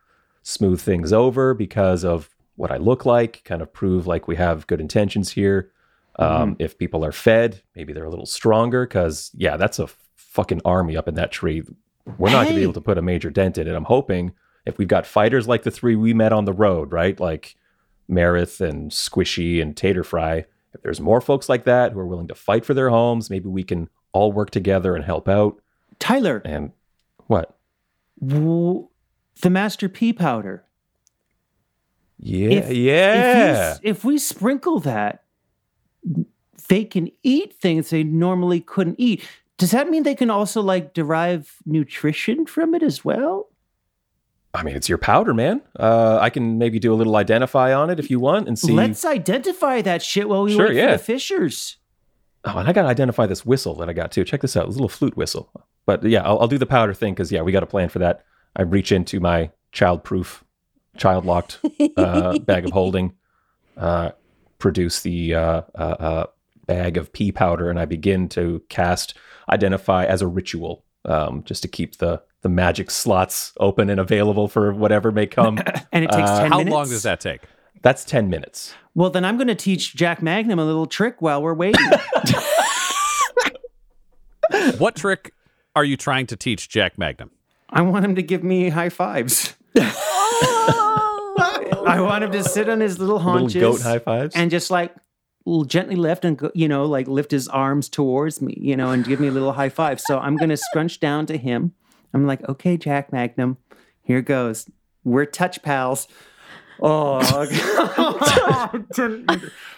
smooth 0.42 0.80
things 0.80 1.12
over 1.12 1.54
because 1.54 2.04
of 2.04 2.30
what 2.56 2.70
I 2.70 2.76
look 2.76 3.04
like, 3.04 3.42
kind 3.44 3.62
of 3.62 3.72
prove 3.72 4.06
like 4.06 4.28
we 4.28 4.36
have 4.36 4.66
good 4.66 4.80
intentions 4.80 5.32
here. 5.32 5.72
Um, 6.18 6.52
Mm-hmm. 6.52 6.62
If 6.62 6.78
people 6.78 7.04
are 7.04 7.12
fed, 7.12 7.62
maybe 7.74 7.92
they're 7.92 8.04
a 8.04 8.10
little 8.10 8.26
stronger 8.26 8.86
because 8.86 9.30
yeah, 9.34 9.56
that's 9.56 9.78
a 9.78 9.88
fucking 10.14 10.62
army 10.64 10.96
up 10.96 11.08
in 11.08 11.14
that 11.14 11.32
tree. 11.32 11.62
We're 12.18 12.30
not 12.30 12.44
going 12.44 12.54
to 12.54 12.60
be 12.60 12.62
able 12.62 12.72
to 12.74 12.80
put 12.80 12.98
a 12.98 13.02
major 13.02 13.30
dent 13.30 13.58
in 13.58 13.66
it. 13.66 13.74
I'm 13.74 13.84
hoping 13.84 14.32
if 14.64 14.78
we've 14.78 14.88
got 14.88 15.06
fighters 15.06 15.48
like 15.48 15.62
the 15.64 15.70
three 15.70 15.96
we 15.96 16.14
met 16.14 16.32
on 16.32 16.44
the 16.44 16.52
road, 16.52 16.92
right? 16.92 17.18
Like 17.18 17.56
Marith 18.10 18.60
and 18.60 18.90
Squishy 18.90 19.60
and 19.60 19.76
Tater 19.76 20.04
Fry. 20.04 20.44
If 20.72 20.82
there's 20.82 21.00
more 21.00 21.20
folks 21.20 21.48
like 21.48 21.64
that 21.64 21.92
who 21.92 21.98
are 21.98 22.06
willing 22.06 22.28
to 22.28 22.34
fight 22.34 22.64
for 22.64 22.74
their 22.74 22.90
homes, 22.90 23.30
maybe 23.30 23.48
we 23.48 23.64
can 23.64 23.88
all 24.16 24.32
work 24.32 24.50
together 24.50 24.94
and 24.96 25.04
help 25.04 25.28
out. 25.28 25.60
Tyler, 25.98 26.42
And 26.44 26.72
what? 27.26 27.56
w- 28.24 28.88
the 29.42 29.50
Master 29.50 29.88
P 29.88 30.12
powder. 30.12 30.64
Yeah, 32.18 32.48
If- 32.50 32.72
yeah. 32.76 33.72
If, 33.74 33.82
you, 33.84 33.90
if 33.90 34.04
we 34.04 34.18
sprinkle 34.18 34.80
that, 34.80 35.22
they 36.68 36.84
can 36.84 37.10
eat 37.22 37.52
things 37.54 37.90
they 37.90 38.02
normally 38.04 38.60
couldn't 38.60 38.96
eat. 38.98 39.22
Does 39.58 39.70
that 39.70 39.88
mean 39.88 40.02
they 40.02 40.14
can 40.14 40.30
also 40.30 40.60
like 40.62 40.94
derive 40.94 41.56
nutrition 41.66 42.46
from 42.46 42.74
it 42.74 42.82
as 42.82 43.04
well? 43.04 43.48
I 44.54 44.62
mean, 44.62 44.74
it's 44.74 44.88
your 44.88 44.98
powder, 44.98 45.34
man. 45.34 45.60
Uh, 45.78 46.18
I 46.20 46.30
can 46.30 46.56
maybe 46.56 46.78
do 46.78 46.92
a 46.92 46.96
little 46.96 47.16
identify 47.16 47.74
on 47.74 47.90
it 47.90 47.98
if 48.00 48.10
you 48.10 48.18
want 48.18 48.48
and 48.48 48.58
see. 48.58 48.72
Let's 48.72 49.04
identify 49.04 49.82
that 49.82 50.02
shit 50.02 50.28
while 50.30 50.44
we 50.44 50.54
Sure, 50.54 50.68
wait 50.68 50.76
yeah. 50.76 50.92
for 50.92 50.98
the 50.98 51.04
fishers. 51.04 51.76
Oh, 52.46 52.58
and 52.58 52.68
I 52.68 52.72
got 52.72 52.82
to 52.82 52.88
identify 52.88 53.26
this 53.26 53.44
whistle 53.44 53.74
that 53.76 53.88
I 53.88 53.92
got 53.92 54.12
too. 54.12 54.24
Check 54.24 54.40
this 54.40 54.56
out, 54.56 54.66
this 54.66 54.76
little 54.76 54.88
flute 54.88 55.16
whistle. 55.16 55.50
But 55.84 56.02
yeah, 56.04 56.22
I'll, 56.22 56.38
I'll 56.40 56.48
do 56.48 56.58
the 56.58 56.66
powder 56.66 56.94
thing 56.94 57.12
because 57.14 57.30
yeah, 57.32 57.42
we 57.42 57.52
got 57.52 57.62
a 57.62 57.66
plan 57.66 57.88
for 57.88 57.98
that. 57.98 58.24
I 58.54 58.62
reach 58.62 58.92
into 58.92 59.20
my 59.20 59.50
child-proof, 59.72 60.42
child-locked 60.96 61.58
uh, 61.96 62.38
bag 62.38 62.64
of 62.64 62.70
holding, 62.72 63.14
uh, 63.76 64.12
produce 64.58 65.00
the 65.00 65.34
uh, 65.34 65.62
uh, 65.74 65.78
uh, 65.78 66.26
bag 66.66 66.96
of 66.96 67.12
pea 67.12 67.32
powder, 67.32 67.68
and 67.68 67.78
I 67.78 67.84
begin 67.84 68.28
to 68.30 68.62
cast 68.68 69.14
identify 69.50 70.04
as 70.06 70.22
a 70.22 70.26
ritual, 70.26 70.84
um, 71.04 71.42
just 71.44 71.62
to 71.62 71.68
keep 71.68 71.98
the 71.98 72.22
the 72.42 72.48
magic 72.48 72.90
slots 72.92 73.52
open 73.58 73.90
and 73.90 73.98
available 73.98 74.46
for 74.48 74.72
whatever 74.72 75.10
may 75.10 75.26
come. 75.26 75.58
And 75.92 76.04
it 76.04 76.10
takes 76.10 76.30
Uh, 76.30 76.42
10 76.42 76.50
How 76.52 76.58
minutes. 76.58 76.72
long 76.74 76.88
does 76.88 77.02
that 77.02 77.20
take? 77.20 77.42
That's 77.86 78.04
ten 78.04 78.28
minutes. 78.28 78.74
Well, 78.96 79.10
then 79.10 79.24
I'm 79.24 79.36
going 79.36 79.46
to 79.46 79.54
teach 79.54 79.94
Jack 79.94 80.20
Magnum 80.20 80.58
a 80.58 80.64
little 80.64 80.86
trick 80.86 81.22
while 81.22 81.40
we're 81.40 81.54
waiting. 81.54 81.86
What 84.78 84.96
trick 84.96 85.32
are 85.76 85.84
you 85.84 85.96
trying 85.96 86.26
to 86.28 86.36
teach 86.36 86.68
Jack 86.68 86.98
Magnum? 86.98 87.30
I 87.70 87.82
want 87.82 88.04
him 88.04 88.16
to 88.16 88.22
give 88.22 88.42
me 88.42 88.70
high 88.70 88.88
fives. 88.88 89.54
Oh. 89.76 91.84
I 91.86 92.00
want 92.00 92.24
him 92.24 92.32
to 92.32 92.42
sit 92.42 92.68
on 92.68 92.80
his 92.80 92.98
little 92.98 93.20
haunches. 93.20 93.54
Little 93.54 93.72
goat 93.72 93.82
high 93.82 93.98
fives. 94.00 94.34
and 94.34 94.50
just 94.50 94.70
like 94.70 94.94
gently 95.66 95.94
lift 95.94 96.24
and 96.24 96.38
go, 96.38 96.50
you 96.54 96.66
know 96.66 96.86
like 96.86 97.06
lift 97.06 97.30
his 97.30 97.46
arms 97.46 97.88
towards 97.88 98.42
me 98.42 98.54
you 98.56 98.76
know 98.76 98.90
and 98.90 99.04
give 99.04 99.20
me 99.20 99.28
a 99.28 99.30
little 99.30 99.52
high 99.52 99.68
five 99.68 100.00
so 100.00 100.18
i'm 100.18 100.36
gonna 100.36 100.56
scrunch 100.56 100.98
down 100.98 101.24
to 101.24 101.38
him 101.38 101.72
i'm 102.12 102.26
like 102.26 102.42
okay 102.48 102.76
jack 102.76 103.12
magnum 103.12 103.56
here 104.02 104.20
goes 104.20 104.68
we're 105.04 105.24
touch 105.24 105.62
pals 105.62 106.08
oh 106.80 107.18
I 107.18 108.76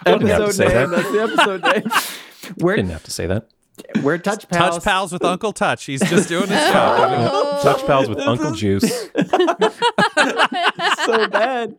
didn't 0.05 0.27
have 0.29 0.47
to 0.47 0.53
say 0.53 0.69
that. 0.69 0.91
That's 0.91 1.11
the 1.11 1.23
episode 1.23 1.63
name. 1.63 1.85
we're 2.59 2.77
Didn't 2.77 2.91
have 2.91 3.05
to 3.05 3.11
say 3.11 3.27
that. 3.27 3.49
We're 4.03 4.19
touch 4.19 4.49
pals. 4.49 4.77
Touch 4.77 4.85
pals 4.85 5.13
with 5.13 5.25
Uncle 5.25 5.53
Touch. 5.53 5.85
He's 5.85 6.01
just 6.01 6.29
doing 6.29 6.49
his 6.49 6.59
job. 6.73 7.63
Touch 7.63 7.87
pals 7.87 8.09
with 8.09 8.19
Uncle 8.19 8.51
Juice. 8.53 8.83
so 11.05 11.29
bad. 11.29 11.77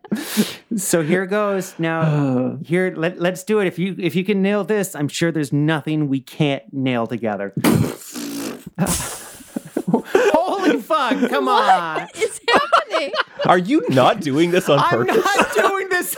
So 0.76 1.02
here 1.02 1.26
goes. 1.26 1.78
Now 1.78 2.56
here 2.64 2.94
let, 2.96 3.20
let's 3.20 3.44
do 3.44 3.58
it. 3.60 3.66
If 3.66 3.78
you 3.78 3.96
if 3.98 4.14
you 4.14 4.24
can 4.24 4.40
nail 4.40 4.64
this, 4.64 4.96
I'm 4.96 5.08
sure 5.08 5.30
there's 5.30 5.52
nothing 5.52 6.08
we 6.08 6.20
can't 6.20 6.62
nail 6.72 7.06
together. 7.06 7.52
Holy 9.90 10.80
fuck, 10.80 11.30
come 11.30 11.48
on. 11.48 12.08
It's 12.14 12.40
happening. 12.52 13.12
Are 13.46 13.58
you 13.58 13.84
not 13.88 14.20
doing 14.20 14.50
this 14.50 14.68
on 14.68 14.78
purpose? 14.88 15.16
I'm 15.16 15.22
purpose? 15.22 15.56
not 15.56 15.68
doing 15.68 15.88
this. 15.88 16.16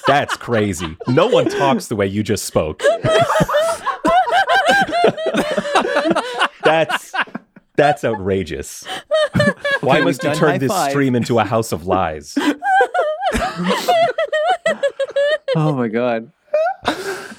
That's 0.06 0.36
crazy. 0.36 0.96
No 1.08 1.26
one 1.26 1.48
talks 1.48 1.86
the 1.86 1.96
way 1.96 2.06
you 2.06 2.22
just 2.22 2.44
spoke. 2.44 2.82
that's 6.62 7.12
that's 7.76 8.04
outrageous. 8.04 8.84
Why 9.80 10.00
must 10.00 10.22
you 10.22 10.34
turn 10.34 10.58
this 10.58 10.70
five. 10.70 10.90
stream 10.90 11.14
into 11.14 11.38
a 11.38 11.44
house 11.44 11.72
of 11.72 11.86
lies? 11.86 12.36
Oh 15.56 15.74
my 15.74 15.88
god. 15.88 16.30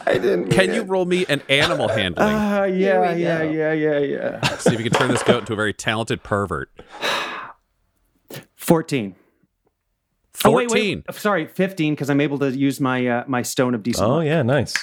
I 0.05 0.13
didn't. 0.13 0.49
Can 0.49 0.73
you 0.73 0.83
roll 0.83 1.05
me 1.05 1.25
an 1.27 1.41
animal 1.49 1.87
handling? 1.97 2.27
Uh, 2.35 2.63
yeah, 2.65 3.13
we 3.15 3.21
yeah, 3.23 3.43
go. 3.43 3.49
yeah, 3.51 3.71
yeah, 3.73 3.97
yeah. 3.99 4.41
See 4.57 4.73
if 4.73 4.79
you 4.79 4.89
can 4.89 4.97
turn 4.99 5.09
this 5.09 5.23
goat 5.23 5.39
into 5.39 5.53
a 5.53 5.55
very 5.55 5.73
talented 5.73 6.23
pervert. 6.23 6.69
14. 8.55 9.15
Oh, 10.43 10.51
wait, 10.51 10.69
wait. 10.69 11.03
Sorry, 11.13 11.47
15 11.47 11.93
because 11.93 12.09
I'm 12.09 12.19
able 12.21 12.37
to 12.39 12.51
use 12.51 12.79
my 12.81 13.07
uh, 13.07 13.23
my 13.27 13.41
stone 13.41 13.73
of 13.73 13.83
decent 13.83 14.05
Oh 14.07 14.15
luck. 14.17 14.25
yeah, 14.25 14.41
nice. 14.43 14.73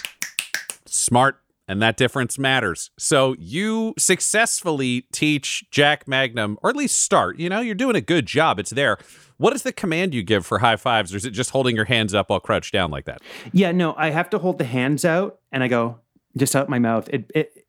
Smart. 0.87 1.39
And 1.69 1.81
that 1.81 1.97
difference 1.97 2.39
matters. 2.39 2.91
So 2.99 3.35
you 3.39 3.95
successfully 3.97 5.07
teach 5.13 5.65
Jack 5.71 6.09
Magnum, 6.09 6.59
or 6.63 6.71
at 6.71 6.77
least 6.77 6.99
start. 6.99 7.39
You 7.39 7.49
know, 7.49 7.61
you're 7.61 7.75
doing 7.75 7.97
a 7.97 8.01
good 8.01 8.27
job. 8.27 8.59
It's 8.59 8.71
there. 8.71 8.99
What 9.39 9.55
is 9.55 9.63
the 9.63 9.73
command 9.73 10.13
you 10.15 10.23
give 10.23 10.45
for 10.45 10.59
high 10.59 10.77
fives, 10.77 11.15
or 11.15 11.17
is 11.17 11.25
it 11.25 11.31
just 11.31 11.51
holding 11.51 11.77
your 11.77 11.85
hands 11.85 12.15
up 12.15 12.31
while 12.31 12.41
crouched 12.41 12.73
down 12.73 12.91
like 12.91 13.05
that? 13.07 13.23
Yeah, 13.53 13.73
no, 13.73 13.95
I 13.97 14.11
have 14.11 14.29
to 14.31 14.39
hold 14.39 14.59
the 14.59 14.65
hands 14.65 15.05
out 15.05 15.39
and 15.51 15.63
I 15.63 15.69
go 15.69 15.99
just 16.37 16.55
out 16.57 16.69
my 16.69 16.79
mouth. 16.79 17.09
It, 17.09 17.31
it 17.35 17.67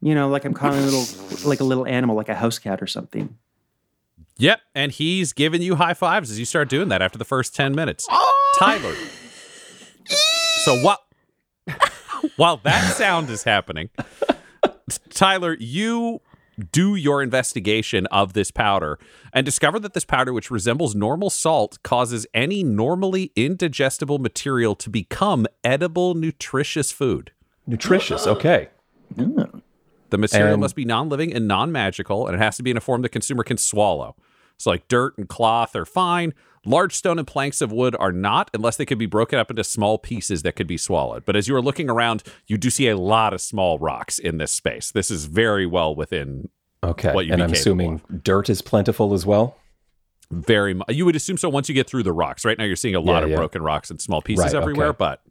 you 0.00 0.14
know, 0.14 0.28
like 0.28 0.44
I'm 0.44 0.54
calling 0.54 0.80
a 0.80 0.84
little 0.84 1.06
like 1.48 1.60
a 1.60 1.64
little 1.64 1.86
animal, 1.86 2.14
like 2.14 2.28
a 2.28 2.34
house 2.34 2.58
cat 2.58 2.82
or 2.82 2.86
something. 2.86 3.36
Yep. 4.38 4.60
And 4.74 4.92
he's 4.92 5.32
giving 5.32 5.62
you 5.62 5.74
high 5.74 5.94
fives 5.94 6.30
as 6.30 6.38
you 6.38 6.44
start 6.44 6.68
doing 6.68 6.88
that 6.88 7.02
after 7.02 7.18
the 7.18 7.24
first 7.24 7.54
10 7.56 7.74
minutes. 7.74 8.06
Oh! 8.10 8.54
Tyler. 8.58 8.94
So 10.64 10.82
what? 10.82 11.00
While 12.36 12.58
that 12.58 12.94
sound 12.96 13.30
is 13.30 13.44
happening, 13.44 13.90
Tyler, 15.10 15.56
you 15.58 16.20
do 16.72 16.96
your 16.96 17.22
investigation 17.22 18.06
of 18.06 18.32
this 18.32 18.50
powder 18.50 18.98
and 19.32 19.44
discover 19.44 19.78
that 19.78 19.94
this 19.94 20.04
powder, 20.04 20.32
which 20.32 20.50
resembles 20.50 20.94
normal 20.94 21.30
salt, 21.30 21.78
causes 21.84 22.26
any 22.34 22.64
normally 22.64 23.30
indigestible 23.36 24.18
material 24.18 24.74
to 24.76 24.90
become 24.90 25.46
edible, 25.62 26.14
nutritious 26.14 26.90
food. 26.90 27.30
Nutritious. 27.66 28.26
Okay. 28.26 28.68
The 29.14 30.18
material 30.18 30.54
And- 30.54 30.60
must 30.60 30.74
be 30.74 30.84
non 30.84 31.08
living 31.08 31.32
and 31.32 31.46
non 31.46 31.70
magical, 31.70 32.26
and 32.26 32.34
it 32.34 32.38
has 32.38 32.56
to 32.56 32.62
be 32.62 32.70
in 32.70 32.76
a 32.76 32.80
form 32.80 33.02
the 33.02 33.08
consumer 33.08 33.44
can 33.44 33.56
swallow. 33.56 34.16
So, 34.58 34.70
like 34.70 34.88
dirt 34.88 35.16
and 35.18 35.28
cloth 35.28 35.74
are 35.76 35.86
fine. 35.86 36.34
Large 36.66 36.94
stone 36.94 37.18
and 37.18 37.26
planks 37.26 37.60
of 37.60 37.72
wood 37.72 37.96
are 37.98 38.12
not, 38.12 38.50
unless 38.52 38.76
they 38.76 38.84
could 38.84 38.98
be 38.98 39.06
broken 39.06 39.38
up 39.38 39.48
into 39.50 39.62
small 39.64 39.96
pieces 39.96 40.42
that 40.42 40.56
could 40.56 40.66
be 40.66 40.76
swallowed. 40.76 41.24
But 41.24 41.36
as 41.36 41.48
you 41.48 41.54
are 41.56 41.62
looking 41.62 41.88
around, 41.88 42.22
you 42.46 42.58
do 42.58 42.68
see 42.68 42.88
a 42.88 42.96
lot 42.96 43.32
of 43.32 43.40
small 43.40 43.78
rocks 43.78 44.18
in 44.18 44.38
this 44.38 44.52
space. 44.52 44.90
This 44.90 45.10
is 45.10 45.24
very 45.26 45.64
well 45.66 45.94
within 45.94 46.48
Okay. 46.84 47.12
What 47.12 47.26
and 47.26 47.42
I'm 47.42 47.52
assuming 47.52 48.02
dirt 48.22 48.48
is 48.50 48.62
plentiful 48.62 49.12
as 49.14 49.24
well. 49.26 49.56
very 50.30 50.74
much. 50.74 50.88
You 50.90 51.04
would 51.06 51.16
assume 51.16 51.36
so 51.38 51.48
once 51.48 51.68
you 51.68 51.74
get 51.74 51.88
through 51.88 52.02
the 52.02 52.12
rocks. 52.12 52.44
Right 52.44 52.58
now, 52.58 52.64
you're 52.64 52.76
seeing 52.76 52.94
a 52.94 53.00
lot 53.00 53.20
Yeah, 53.20 53.24
of 53.24 53.30
yeah. 53.30 53.36
broken 53.36 53.62
rocks 53.62 53.90
and 53.90 54.00
small 54.00 54.20
pieces 54.22 54.44
Right, 54.46 54.54
everywhere, 54.54 54.88
okay. 54.88 54.96
but 54.98 55.22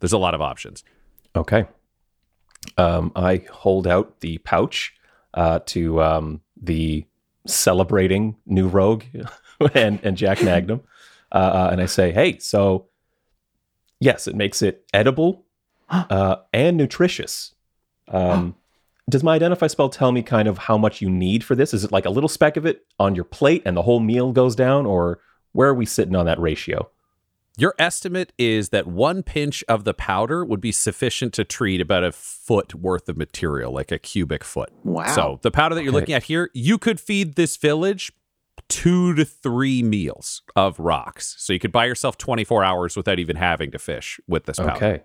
there's 0.00 0.12
a 0.12 0.18
lot 0.18 0.34
of 0.34 0.40
options. 0.42 0.84
Okay. 1.34 1.64
Um, 2.76 3.12
I 3.16 3.44
hold 3.50 3.86
out 3.86 4.20
the 4.20 4.38
pouch 4.38 4.94
uh, 5.34 5.60
to 5.66 6.02
um, 6.02 6.40
the 6.60 7.04
celebrating 7.48 8.36
new 8.46 8.68
rogue 8.68 9.04
and, 9.74 10.00
and 10.02 10.16
Jack 10.16 10.42
Magnum. 10.42 10.82
Uh, 11.32 11.34
uh, 11.34 11.68
and 11.72 11.80
I 11.80 11.86
say, 11.86 12.12
hey, 12.12 12.38
so 12.38 12.86
yes, 14.00 14.26
it 14.26 14.36
makes 14.36 14.62
it 14.62 14.84
edible 14.92 15.44
uh, 15.90 16.36
and 16.52 16.76
nutritious. 16.76 17.54
Um, 18.08 18.54
does 19.10 19.22
my 19.22 19.34
identify 19.34 19.66
spell 19.66 19.88
tell 19.88 20.12
me 20.12 20.22
kind 20.22 20.48
of 20.48 20.58
how 20.58 20.76
much 20.76 21.00
you 21.00 21.10
need 21.10 21.42
for 21.42 21.54
this? 21.54 21.72
Is 21.72 21.84
it 21.84 21.92
like 21.92 22.06
a 22.06 22.10
little 22.10 22.28
speck 22.28 22.56
of 22.56 22.66
it 22.66 22.86
on 22.98 23.14
your 23.14 23.24
plate 23.24 23.62
and 23.64 23.76
the 23.76 23.82
whole 23.82 24.00
meal 24.00 24.32
goes 24.32 24.54
down? 24.54 24.86
Or 24.86 25.20
where 25.52 25.68
are 25.68 25.74
we 25.74 25.86
sitting 25.86 26.14
on 26.14 26.26
that 26.26 26.38
ratio? 26.38 26.90
Your 27.60 27.74
estimate 27.76 28.32
is 28.38 28.68
that 28.68 28.86
one 28.86 29.24
pinch 29.24 29.64
of 29.68 29.82
the 29.82 29.92
powder 29.92 30.44
would 30.44 30.60
be 30.60 30.70
sufficient 30.70 31.34
to 31.34 31.44
treat 31.44 31.80
about 31.80 32.04
a 32.04 32.12
foot 32.12 32.72
worth 32.72 33.08
of 33.08 33.16
material, 33.16 33.72
like 33.72 33.90
a 33.90 33.98
cubic 33.98 34.44
foot. 34.44 34.70
Wow. 34.84 35.06
So 35.06 35.40
the 35.42 35.50
powder 35.50 35.74
that 35.74 35.82
you're 35.82 35.90
Okay. 35.92 36.00
looking 36.00 36.14
at 36.14 36.22
here, 36.24 36.50
you 36.54 36.78
could 36.78 37.00
feed 37.00 37.34
this 37.34 37.56
village 37.56 38.12
two 38.68 39.12
to 39.14 39.24
three 39.24 39.82
meals 39.82 40.42
of 40.54 40.78
rocks. 40.78 41.34
So 41.38 41.52
you 41.52 41.58
could 41.58 41.72
buy 41.72 41.86
yourself 41.86 42.16
24 42.16 42.62
hours 42.62 42.96
without 42.96 43.18
even 43.18 43.34
having 43.34 43.72
to 43.72 43.78
fish 43.78 44.20
with 44.28 44.44
this 44.46 44.58
powder. 44.58 44.72
Okay. 44.72 45.02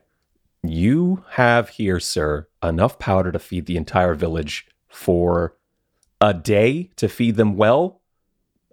You 0.62 1.24
have 1.32 1.70
here, 1.70 2.00
sir, 2.00 2.48
enough 2.62 3.00
powder 3.00 3.32
to 3.32 3.40
feed 3.40 3.66
the 3.66 3.78
entire 3.78 4.14
village 4.14 4.68
for 4.90 5.56
a 6.22 6.36
day 6.36 6.92
to 6.98 7.10
feed 7.10 7.36
them 7.36 7.56
well. 7.58 8.02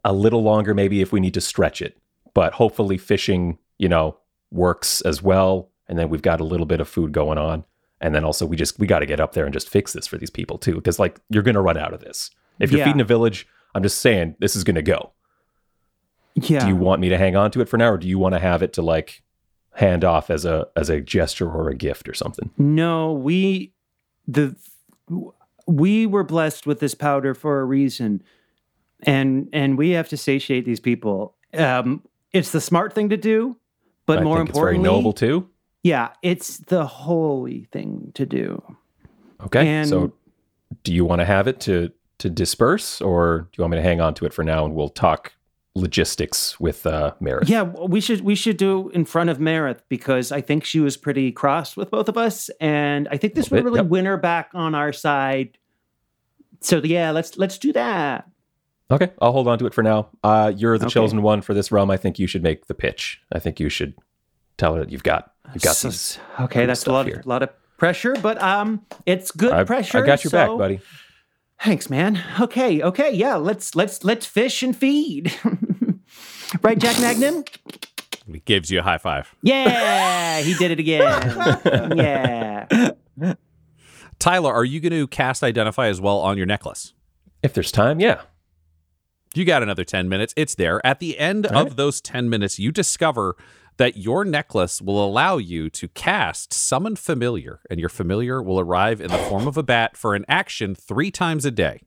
A 0.04 0.12
little 0.12 0.42
longer, 0.42 0.74
maybe, 0.74 1.00
if 1.00 1.12
we 1.12 1.20
need 1.20 1.34
to 1.34 1.40
stretch 1.40 1.80
it. 1.80 1.96
But 2.34 2.54
hopefully, 2.54 2.96
fishing, 2.98 3.58
you 3.80 3.88
know, 3.88 4.16
works 4.52 5.00
as 5.00 5.22
well. 5.22 5.70
And 5.88 5.98
then 5.98 6.08
we've 6.10 6.22
got 6.22 6.40
a 6.40 6.44
little 6.44 6.66
bit 6.66 6.80
of 6.80 6.88
food 6.88 7.12
going 7.12 7.38
on. 7.38 7.64
And 8.00 8.14
then 8.14 8.24
also, 8.24 8.46
we 8.46 8.56
just, 8.56 8.78
we 8.78 8.86
got 8.86 9.00
to 9.00 9.06
get 9.06 9.20
up 9.20 9.32
there 9.32 9.44
and 9.44 9.52
just 9.52 9.68
fix 9.68 9.92
this 9.92 10.06
for 10.06 10.16
these 10.18 10.30
people, 10.30 10.58
too. 10.58 10.74
Because, 10.74 10.98
like, 10.98 11.18
you're 11.28 11.42
going 11.42 11.54
to 11.54 11.60
run 11.60 11.76
out 11.76 11.92
of 11.92 12.00
this. 12.00 12.30
If 12.58 12.70
you're 12.70 12.78
Yeah. 12.78 12.84
feeding 12.86 13.00
a 13.00 13.04
village, 13.04 13.46
I'm 13.74 13.82
just 13.82 13.98
saying, 13.98 14.36
this 14.38 14.54
is 14.54 14.64
going 14.64 14.76
to 14.76 14.82
go. 14.82 15.12
Yeah. 16.34 16.60
Do 16.60 16.68
you 16.68 16.76
want 16.76 17.00
me 17.00 17.08
to 17.08 17.18
hang 17.18 17.36
on 17.36 17.50
to 17.52 17.60
it 17.60 17.68
for 17.68 17.76
now, 17.76 17.90
or 17.90 17.98
do 17.98 18.06
you 18.06 18.18
want 18.18 18.34
to 18.34 18.38
have 18.38 18.62
it 18.62 18.72
to, 18.74 18.82
like, 18.82 19.22
hand 19.74 20.04
off 20.04 20.30
as 20.30 20.44
a 20.44 20.66
as 20.74 20.90
a 20.90 21.00
gesture 21.00 21.48
or 21.50 21.68
a 21.68 21.74
gift 21.74 22.08
or 22.08 22.14
something? 22.14 22.50
No, 22.58 23.12
we 23.12 23.72
the 24.26 24.56
we 25.66 26.06
were 26.06 26.24
blessed 26.24 26.66
with 26.66 26.80
this 26.80 26.94
powder 26.94 27.34
for 27.34 27.60
a 27.60 27.64
reason, 27.64 28.22
and 29.02 29.48
and 29.52 29.76
we 29.78 29.90
have 29.90 30.08
to 30.08 30.16
satiate 30.16 30.64
these 30.64 30.80
people. 30.80 31.36
Um, 31.54 32.02
it's 32.32 32.50
the 32.52 32.60
smart 32.60 32.92
thing 32.94 33.08
to 33.10 33.16
do, 33.16 33.56
but 34.16 34.20
I 34.20 34.24
more 34.24 34.42
it's 34.42 34.50
very 34.50 34.76
importantly, 34.76 34.90
noble 34.90 35.12
too. 35.12 35.48
yeah, 35.82 36.11
it's 36.22 36.58
the 36.58 36.86
holy 36.86 37.64
thing 37.72 38.12
to 38.14 38.26
do. 38.26 38.62
Okay, 39.44 39.66
And- 39.66 39.88
so 39.88 40.12
do 40.84 40.92
you 40.92 41.04
want 41.04 41.20
to 41.20 41.24
have 41.24 41.48
it 41.48 41.61
to 41.61 41.90
to 42.18 42.28
disperse, 42.28 43.00
or 43.00 43.48
do 43.50 43.56
you 43.56 43.62
want 43.62 43.72
me 43.72 43.78
to 43.78 43.82
hang 43.82 44.00
on 44.00 44.12
to 44.14 44.26
it 44.26 44.34
for 44.34 44.44
now 44.44 44.66
and 44.66 44.74
we'll 44.74 44.90
talk 44.90 45.32
logistics 45.74 46.61
with 46.61 46.86
uh, 46.86 47.14
Meredith? 47.18 47.48
Yeah, 47.48 47.62
we 47.62 48.00
should 48.00 48.20
we 48.20 48.34
should 48.34 48.56
do 48.56 48.90
in 48.90 49.04
front 49.04 49.30
of 49.30 49.40
Meredith 49.40 49.82
because 49.88 50.30
I 50.30 50.40
think 50.40 50.64
she 50.64 50.80
was 50.80 50.96
pretty 50.96 51.32
cross 51.32 51.76
with 51.76 51.90
both 51.90 52.08
of 52.08 52.16
us, 52.18 52.50
and 52.61 53.08
I 53.11 53.16
think 53.16 53.34
this 53.34 53.50
would 53.50 53.58
bit, 53.58 53.64
really 53.64 53.80
yep. 53.80 53.86
win 53.86 54.04
her 54.04 54.16
back 54.16 54.50
on 54.54 54.74
our 54.74 54.92
side. 54.92 55.56
So 56.61 56.82
yeah, 56.84 57.11
let's 57.11 57.38
let's 57.38 57.58
do 57.58 57.72
that. 57.72 58.28
Okay, 58.91 59.11
I'll 59.20 59.32
hold 59.32 59.47
on 59.49 59.59
to 59.61 59.66
it 59.66 59.74
for 59.74 59.82
now. 59.82 60.09
Uh, 60.24 60.53
you're 60.57 60.76
the 60.78 60.86
Okay. 60.86 60.95
chosen 60.95 61.22
one 61.22 61.43
for 61.43 61.55
this 61.55 61.70
realm. 61.70 61.91
I 61.91 61.97
think 61.97 62.18
you 62.18 62.26
should 62.26 62.43
make 62.43 62.66
the 62.66 62.74
pitch. 62.74 63.20
I 63.32 63.38
think 63.38 63.61
you 63.61 63.68
should 63.68 63.95
tell 64.59 64.74
her 64.74 64.80
that 64.80 64.91
you've 64.91 65.03
got 65.05 65.32
you've 65.55 65.62
got 65.62 65.76
So- 65.76 65.88
these. 65.88 66.18
okay, 66.41 66.66
that's 66.66 66.86
a 66.86 66.93
lot 66.93 67.07
here. 67.07 67.20
of, 67.20 67.26
lot 67.26 67.43
of 67.43 67.51
pressure, 67.76 68.14
but 68.22 68.41
um, 68.43 68.84
it's 69.07 69.30
good 69.30 69.53
I, 69.53 69.64
pressure. 69.64 69.99
I 70.03 70.07
got 70.07 70.24
your 70.24 70.30
back, 70.32 70.49
buddy. 70.59 70.80
Thanks, 71.62 71.88
man. 71.91 72.22
Okay, 72.41 72.82
okay, 72.82 73.12
yeah. 73.12 73.36
Let's 73.36 73.74
let's 73.76 74.03
let's 74.03 74.26
fish 74.26 74.62
and 74.62 74.76
feed. 74.76 75.32
right, 76.62 76.78
Jack 76.78 76.99
Magnum? 77.01 77.45
He 78.26 78.41
gives 78.41 78.70
you 78.70 78.80
a 78.80 78.82
high 78.82 78.99
five. 78.99 79.34
Yeah, 79.43 80.41
he 80.41 80.55
did 80.55 80.70
it 80.72 80.80
again. 80.80 81.01
yeah. 81.97 82.91
Tyler, 84.18 84.53
are 84.53 84.64
you 84.64 84.80
going 84.80 84.93
to 84.93 85.07
cast 85.07 85.43
Identify 85.43 85.88
as 85.88 86.01
well 86.01 86.18
on 86.18 86.36
your 86.36 86.47
necklace? 86.47 86.93
If 87.43 87.55
there's 87.55 87.72
time, 87.72 88.01
yeah. 88.01 88.20
You 89.34 89.44
got 89.44 89.62
another 89.62 89.84
10 89.84 90.08
minutes. 90.08 90.34
It's 90.36 90.54
there. 90.54 90.84
At 90.84 90.98
the 90.98 91.18
end 91.18 91.46
All 91.46 91.58
of 91.58 91.66
right. 91.68 91.76
those 91.76 92.00
10 92.00 92.28
minutes, 92.28 92.58
you 92.58 92.72
discover 92.72 93.36
that 93.76 93.96
your 93.96 94.24
necklace 94.24 94.82
will 94.82 95.02
allow 95.02 95.38
you 95.38 95.70
to 95.70 95.88
cast 95.88 96.52
Summon 96.52 96.96
Familiar, 96.96 97.60
and 97.70 97.80
your 97.80 97.88
familiar 97.88 98.42
will 98.42 98.60
arrive 98.60 99.00
in 99.00 99.10
the 99.10 99.16
form 99.18 99.46
of 99.46 99.56
a 99.56 99.62
bat 99.62 99.96
for 99.96 100.14
an 100.14 100.24
action 100.28 100.74
three 100.74 101.10
times 101.10 101.44
a 101.44 101.50
day. 101.50 101.80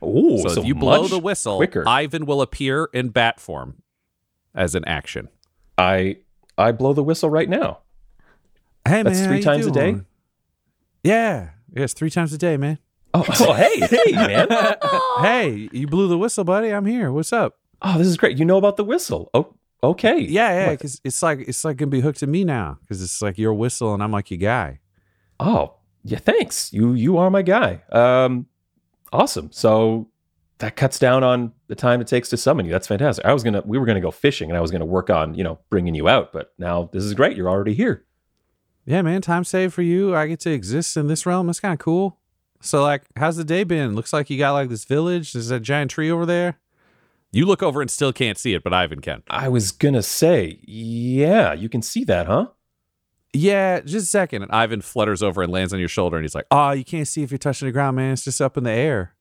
Oh, 0.00 0.48
so, 0.48 0.60
if 0.60 0.66
you 0.66 0.74
blow 0.74 1.06
the 1.06 1.18
whistle, 1.18 1.56
quicker. 1.56 1.84
Ivan 1.86 2.24
will 2.24 2.40
appear 2.40 2.88
in 2.92 3.10
bat 3.10 3.38
form 3.38 3.82
as 4.54 4.74
an 4.74 4.84
action. 4.86 5.28
I 5.76 6.18
I 6.56 6.72
blow 6.72 6.92
the 6.92 7.04
whistle 7.04 7.30
right 7.30 7.48
now. 7.48 7.80
Hey, 8.86 9.02
That's 9.02 9.24
three 9.24 9.40
times 9.42 9.66
a 9.66 9.70
day? 9.70 9.96
Yeah. 11.04 11.50
Yes, 11.74 11.92
three 11.92 12.10
times 12.10 12.32
a 12.32 12.38
day, 12.38 12.56
man. 12.56 12.78
Oh, 13.14 13.24
oh 13.40 13.52
hey, 13.54 13.80
hey, 13.80 14.12
man. 14.12 14.48
Hey, 15.20 15.68
you 15.72 15.86
blew 15.86 16.08
the 16.08 16.18
whistle, 16.18 16.44
buddy. 16.44 16.70
I'm 16.72 16.86
here. 16.86 17.10
What's 17.10 17.32
up? 17.32 17.58
Oh, 17.82 17.98
this 17.98 18.06
is 18.06 18.16
great. 18.16 18.38
You 18.38 18.44
know 18.44 18.56
about 18.56 18.76
the 18.76 18.84
whistle. 18.84 19.30
Oh, 19.34 19.54
okay. 19.82 20.18
Yeah, 20.18 20.50
yeah. 20.52 20.66
What? 20.68 20.78
Because 20.78 21.00
it's 21.04 21.22
like 21.22 21.40
it's 21.40 21.64
like 21.64 21.76
gonna 21.76 21.90
be 21.90 22.00
hooked 22.00 22.20
to 22.20 22.26
me 22.26 22.44
now. 22.44 22.78
Because 22.80 23.02
it's 23.02 23.20
like 23.22 23.38
your 23.38 23.54
whistle 23.54 23.94
and 23.94 24.02
I'm 24.02 24.12
like 24.12 24.30
your 24.30 24.38
guy. 24.38 24.80
Oh, 25.40 25.74
yeah, 26.04 26.18
thanks. 26.18 26.72
You 26.72 26.92
you 26.94 27.18
are 27.18 27.30
my 27.30 27.42
guy. 27.42 27.82
Um 27.90 28.46
awesome. 29.12 29.50
So 29.52 30.08
that 30.58 30.76
cuts 30.76 30.98
down 30.98 31.22
on 31.22 31.52
the 31.68 31.74
time 31.74 32.00
it 32.00 32.06
takes 32.06 32.28
to 32.30 32.36
summon 32.36 32.66
you. 32.66 32.72
That's 32.72 32.86
fantastic. 32.86 33.24
I 33.24 33.32
was 33.32 33.42
going 33.42 33.54
to 33.54 33.62
we 33.64 33.78
were 33.78 33.86
going 33.86 33.96
to 33.96 34.00
go 34.00 34.10
fishing 34.10 34.50
and 34.50 34.56
I 34.56 34.60
was 34.60 34.70
going 34.70 34.80
to 34.80 34.86
work 34.86 35.08
on, 35.08 35.34
you 35.34 35.44
know, 35.44 35.58
bringing 35.70 35.94
you 35.94 36.08
out, 36.08 36.32
but 36.32 36.52
now 36.58 36.90
this 36.92 37.04
is 37.04 37.14
great. 37.14 37.36
You're 37.36 37.48
already 37.48 37.74
here. 37.74 38.04
Yeah, 38.84 39.02
man. 39.02 39.22
Time 39.22 39.44
saved 39.44 39.72
for 39.72 39.82
you. 39.82 40.16
I 40.16 40.26
get 40.26 40.40
to 40.40 40.50
exist 40.50 40.96
in 40.96 41.06
this 41.06 41.26
realm. 41.26 41.46
That's 41.46 41.60
kind 41.60 41.74
of 41.74 41.78
cool. 41.78 42.18
So, 42.60 42.82
like, 42.82 43.02
how's 43.16 43.36
the 43.36 43.44
day 43.44 43.64
been? 43.64 43.94
Looks 43.94 44.12
like 44.12 44.30
you 44.30 44.38
got 44.38 44.52
like 44.52 44.68
this 44.68 44.84
village. 44.84 45.32
There's 45.32 45.48
that 45.48 45.60
giant 45.60 45.90
tree 45.90 46.10
over 46.10 46.26
there. 46.26 46.58
You 47.30 47.44
look 47.46 47.62
over 47.62 47.80
and 47.80 47.90
still 47.90 48.12
can't 48.12 48.38
see 48.38 48.54
it, 48.54 48.64
but 48.64 48.72
Ivan 48.72 49.00
can. 49.00 49.22
I 49.28 49.48
was 49.48 49.70
going 49.70 49.94
to 49.94 50.02
say, 50.02 50.58
yeah, 50.62 51.52
you 51.52 51.68
can 51.68 51.82
see 51.82 52.02
that, 52.04 52.26
huh? 52.26 52.48
Yeah, 53.34 53.80
just 53.80 54.06
a 54.06 54.08
second. 54.08 54.42
And 54.42 54.50
Ivan 54.50 54.80
flutters 54.80 55.22
over 55.22 55.42
and 55.42 55.52
lands 55.52 55.72
on 55.74 55.78
your 55.78 55.88
shoulder, 55.90 56.16
and 56.16 56.24
he's 56.24 56.34
like, 56.34 56.46
"Oh, 56.50 56.70
you 56.70 56.82
can't 56.84 57.06
see 57.06 57.22
if 57.22 57.30
you're 57.30 57.36
touching 57.36 57.68
the 57.68 57.72
ground, 57.72 57.96
man. 57.96 58.14
It's 58.14 58.24
just 58.24 58.40
up 58.40 58.56
in 58.56 58.64
the 58.64 58.70
air." 58.70 59.14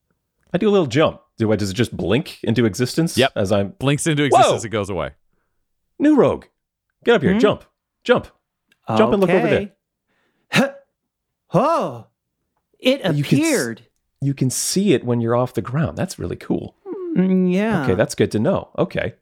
I 0.54 0.58
do 0.58 0.70
a 0.70 0.72
little 0.72 0.88
jump. 0.88 1.20
Do 1.38 1.52
I 1.52 1.58
does 1.58 1.70
it 1.72 1.74
just 1.74 1.96
blink 1.96 2.40
into 2.44 2.66
existence? 2.66 3.18
Yep. 3.18 3.34
As 3.36 3.52
I'm 3.52 3.74
Blinks 3.80 4.08
into 4.08 4.24
existence, 4.24 4.62
Whoa! 4.64 4.66
it 4.66 4.70
goes 4.70 4.90
away. 4.90 5.12
new 6.00 6.16
rogue. 6.16 6.46
Get 7.04 7.16
up 7.16 7.22
here. 7.22 7.34
Hmm? 7.34 7.40
Jump. 7.40 7.66
Jump. 8.06 8.28
Jump 8.98 9.12
and 9.12 9.20
look 9.22 9.30
over 9.30 9.48
there. 9.50 9.72
there. 10.54 10.76
Oh, 11.54 12.08
it 12.80 13.00
You 13.16 13.24
can 13.24 13.38
appeared. 13.40 13.82
You 14.22 14.34
can 14.34 14.50
see 14.50 14.94
it 14.94 15.04
when 15.04 15.22
you're 15.22 15.36
off 15.36 15.54
the 15.54 15.62
ground. 15.62 15.98
That's 15.98 16.18
really 16.20 16.36
cool. 16.36 16.76
Mm, 17.16 17.52
yeah. 17.54 17.84
Okay, 17.84 17.96
that's 17.96 18.16
good 18.16 18.32
to 18.32 18.40
know. 18.40 18.70
Okay. 18.78 19.14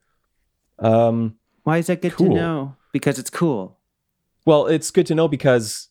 Um 0.80 1.36
Why 1.64 1.78
is 1.78 1.88
that 1.88 2.02
good 2.02 2.14
Cool. 2.14 2.30
to 2.30 2.34
know? 2.36 2.76
Because 2.92 3.20
it's 3.20 3.30
cool. 3.30 3.78
Well, 4.46 4.68
it's 4.68 4.92
good 4.92 5.06
to 5.08 5.16
know 5.16 5.28
because 5.28 5.90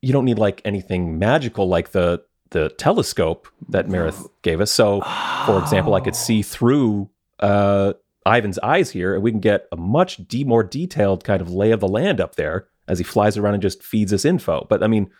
you 0.00 0.12
don't 0.12 0.24
need 0.24 0.38
like 0.38 0.60
anything 0.64 1.18
magical 1.18 1.68
like 1.68 1.92
the 1.92 2.24
the 2.50 2.68
telescope 2.70 3.48
that 3.70 3.86
Marith 3.88 4.28
gave 4.42 4.60
us. 4.60 4.70
So, 4.70 5.00
for 5.46 5.58
example, 5.58 5.94
I 5.94 6.00
could 6.00 6.14
see 6.16 6.42
through 6.42 7.08
uh, 7.40 7.94
Ivan's 8.26 8.58
eyes 8.58 8.90
here, 8.90 9.14
and 9.14 9.22
we 9.22 9.30
can 9.30 9.40
get 9.40 9.68
a 9.72 9.76
much 9.76 10.18
de- 10.28 10.44
more 10.44 10.62
detailed 10.62 11.24
kind 11.24 11.40
of 11.40 11.50
lay 11.50 11.70
of 11.70 11.80
the 11.80 11.88
land 11.88 12.20
up 12.20 12.34
there 12.34 12.66
as 12.86 12.98
he 12.98 13.04
flies 13.04 13.38
around 13.38 13.54
and 13.54 13.62
just 13.62 13.82
feeds 13.82 14.12
us 14.12 14.26
info. 14.26 14.66
But 14.68 14.82
I 14.82 14.86
mean, 14.86 15.10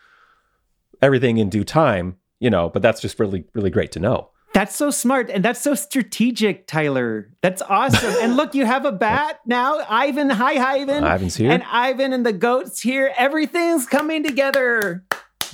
everything 1.03 1.37
in 1.37 1.49
due 1.49 1.63
time, 1.63 2.17
you 2.39 2.49
know. 2.49 2.69
But 2.69 2.81
that's 2.81 3.01
just 3.01 3.19
really, 3.19 3.45
really 3.53 3.69
great 3.69 3.91
to 3.93 3.99
know. 3.99 4.29
That's 4.53 4.75
so 4.75 4.91
smart 4.91 5.31
and 5.31 5.43
that's 5.43 5.59
so 5.61 5.73
strategic, 5.73 6.67
Tyler. 6.67 7.31
That's 7.41 7.63
awesome. 7.63 8.13
and 8.21 8.37
look, 8.37 8.53
you 8.53 8.65
have 8.65 8.85
a 8.85 8.91
bat 9.07 9.39
now. 9.45 9.79
Ivan, 9.89 10.29
hi, 10.29 10.57
Ivan. 10.81 11.03
Ivan's 11.03 11.35
here. 11.35 11.51
And 11.51 11.63
Ivan 11.63 12.13
and 12.13 12.25
the 12.25 12.33
goats 12.33 12.79
here. 12.79 13.11
Everything's 13.17 13.87
coming 13.87 14.23
together. 14.23 15.05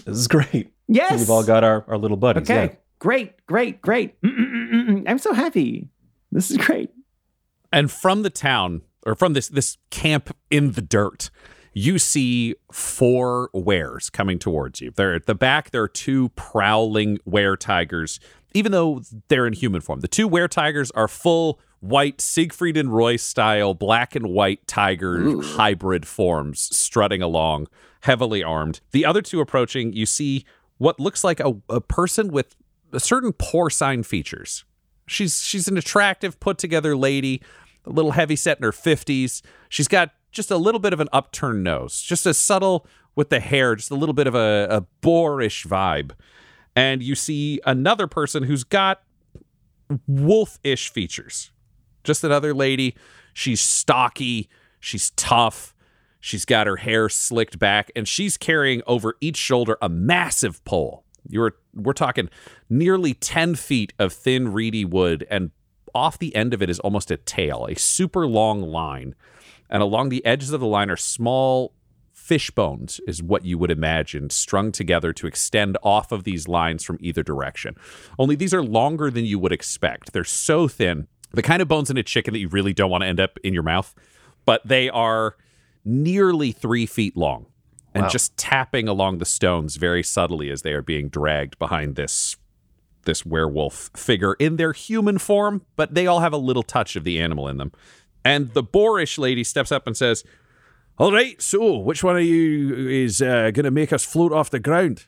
This 0.06 0.18
is 0.18 0.28
great. 0.28 0.74
Yes. 0.89 1.20
We've 1.20 1.30
all 1.30 1.45
got 1.45 1.64
our, 1.64 1.86
our 1.88 1.97
little 1.97 2.18
buddies. 2.18 2.43
Okay. 2.50 2.66
Yeah. 2.66 2.76
Great, 3.00 3.45
great, 3.45 3.82
great. 3.82 4.22
Mm-mm-mm-mm. 4.22 5.04
I'm 5.08 5.20
so 5.20 5.34
happy. 5.34 5.88
This 6.34 6.52
is 6.52 6.58
great. 6.58 6.89
And 7.72 7.89
from 7.89 8.24
the 8.24 8.30
town, 8.30 8.82
or 9.06 9.16
from 9.16 9.32
this 9.34 9.47
this 9.47 9.78
camp 9.89 10.36
in 10.52 10.74
the 10.74 10.82
dirt, 10.82 11.30
you 11.74 11.99
see 11.99 12.55
four 12.72 13.49
wares 13.53 14.09
coming 14.09 14.39
towards 14.39 14.82
you. 14.82 14.91
They're 14.91 15.15
at 15.15 15.26
the 15.26 15.36
back. 15.36 15.72
There 15.72 15.84
are 15.84 15.88
two 15.88 16.30
prowling 16.30 17.20
were 17.26 17.55
tigers, 17.55 18.20
even 18.53 18.72
though 18.72 19.01
they're 19.28 19.47
in 19.47 19.53
human 19.53 19.82
form. 19.82 19.99
The 19.99 20.07
two 20.07 20.28
were 20.28 20.47
tigers 20.47 20.91
are 20.91 21.07
full 21.07 21.59
white 21.80 22.20
Siegfried 22.20 22.78
and 22.78 22.93
Roy 22.93 23.15
style 23.15 23.74
black 23.74 24.15
and 24.15 24.28
white 24.28 24.67
tiger 24.67 25.41
hybrid 25.41 26.05
forms 26.05 26.76
strutting 26.76 27.22
along, 27.22 27.67
heavily 28.01 28.43
armed. 28.43 28.82
The 28.91 29.05
other 29.05 29.22
two 29.22 29.39
approaching, 29.39 29.93
you 29.93 30.05
see 30.05 30.45
what 30.78 30.99
looks 30.99 31.24
like 31.24 31.39
a, 31.39 31.55
a 31.70 31.82
person 31.82 32.30
with 32.30 32.55
a 32.91 32.99
certain 32.99 33.34
porcine 33.34 34.03
features. 34.05 34.65
She's 35.07 35.41
she's 35.41 35.67
an 35.67 35.78
attractive, 35.78 36.39
put 36.39 36.57
together 36.57 36.95
lady, 36.95 37.41
a 37.86 37.89
little 37.89 38.11
heavy 38.11 38.36
set 38.36 38.57
in 38.57 38.63
her 38.63 38.72
fifties. 38.72 39.41
She's 39.70 39.88
got 39.88 40.11
just 40.32 40.52
a 40.52 40.58
little 40.58 40.80
bit 40.80 40.94
of 40.94 41.00
an 41.00 41.10
upturned 41.12 41.64
nose, 41.64 42.02
just 42.02 42.26
a 42.26 42.34
subtle 42.34 42.86
with 43.16 43.30
the 43.30 43.40
hair, 43.40 43.76
just 43.76 43.92
a 43.92 43.96
little 43.96 44.14
bit 44.14 44.28
of 44.28 44.36
a, 44.36 44.68
a 44.70 44.82
boorish 45.02 45.66
vibe. 45.66 46.12
And 46.76 47.04
you 47.04 47.16
see 47.16 47.60
another 47.66 48.08
person 48.08 48.44
who's 48.44 48.64
got 48.64 49.02
wolf-ish 50.08 50.92
features. 50.92 51.52
Just 52.04 52.24
another 52.24 52.54
lady. 52.54 52.96
She's 53.34 53.62
stocky. 53.62 54.50
She's 54.80 55.10
tough. 55.12 55.74
She's 56.20 56.46
got 56.46 56.68
her 56.68 56.78
hair 56.78 57.10
slicked 57.10 57.60
back, 57.60 57.92
and 57.96 58.08
she's 58.08 58.38
carrying 58.38 58.82
over 58.86 59.16
each 59.22 59.38
shoulder 59.38 59.78
a 59.82 59.88
massive 59.88 60.64
pole. 60.66 61.06
You're 61.28 61.56
we're 61.74 61.94
talking 61.94 62.30
nearly 62.70 63.14
10 63.14 63.56
feet 63.56 63.94
of 64.00 64.12
thin, 64.12 64.52
reedy 64.52 64.84
wood, 64.84 65.26
and 65.30 65.52
off 65.94 66.20
the 66.20 66.36
end 66.36 66.54
of 66.54 66.62
it 66.62 66.70
is 66.70 66.80
almost 66.80 67.12
a 67.12 67.18
tail, 67.18 67.68
a 67.70 67.76
super 67.76 68.28
long 68.28 68.62
line. 68.62 69.16
And 69.70 69.82
along 69.84 70.09
the 70.09 70.26
edges 70.26 70.51
of 70.51 70.59
the 70.59 70.67
line 70.67 70.89
are 70.89 70.97
small 70.97 71.74
fish 72.13 72.51
bones, 72.51 72.99
is 73.07 73.24
what 73.24 73.45
you 73.45 73.57
would 73.57 73.72
imagine, 73.72 74.30
strung 74.30 74.72
together 74.72 75.13
to 75.13 75.26
extend 75.28 75.78
off 75.84 76.11
of 76.11 76.24
these 76.26 76.47
lines 76.47 76.84
from 76.84 76.97
either 76.99 77.24
direction. 77.24 77.76
Only 78.20 78.36
these 78.36 78.53
are 78.53 78.61
longer 78.63 79.09
than 79.09 79.26
you 79.26 79.39
would 79.39 79.51
expect. 79.51 80.11
They're 80.13 80.24
so 80.24 80.67
thin, 80.67 81.07
the 81.32 81.41
kind 81.41 81.61
of 81.61 81.67
bones 81.67 81.89
in 81.89 81.97
a 81.97 82.03
chicken 82.03 82.34
that 82.34 82.39
you 82.39 82.47
really 82.49 82.74
don't 82.74 82.91
want 82.91 83.03
to 83.03 83.07
end 83.07 83.20
up 83.20 83.38
in 83.43 83.53
your 83.53 83.63
mouth, 83.63 83.95
but 84.45 84.61
they 84.67 84.89
are 84.89 85.36
nearly 85.86 86.51
three 86.51 86.86
feet 86.86 87.15
long 87.15 87.45
and 87.93 88.03
Wow. 88.03 88.09
just 88.09 88.38
tapping 88.38 88.88
along 88.88 89.17
the 89.17 89.26
stones 89.26 89.78
very 89.78 90.03
subtly 90.03 90.51
as 90.51 90.61
they 90.61 90.74
are 90.74 90.82
being 90.84 91.09
dragged 91.09 91.57
behind 91.57 91.95
this 91.95 92.36
this 93.05 93.26
werewolf 93.26 93.89
figure 93.95 94.34
in 94.34 94.57
their 94.57 94.74
human 94.74 95.17
form, 95.17 95.65
but 95.78 95.95
they 95.95 96.05
all 96.05 96.20
have 96.20 96.34
a 96.34 96.38
little 96.38 96.61
touch 96.61 96.97
of 96.97 97.05
the 97.05 97.20
animal 97.20 97.47
in 97.47 97.55
them. 97.57 97.72
And 98.24 98.53
the 98.53 98.63
boorish 98.63 99.17
lady 99.17 99.43
steps 99.43 99.72
up 99.72 99.88
and 99.88 99.95
says, 99.95 100.24
All 100.97 101.11
right, 101.11 101.41
so 101.41 101.78
which 101.78 102.03
one 102.03 102.17
of 102.17 102.24
you 102.24 102.88
is 102.88 103.22
uh, 103.22 103.51
going 103.51 103.63
to 103.63 103.72
make 103.72 103.93
us 103.93 104.03
float 104.03 104.34
off 104.34 104.49
the 104.49 104.59
ground? 104.59 105.05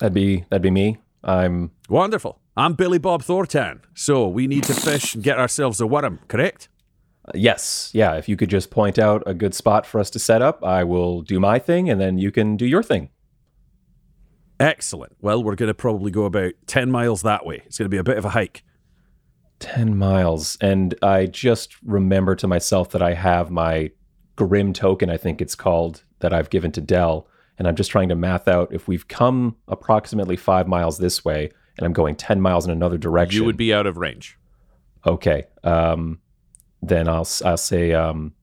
That'd 0.00 0.14
be 0.14 0.44
that'd 0.50 0.62
be 0.62 0.70
me. 0.70 0.98
I'm 1.24 1.70
Wonderful. 1.88 2.40
I'm 2.56 2.74
Billy 2.74 2.98
Bob 2.98 3.22
Thornton. 3.22 3.82
So 3.94 4.26
we 4.28 4.46
need 4.46 4.64
to 4.64 4.74
fish 4.74 5.14
and 5.14 5.22
get 5.22 5.38
ourselves 5.38 5.80
a 5.80 5.86
worm, 5.86 6.20
correct? 6.28 6.68
Yes. 7.34 7.90
Yeah. 7.92 8.14
If 8.14 8.28
you 8.28 8.36
could 8.36 8.50
just 8.50 8.70
point 8.70 8.98
out 8.98 9.22
a 9.26 9.34
good 9.34 9.54
spot 9.54 9.84
for 9.84 10.00
us 10.00 10.10
to 10.10 10.18
set 10.18 10.42
up, 10.42 10.64
I 10.64 10.84
will 10.84 11.22
do 11.22 11.40
my 11.40 11.58
thing 11.58 11.90
and 11.90 12.00
then 12.00 12.18
you 12.18 12.30
can 12.30 12.56
do 12.56 12.66
your 12.66 12.82
thing. 12.82 13.10
Excellent. 14.58 15.16
Well, 15.20 15.42
we're 15.42 15.54
going 15.54 15.68
to 15.68 15.74
probably 15.74 16.10
go 16.10 16.24
about 16.24 16.54
10 16.66 16.90
miles 16.90 17.22
that 17.22 17.44
way. 17.44 17.62
It's 17.66 17.76
going 17.78 17.86
to 17.86 17.90
be 17.90 17.98
a 17.98 18.04
bit 18.04 18.16
of 18.16 18.24
a 18.24 18.30
hike. 18.30 18.62
10 19.60 19.96
miles. 19.96 20.56
And 20.60 20.94
I 21.02 21.26
just 21.26 21.76
remember 21.82 22.34
to 22.36 22.46
myself 22.46 22.90
that 22.90 23.02
I 23.02 23.14
have 23.14 23.50
my 23.50 23.90
Grim 24.36 24.72
token, 24.72 25.08
I 25.08 25.16
think 25.16 25.40
it's 25.40 25.54
called, 25.54 26.02
that 26.18 26.32
I've 26.32 26.50
given 26.50 26.72
to 26.72 26.80
Del. 26.80 27.26
And 27.58 27.66
I'm 27.66 27.74
just 27.74 27.90
trying 27.90 28.10
to 28.10 28.14
math 28.14 28.48
out 28.48 28.72
if 28.72 28.86
we've 28.86 29.08
come 29.08 29.56
approximately 29.66 30.36
five 30.36 30.68
miles 30.68 30.98
this 30.98 31.24
way 31.24 31.50
and 31.78 31.86
I'm 31.86 31.92
going 31.92 32.16
10 32.16 32.40
miles 32.40 32.64
in 32.64 32.70
another 32.70 32.98
direction. 32.98 33.40
You 33.40 33.44
would 33.44 33.56
be 33.56 33.72
out 33.72 33.86
of 33.86 33.96
range. 33.96 34.38
Okay. 35.06 35.44
Um, 35.62 36.20
then 36.82 37.08
I'll 37.08 37.28
I'll 37.44 37.56
say 37.56 37.92
um, 37.92 38.34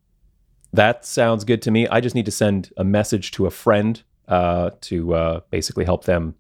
that 0.72 1.06
sounds 1.06 1.44
good 1.44 1.62
to 1.64 1.72
me. 1.72 1.88
I 1.88 2.00
just 2.00 2.16
need 2.16 2.26
to 2.26 2.32
send 2.32 2.72
a 2.78 2.84
message 2.84 3.32
to 3.32 3.46
a 3.46 3.52
friend 3.52 4.02
uh, 4.28 4.72
to 4.82 5.14
uh, 5.14 5.40
basically 5.50 5.86
help 5.86 6.06
them 6.06 6.36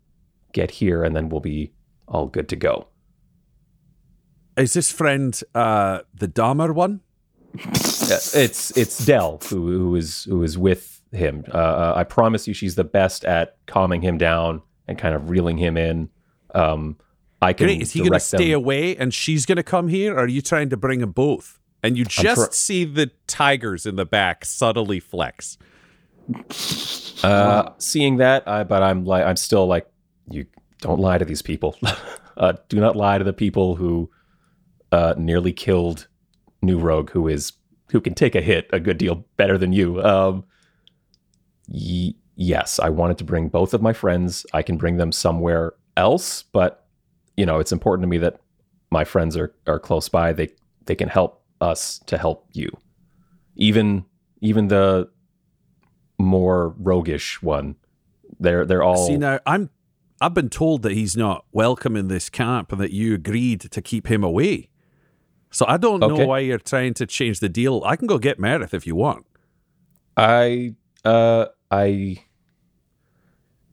get 0.52 0.72
here, 0.72 1.04
and 1.04 1.16
then 1.16 1.30
we'll 1.30 1.42
be 1.42 1.72
all 2.08 2.28
good 2.28 2.50
to 2.50 2.56
go. 2.56 2.88
Is 4.58 4.74
this 4.74 4.92
friend 4.92 5.40
uh, 5.56 6.02
the 6.14 6.28
Dahmer 6.28 6.74
one? 6.74 7.02
It's 7.56 8.76
it's 8.76 9.06
Del 9.06 9.40
who 9.50 9.68
who 9.72 9.96
is 9.96 10.24
who 10.26 10.44
is 10.44 10.58
with 10.58 11.02
him. 11.12 11.44
Uh, 11.54 11.58
uh, 11.58 11.94
I 11.96 12.04
promise 12.04 12.48
you, 12.48 12.54
she's 12.54 12.76
the 12.76 12.84
best 12.84 13.26
at 13.26 13.58
calming 13.68 14.02
him 14.02 14.18
down 14.18 14.62
and 14.88 14.98
kind 14.98 15.16
of 15.16 15.30
reeling 15.30 15.58
him 15.58 15.78
in. 15.78 16.10
Um, 16.54 16.98
I 17.42 17.54
can. 17.54 17.68
Great. 17.68 17.82
Is 17.82 17.92
he 17.92 18.00
going 18.00 18.14
to 18.14 18.20
stay 18.20 18.52
them- 18.52 18.62
away 18.62 18.96
and 18.96 19.14
she's 19.14 19.46
going 19.46 19.58
to 19.58 19.64
come 19.64 19.88
here? 19.88 20.16
Or 20.16 20.22
are 20.22 20.28
you 20.28 20.42
trying 20.42 20.70
to 20.70 20.78
bring 20.78 21.00
them 21.00 21.12
both? 21.12 21.60
And 21.82 21.98
you 21.98 22.06
just 22.06 22.54
see 22.54 22.86
the 22.86 23.12
tigers 23.28 23.86
in 23.86 23.98
the 23.98 24.06
back 24.06 24.46
subtly 24.46 25.02
flex. 25.02 25.58
Uh, 27.22 27.72
seeing 27.78 28.18
that, 28.18 28.48
I, 28.48 28.64
but 28.64 28.82
I'm 28.82 29.04
like, 29.04 29.26
I'm 29.26 29.36
still 29.36 29.68
like, 29.68 29.86
you 30.30 30.46
don't 30.80 31.02
lie 31.02 31.18
to 31.18 31.26
these 31.26 31.42
people. 31.42 31.78
uh, 32.38 32.54
do 32.70 32.80
not 32.80 32.96
lie 32.96 33.18
to 33.18 33.26
the 33.26 33.34
people 33.34 33.76
who 33.76 34.10
uh, 34.94 35.16
nearly 35.18 35.52
killed 35.52 36.08
New 36.62 36.78
Rogue, 36.78 37.10
who 37.10 37.28
is 37.28 37.54
who 37.92 38.00
can 38.00 38.14
take 38.14 38.36
a 38.36 38.42
hit 38.42 38.70
a 38.72 38.80
good 38.80 39.00
deal 39.00 39.26
better 39.38 39.58
than 39.58 39.74
you. 39.74 40.02
Um, 40.04 40.44
ye- 41.68 42.16
yes, 42.36 42.80
I 42.80 42.90
wanted 42.90 43.18
to 43.18 43.24
bring 43.24 43.50
both 43.50 43.74
of 43.74 43.82
my 43.82 43.92
friends. 43.92 44.46
I 44.54 44.62
can 44.62 44.78
bring 44.78 44.98
them 44.98 45.12
somewhere 45.12 45.74
else, 45.98 46.44
but 46.44 46.86
you 47.36 47.46
know, 47.46 47.58
it's 47.60 47.72
important 47.72 48.04
to 48.04 48.08
me 48.08 48.20
that 48.20 48.40
my 48.92 49.04
friends 49.04 49.36
are 49.36 49.56
are 49.66 49.80
close 49.80 50.10
by. 50.10 50.32
They 50.32 50.50
they 50.86 50.94
can 50.94 51.10
help 51.10 51.44
us 51.60 51.98
to 52.06 52.20
help 52.20 52.48
you. 52.54 52.70
Even 53.56 54.06
even 54.42 54.68
the 54.68 55.10
more 56.20 56.76
roguish 56.78 57.42
one. 57.42 57.78
They're 58.40 58.64
they're 58.64 58.84
all 58.84 59.08
See 59.08 59.18
now, 59.18 59.40
I'm 59.48 59.72
I've 60.22 60.36
been 60.36 60.50
told 60.50 60.84
that 60.84 60.92
he's 60.92 61.18
not 61.18 61.46
welcome 61.52 61.96
in 61.96 62.10
this 62.10 62.30
camp 62.30 62.72
and 62.72 62.80
that 62.80 62.92
you 62.92 63.16
agreed 63.16 63.62
to 63.62 63.82
keep 63.82 64.06
him 64.06 64.24
away. 64.24 64.70
So 65.54 65.66
I 65.68 65.78
don't 65.78 66.00
know 66.00 66.26
why 66.26 66.40
you're 66.40 66.58
trying 66.58 66.96
to 66.96 67.06
change 67.06 67.40
the 67.40 67.48
deal. 67.48 67.84
I 67.86 67.96
can 67.96 68.08
go 68.08 68.18
get 68.18 68.40
Meredith 68.40 68.74
if 68.74 68.88
you 68.88 68.96
want. 68.96 69.26
I 70.18 70.76
uh 71.06 71.46
I 71.72 72.18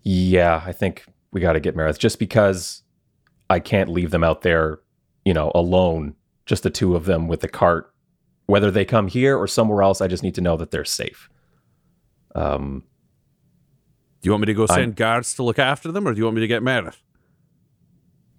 yeah, 0.02 0.62
I 0.64 0.72
think 0.72 1.04
we 1.32 1.40
got 1.40 1.54
to 1.54 1.60
get 1.60 1.74
Meredith 1.76 1.98
just 1.98 2.18
because 2.18 2.82
I 3.48 3.60
can't 3.60 3.88
leave 3.88 4.10
them 4.10 4.22
out 4.24 4.42
there, 4.42 4.80
you 5.24 5.34
know, 5.34 5.50
alone, 5.54 6.14
just 6.46 6.62
the 6.62 6.70
two 6.70 6.96
of 6.96 7.04
them 7.06 7.28
with 7.28 7.40
the 7.40 7.48
cart. 7.48 7.92
Whether 8.46 8.70
they 8.70 8.84
come 8.84 9.08
here 9.08 9.36
or 9.36 9.46
somewhere 9.46 9.82
else, 9.82 10.00
I 10.00 10.06
just 10.06 10.22
need 10.22 10.34
to 10.34 10.40
know 10.40 10.56
that 10.58 10.70
they're 10.70 10.84
safe. 10.84 11.30
Um 12.34 12.84
Do 14.20 14.26
you 14.28 14.32
want 14.32 14.42
me 14.42 14.46
to 14.46 14.54
go 14.54 14.66
I'm- 14.68 14.80
send 14.80 14.96
guards 14.96 15.34
to 15.36 15.42
look 15.42 15.58
after 15.58 15.90
them, 15.90 16.06
or 16.06 16.12
do 16.12 16.18
you 16.18 16.24
want 16.24 16.34
me 16.36 16.42
to 16.42 16.46
get 16.46 16.62
Meredith? 16.62 17.00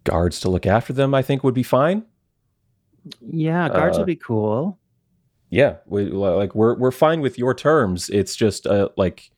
guards 0.03 0.39
to 0.39 0.49
look 0.49 0.65
after 0.65 0.93
them, 0.93 1.13
I 1.13 1.21
think 1.21 1.43
would 1.43 1.53
be 1.53 1.61
fine. 1.63 2.03
Yeah, 3.21 3.69
guards 3.69 3.97
Uh, 3.97 4.01
would 4.01 4.07
be 4.07 4.15
cool. 4.15 4.77
Yeah, 5.49 5.77
we, 5.85 6.05
like 6.05 6.55
we're 6.55 6.75
we're 6.75 6.91
fine 6.91 7.19
with 7.21 7.37
your 7.37 7.53
terms. 7.53 8.09
It's 8.09 8.35
just 8.35 8.65
uh, 8.67 8.89
like 8.97 9.31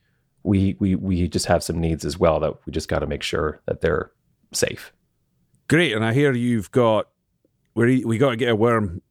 we 0.43 0.75
we 0.79 0.95
we 0.95 1.27
just 1.27 1.47
have 1.47 1.63
some 1.63 1.79
needs 1.79 2.05
as 2.05 2.19
well 2.19 2.39
that 2.41 2.53
we 2.65 2.71
just 2.71 2.87
got 2.89 2.99
to 2.99 3.07
make 3.07 3.23
sure 3.23 3.61
that 3.65 3.81
they're 3.81 4.11
safe. 4.51 4.93
Great, 5.69 5.93
and 5.93 6.05
I 6.05 6.13
hear 6.13 6.31
you've 6.33 6.69
got 6.71 7.07
we 7.73 8.03
we 8.05 8.17
got 8.17 8.31
to 8.31 8.35
get 8.35 8.49
a 8.49 8.55
worm, 8.55 9.01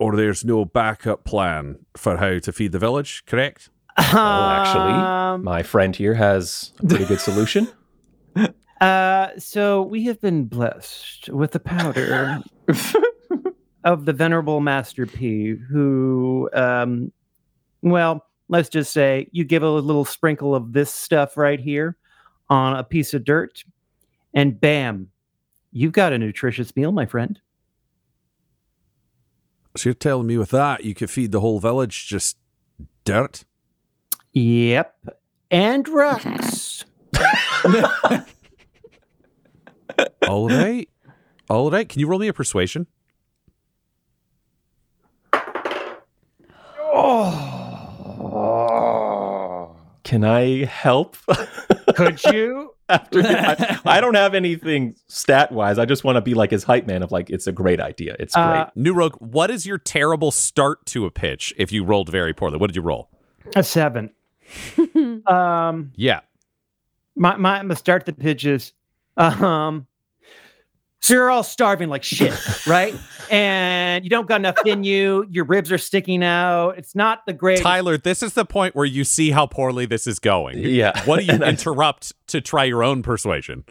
or 0.00 0.16
there's 0.16 0.44
no 0.44 0.64
backup 0.64 1.24
plan 1.24 1.78
for 1.96 2.16
how 2.16 2.38
to 2.40 2.52
feed 2.52 2.72
the 2.72 2.78
village. 2.80 3.22
Correct? 3.26 3.70
Well, 3.96 4.44
actually, 4.50 4.92
Um, 4.92 5.44
my 5.44 5.62
friend 5.62 5.94
here 5.94 6.14
has 6.14 6.72
a 6.82 6.86
pretty 6.86 7.04
good 7.04 7.20
solution. 7.20 7.68
Uh, 8.80 9.30
so 9.38 9.82
we 9.82 10.04
have 10.04 10.20
been 10.20 10.44
blessed 10.44 11.28
with 11.30 11.50
the 11.50 11.58
powder 11.58 12.38
of 13.84 14.04
the 14.04 14.12
venerable 14.12 14.60
Master 14.60 15.06
P, 15.06 15.54
who, 15.70 16.50
um, 16.52 17.12
well, 17.82 18.26
let's 18.48 18.68
just 18.68 18.92
say 18.92 19.28
you 19.32 19.44
give 19.44 19.62
a 19.62 19.70
little 19.70 20.04
sprinkle 20.04 20.54
of 20.54 20.72
this 20.72 20.92
stuff 20.92 21.36
right 21.36 21.60
here 21.60 21.96
on 22.50 22.76
a 22.76 22.84
piece 22.84 23.14
of 23.14 23.24
dirt, 23.24 23.64
and 24.34 24.60
bam, 24.60 25.10
you've 25.70 25.92
got 25.92 26.12
a 26.12 26.18
nutritious 26.18 26.74
meal, 26.74 26.92
my 26.92 27.06
friend. 27.06 27.40
So 29.76 29.90
you're 29.90 29.94
telling 29.94 30.26
me 30.26 30.38
with 30.38 30.50
that 30.50 30.84
you 30.84 30.94
could 30.94 31.10
feed 31.10 31.30
the 31.30 31.40
whole 31.40 31.60
village 31.60 32.08
just 32.08 32.36
dirt? 33.04 33.44
Yep, 34.32 34.94
and 35.50 35.88
rocks. 35.88 36.84
All 40.28 40.48
right, 40.48 40.88
all 41.48 41.70
right. 41.70 41.88
Can 41.88 41.98
you 41.98 42.06
roll 42.06 42.20
me 42.20 42.28
a 42.28 42.32
persuasion? 42.32 42.86
Can 50.04 50.24
I 50.24 50.64
help? 50.64 51.16
Could 51.94 52.22
you? 52.32 52.74
After 52.88 53.20
I, 53.22 53.78
I 53.84 54.00
don't 54.00 54.14
have 54.14 54.32
anything 54.34 54.94
stat 55.08 55.52
wise. 55.52 55.78
I 55.78 55.84
just 55.84 56.04
want 56.04 56.16
to 56.16 56.22
be 56.22 56.32
like 56.32 56.50
his 56.50 56.64
hype 56.64 56.86
man 56.86 57.02
of 57.02 57.12
like 57.12 57.28
it's 57.28 57.46
a 57.46 57.52
great 57.52 57.80
idea. 57.80 58.16
It's 58.18 58.34
great. 58.34 58.42
Uh, 58.42 58.70
New 58.74 58.94
Rogue, 58.94 59.16
what 59.18 59.50
is 59.50 59.66
your 59.66 59.76
terrible 59.76 60.30
start 60.30 60.86
to 60.86 61.04
a 61.04 61.10
pitch 61.10 61.52
if 61.58 61.70
you 61.70 61.84
rolled 61.84 62.08
very 62.08 62.32
poorly? 62.32 62.56
What 62.56 62.68
did 62.68 62.76
you 62.76 62.82
roll? 62.82 63.10
A 63.54 63.62
seven. 63.62 64.10
um, 65.26 65.92
Yeah. 65.96 66.20
my 67.14 67.36
my, 67.36 67.62
my 67.62 67.74
start 67.74 68.06
the 68.06 68.14
pitches. 68.14 68.72
Um, 69.18 69.86
so 71.00 71.14
you're 71.14 71.30
all 71.30 71.42
starving 71.42 71.88
like 71.88 72.02
shit, 72.04 72.34
right? 72.66 72.94
And 73.30 74.04
you 74.04 74.08
don't 74.08 74.26
got 74.26 74.36
enough 74.40 74.56
in 74.64 74.84
you. 74.84 75.26
Your 75.28 75.44
ribs 75.44 75.70
are 75.70 75.76
sticking 75.76 76.24
out. 76.24 76.78
It's 76.78 76.94
not 76.94 77.26
the 77.26 77.34
great. 77.34 77.60
Tyler, 77.60 77.98
this 77.98 78.22
is 78.22 78.32
the 78.32 78.46
point 78.46 78.74
where 78.74 78.86
you 78.86 79.04
see 79.04 79.32
how 79.32 79.44
poorly 79.44 79.84
this 79.84 80.06
is 80.06 80.18
going. 80.18 80.60
Yeah. 80.60 80.98
What 81.04 81.18
do 81.18 81.26
you 81.26 81.32
And 81.34 81.44
I- 81.44 81.50
interrupt 81.50 82.14
to 82.28 82.40
try 82.40 82.64
your 82.64 82.82
own 82.82 83.02
persuasion? 83.02 83.64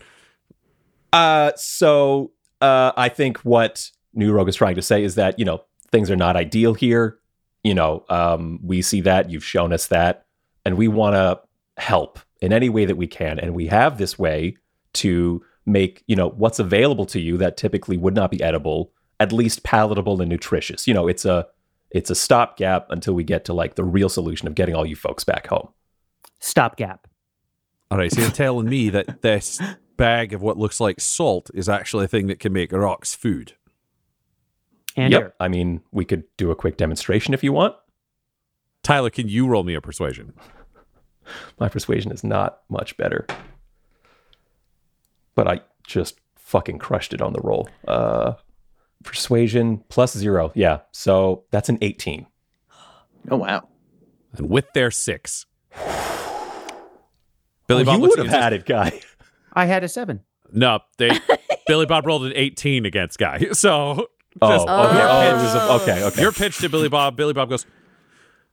Uh, 1.12 1.54
so 1.56 2.34
uh, 2.62 2.92
I 2.96 3.10
think 3.10 3.40
what 3.40 3.90
New 4.14 4.32
Rogue 4.32 4.50
is 4.50 4.56
trying 4.56 4.76
to 4.76 4.82
say 4.84 5.04
is 5.04 5.16
that 5.16 5.40
you 5.40 5.46
know 5.46 5.64
things 5.92 6.12
are 6.12 6.16
not 6.16 6.36
ideal 6.36 6.76
here. 6.76 7.18
You 7.64 7.74
know, 7.74 8.06
um, 8.10 8.60
we 8.62 8.84
see 8.84 9.02
that 9.02 9.32
you've 9.32 9.44
shown 9.44 9.74
us 9.74 9.88
that, 9.88 10.26
and 10.66 10.78
we 10.78 10.88
want 10.88 11.16
to 11.16 11.40
help 11.82 12.20
in 12.42 12.54
any 12.54 12.70
way 12.70 12.86
that 12.86 12.96
we 12.98 13.08
can, 13.08 13.40
and 13.40 13.56
we 13.56 13.66
have 13.68 13.98
this 13.98 14.20
way 14.20 14.56
to 14.94 15.44
make 15.68 16.04
you 16.08 16.16
know 16.16 16.30
what's 16.30 16.60
available 16.60 17.06
to 17.06 17.20
you 17.20 17.38
that 17.38 17.58
typically 17.58 17.98
would 17.98 18.16
not 18.16 18.32
be 18.32 18.42
edible 18.42 18.92
at 19.20 19.32
least 19.32 19.64
palatable 19.64 20.22
and 20.22 20.30
nutritious. 20.30 20.88
You 20.88 20.94
know, 20.94 21.08
it's 21.08 21.26
a 21.26 21.48
it's 21.92 22.10
a 22.10 22.16
stopgap 22.16 22.88
until 22.90 23.14
we 23.14 23.24
get 23.24 23.46
to 23.46 23.54
like 23.54 23.76
the 23.76 23.84
real 23.84 24.10
solution 24.10 24.48
of 24.48 24.56
getting 24.56 24.76
all 24.76 24.86
you 24.86 24.96
folks 24.96 25.24
back 25.24 25.48
home. 25.48 25.70
Stopgap. 26.40 27.08
All 27.90 27.98
right, 27.98 28.12
so 28.12 28.22
you're 28.22 28.32
telling 28.32 28.68
me 28.68 28.90
that 28.90 29.22
this 29.22 29.62
bag 29.96 30.34
of 30.34 30.42
what 30.42 30.58
looks 30.58 30.80
like 30.80 31.00
salt 31.00 31.50
is 31.54 31.70
actually 31.70 32.06
a 32.06 32.08
thing 32.08 32.28
that 32.28 32.40
can 32.40 32.52
make 32.54 32.72
rocks 32.72 33.16
food. 33.16 33.54
And 34.96 35.14
yep. 35.14 35.22
air. 35.22 35.34
I 35.40 35.48
mean, 35.48 35.82
we 35.92 36.06
could 36.06 36.24
do 36.38 36.52
a 36.52 36.56
quick 36.56 36.76
demonstration 36.76 37.34
if 37.34 37.44
you 37.44 37.54
want. 37.54 37.76
Tyler, 38.84 39.10
can 39.10 39.30
you 39.30 39.48
roll 39.48 39.64
me 39.64 39.76
a 39.76 39.82
persuasion? 39.82 40.34
My 41.60 41.70
persuasion 41.70 42.12
is 42.12 42.24
not 42.24 42.62
much 42.70 42.98
better. 42.98 43.28
But 45.38 45.48
I 45.48 45.62
just 45.86 46.20
fucking 46.36 46.80
crushed 46.80 47.14
it 47.14 47.22
on 47.22 47.32
the 47.34 47.40
roll. 47.42 47.70
Uh 47.88 48.34
persuasion 49.04 49.84
plus 49.90 50.18
0. 50.18 50.52
Yeah. 50.56 50.80
So 50.92 51.44
that's 51.52 51.70
an 51.70 51.78
18. 51.82 52.26
Oh 53.32 53.38
wow. 53.38 53.70
And 54.34 54.50
with 54.50 54.66
their 54.74 54.90
six. 54.92 55.46
Billy 57.68 57.84
Oh, 57.84 57.86
Bob 57.86 57.96
you 57.96 58.02
would 58.10 58.18
have 58.20 58.28
had 58.28 58.54
it, 58.54 58.66
guy. 58.66 59.00
I 59.54 59.66
had 59.66 59.84
a 59.84 59.88
seven. 59.88 60.22
No, 60.52 60.80
they 60.98 61.12
Billy 61.68 61.86
Bob 61.86 62.06
rolled 62.06 62.26
an 62.26 62.34
18 62.36 62.86
against 62.86 63.20
Guy. 63.20 63.48
So 63.54 64.08
Oh, 64.40 64.54
okay. 64.54 64.66
Oh, 64.68 65.22
it 65.22 65.34
pitch- 65.34 65.42
was 65.44 65.56
a, 65.56 65.72
okay, 65.92 66.04
okay. 66.06 66.22
Your 66.22 66.32
pitch 66.32 66.58
to 66.60 66.70
Billy 66.70 66.90
Bob. 66.90 67.16
Billy 67.18 67.34
Bob 67.34 67.50
goes, 67.50 67.66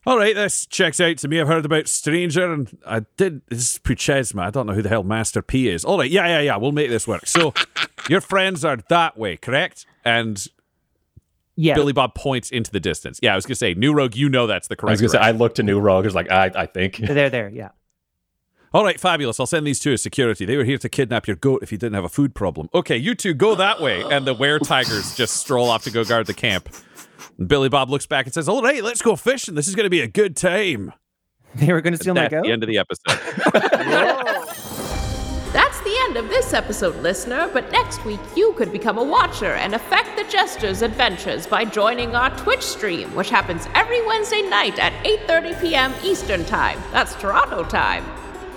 All 0.07 0.19
right, 0.19 0.35
this 0.35 0.67
checks 0.67 1.01
out 1.01 1.17
to 1.19 1.29
me. 1.29 1.41
I've 1.41 1.49
heard 1.49 1.65
about 1.65 1.89
Stranger, 1.89 2.53
and 2.53 2.77
I 2.87 3.01
did. 3.17 3.41
This 3.49 3.59
is 3.61 3.79
Puchesma. 3.83 4.43
I 4.43 4.51
don't 4.51 4.67
know 4.67 4.75
who 4.75 4.83
the 4.83 4.91
hell 4.91 5.03
Master 5.03 5.41
P 5.41 5.69
is. 5.69 5.85
All 5.85 5.97
right, 5.99 6.11
yeah, 6.11 6.27
yeah, 6.27 6.41
yeah. 6.41 6.57
We'll 6.57 6.73
make 6.73 6.91
this 6.91 7.09
work. 7.09 7.27
So, 7.27 7.55
your 8.09 8.21
friends 8.21 8.65
are 8.65 8.77
that 8.91 9.17
way, 9.17 9.37
correct? 9.39 9.87
And 10.05 10.47
Yeah. 11.57 11.75
Billy 11.75 11.93
Bob 11.95 12.15
points 12.15 12.51
into 12.51 12.71
the 12.71 12.81
distance. 12.81 13.19
Yeah, 13.23 13.33
I 13.33 13.37
was 13.37 13.47
gonna 13.47 13.55
say, 13.55 13.73
New 13.75 13.95
Rogue, 13.95 14.15
you 14.15 14.29
know 14.29 14.47
that's 14.47 14.69
the 14.69 14.77
correct. 14.77 14.91
I 14.91 14.93
correct. 14.93 15.03
was 15.03 15.13
going 15.13 15.23
to 15.23 15.25
say, 15.25 15.29
I 15.29 15.31
looked 15.31 15.57
to 15.57 15.63
New 15.63 15.81
Rogue. 15.81 16.05
I 16.05 16.09
was 16.09 16.15
like, 16.15 16.31
I, 16.31 16.51
I 16.55 16.67
think. 16.67 16.97
They're 16.99 17.31
there. 17.31 17.49
Yeah. 17.49 17.71
All 18.75 18.85
right, 18.85 19.01
fabulous. 19.01 19.41
I'll 19.41 19.47
send 19.47 19.67
these 19.67 19.79
two 19.79 19.93
as 19.93 20.03
security. 20.03 20.45
They 20.45 20.57
were 20.57 20.65
here 20.65 20.79
to 20.79 20.89
kidnap 20.89 21.27
your 21.27 21.37
goat 21.37 21.63
if 21.63 21.73
you 21.73 21.79
didn't 21.79 21.95
have 21.95 22.05
a 22.05 22.09
food 22.09 22.35
problem. 22.35 22.69
okay, 22.75 22.97
you 22.97 23.15
two 23.15 23.33
go 23.33 23.55
that 23.55 23.81
way, 23.81 24.03
and 24.03 24.27
the 24.27 24.35
were 24.35 24.59
tigers 24.59 25.15
just 25.15 25.37
stroll 25.37 25.71
off 25.71 25.85
to 25.85 25.91
go 25.91 26.05
guard 26.05 26.27
the 26.27 26.35
camp. 26.35 26.69
And 27.39 27.49
Billy 27.49 27.69
Bob 27.69 27.89
looks 27.89 28.07
back 28.07 28.27
and 28.27 28.35
says, 28.35 28.49
All 28.49 28.63
right, 28.63 28.83
let's 28.83 29.01
go 29.01 29.17
fishing. 29.17 29.55
This 29.55 29.69
is 29.69 29.75
going 29.75 29.87
to 29.87 29.91
be 29.91 30.01
a 30.01 30.09
good 30.09 30.37
time. 30.37 30.93
They 31.55 31.73
were 31.73 31.81
going 31.81 31.93
to 31.93 31.99
steal 31.99 32.15
my 32.15 32.23
"That's 32.23 32.33
goat. 32.33 32.43
the 32.43 32.51
end 32.53 32.65
of 32.65 32.69
the 32.69 32.79
episode." 32.79 33.21
That's 35.53 35.81
the 35.83 35.97
end 36.01 36.17
of 36.17 36.29
this 36.29 36.53
episode, 36.53 36.97
listener, 36.97 37.49
but 37.53 37.71
next 37.71 38.05
week 38.05 38.19
you 38.35 38.55
could 38.55 38.73
become 38.73 38.99
a 38.99 39.05
watcher 39.05 39.53
and 39.55 39.73
affect 39.73 40.17
the 40.17 40.25
Jester's 40.25 40.83
adventures 40.83 41.47
by 41.47 41.65
joining 41.65 42.17
our 42.17 42.37
Twitch 42.39 42.63
stream, 42.63 43.15
which 43.15 43.31
happens 43.31 43.69
every 43.77 44.05
Wednesday 44.05 44.43
night 44.43 44.81
at 44.81 44.93
8:30 45.05 45.61
p.m. 45.61 45.95
Eastern 46.03 46.45
Time. 46.45 46.81
That's 46.91 47.15
Toronto 47.15 47.63
time. 47.63 48.05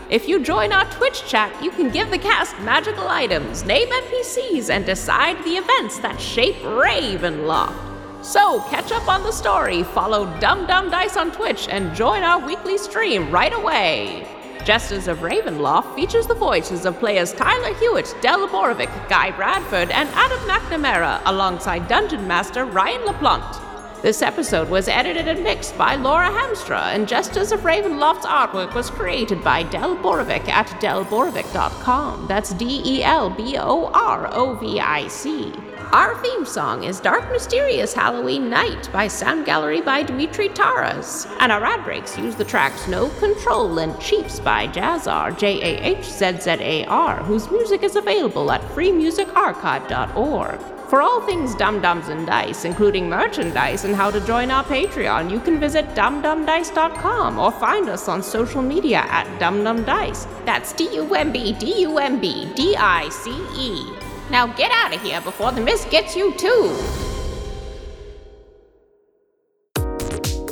If 0.10 0.26
you 0.26 0.40
join 0.40 0.72
our 0.72 0.86
Twitch 0.86 1.26
chat, 1.28 1.52
you 1.62 1.70
can 1.70 1.92
give 1.92 2.10
the 2.12 2.18
cast 2.18 2.58
magical 2.60 3.10
items, 3.10 3.66
name 3.66 3.90
NPCs, 3.90 4.70
and 4.70 4.86
decide 4.86 5.38
the 5.44 5.58
events 5.58 6.00
that 6.00 6.18
shape 6.18 6.56
Ravenloft. 6.62 8.24
So, 8.24 8.62
catch 8.70 8.94
up 8.94 9.10
on 9.10 9.24
the 9.24 9.34
story, 9.34 9.84
follow 9.84 10.26
Dumb 10.40 10.66
Dumb 10.66 10.90
Dice 10.90 11.18
on 11.18 11.34
Twitch, 11.34 11.68
and 11.68 11.94
join 11.94 12.24
our 12.24 12.40
weekly 12.40 12.78
stream 12.78 13.30
right 13.30 13.52
away. 13.52 14.26
Jesters 14.64 15.10
of 15.10 15.20
Ravenloft 15.20 15.94
features 15.94 16.26
the 16.26 16.36
voices 16.36 16.86
of 16.86 17.00
players 17.00 17.34
Tyler 17.34 17.74
Hewitt, 17.74 18.16
Del 18.22 18.48
Borovic, 18.48 19.10
Guy 19.10 19.32
Bradford, 19.32 19.92
and 19.92 20.08
Adam 20.14 20.40
McNamara, 20.48 21.22
alongside 21.26 21.90
Dungeon 21.90 22.26
Master 22.26 22.64
Ryan 22.64 23.02
LaPlante. 23.02 23.67
This 24.08 24.22
episode 24.22 24.70
was 24.70 24.88
edited 24.88 25.28
and 25.28 25.44
mixed 25.44 25.78
by 25.78 25.96
Laura 25.96 26.30
Hamstra, 26.30 26.96
and 26.96 27.10
Jesters 27.10 27.52
of 27.52 27.66
Ravenloft's 27.66 28.26
artwork 28.26 28.74
was 28.74 28.90
created 28.90 29.44
by 29.44 29.64
Del 29.64 29.98
Borovic 29.98 30.48
at 30.48 30.68
delborovic.com. 30.80 32.26
That's 32.26 32.54
D 32.54 32.82
E 32.86 33.04
L 33.04 33.30
B 33.30 33.58
O 33.58 33.88
R 33.88 34.34
O 34.34 34.56
V 34.56 34.80
I 34.80 35.10
C. 35.10 35.54
Our 35.92 36.16
theme 36.22 36.46
song 36.46 36.86
is 36.86 37.02
Dark 37.02 37.30
Mysterious 37.30 37.94
Halloween 37.94 38.50
Night 38.50 38.90
by 38.94 39.10
Sound 39.10 39.46
Gallery 39.46 39.82
by 39.82 40.04
Dmitry 40.04 40.48
Taras. 40.48 41.28
And 41.42 41.52
our 41.52 41.66
ad 41.66 41.84
breaks 41.84 42.18
use 42.18 42.38
the 42.38 42.46
tracks 42.46 42.88
No 42.88 43.10
Control 43.20 43.78
and 43.80 44.00
Chiefs 44.00 44.40
by 44.40 44.68
Jahzzar, 44.68 45.38
J 45.38 45.62
A 45.62 45.84
H 45.84 46.06
Z 46.06 46.40
Z 46.40 46.52
A 46.62 46.86
R, 46.86 47.22
whose 47.24 47.52
music 47.52 47.84
is 47.84 47.98
available 47.98 48.54
at 48.54 48.62
freemusicarchive.org. 48.70 50.77
For 50.90 51.02
all 51.02 51.20
things 51.20 51.54
Dumb 51.54 51.82
Dumbs 51.82 52.08
and 52.08 52.26
Dice, 52.26 52.64
including 52.64 53.10
merchandise 53.10 53.84
and 53.84 53.94
how 53.94 54.10
to 54.10 54.22
join 54.22 54.50
our 54.50 54.64
Patreon, 54.64 55.30
you 55.30 55.42
can 55.42 55.60
visit 55.60 55.86
dumbdumbdice.com 55.96 57.38
or 57.38 57.52
find 57.52 57.90
us 57.90 58.08
on 58.08 58.24
social 58.24 58.62
media 58.62 59.00
at 59.10 59.28
dumdumdice. 59.38 60.26
That's 60.46 60.72
D 60.72 60.88
U 60.94 61.14
M 61.14 61.34
B 61.34 61.52
D 61.52 61.82
U 61.82 61.98
M 61.98 62.22
B 62.22 62.50
D 62.56 62.78
I 62.78 63.10
C 63.10 63.32
E. 63.58 63.86
Now 64.32 64.48
get 64.48 64.72
out 64.72 64.96
of 64.96 65.02
here 65.02 65.20
before 65.20 65.52
the 65.52 65.60
mist 65.60 65.90
gets 65.90 66.16
you 66.16 66.32
too. 66.36 67.17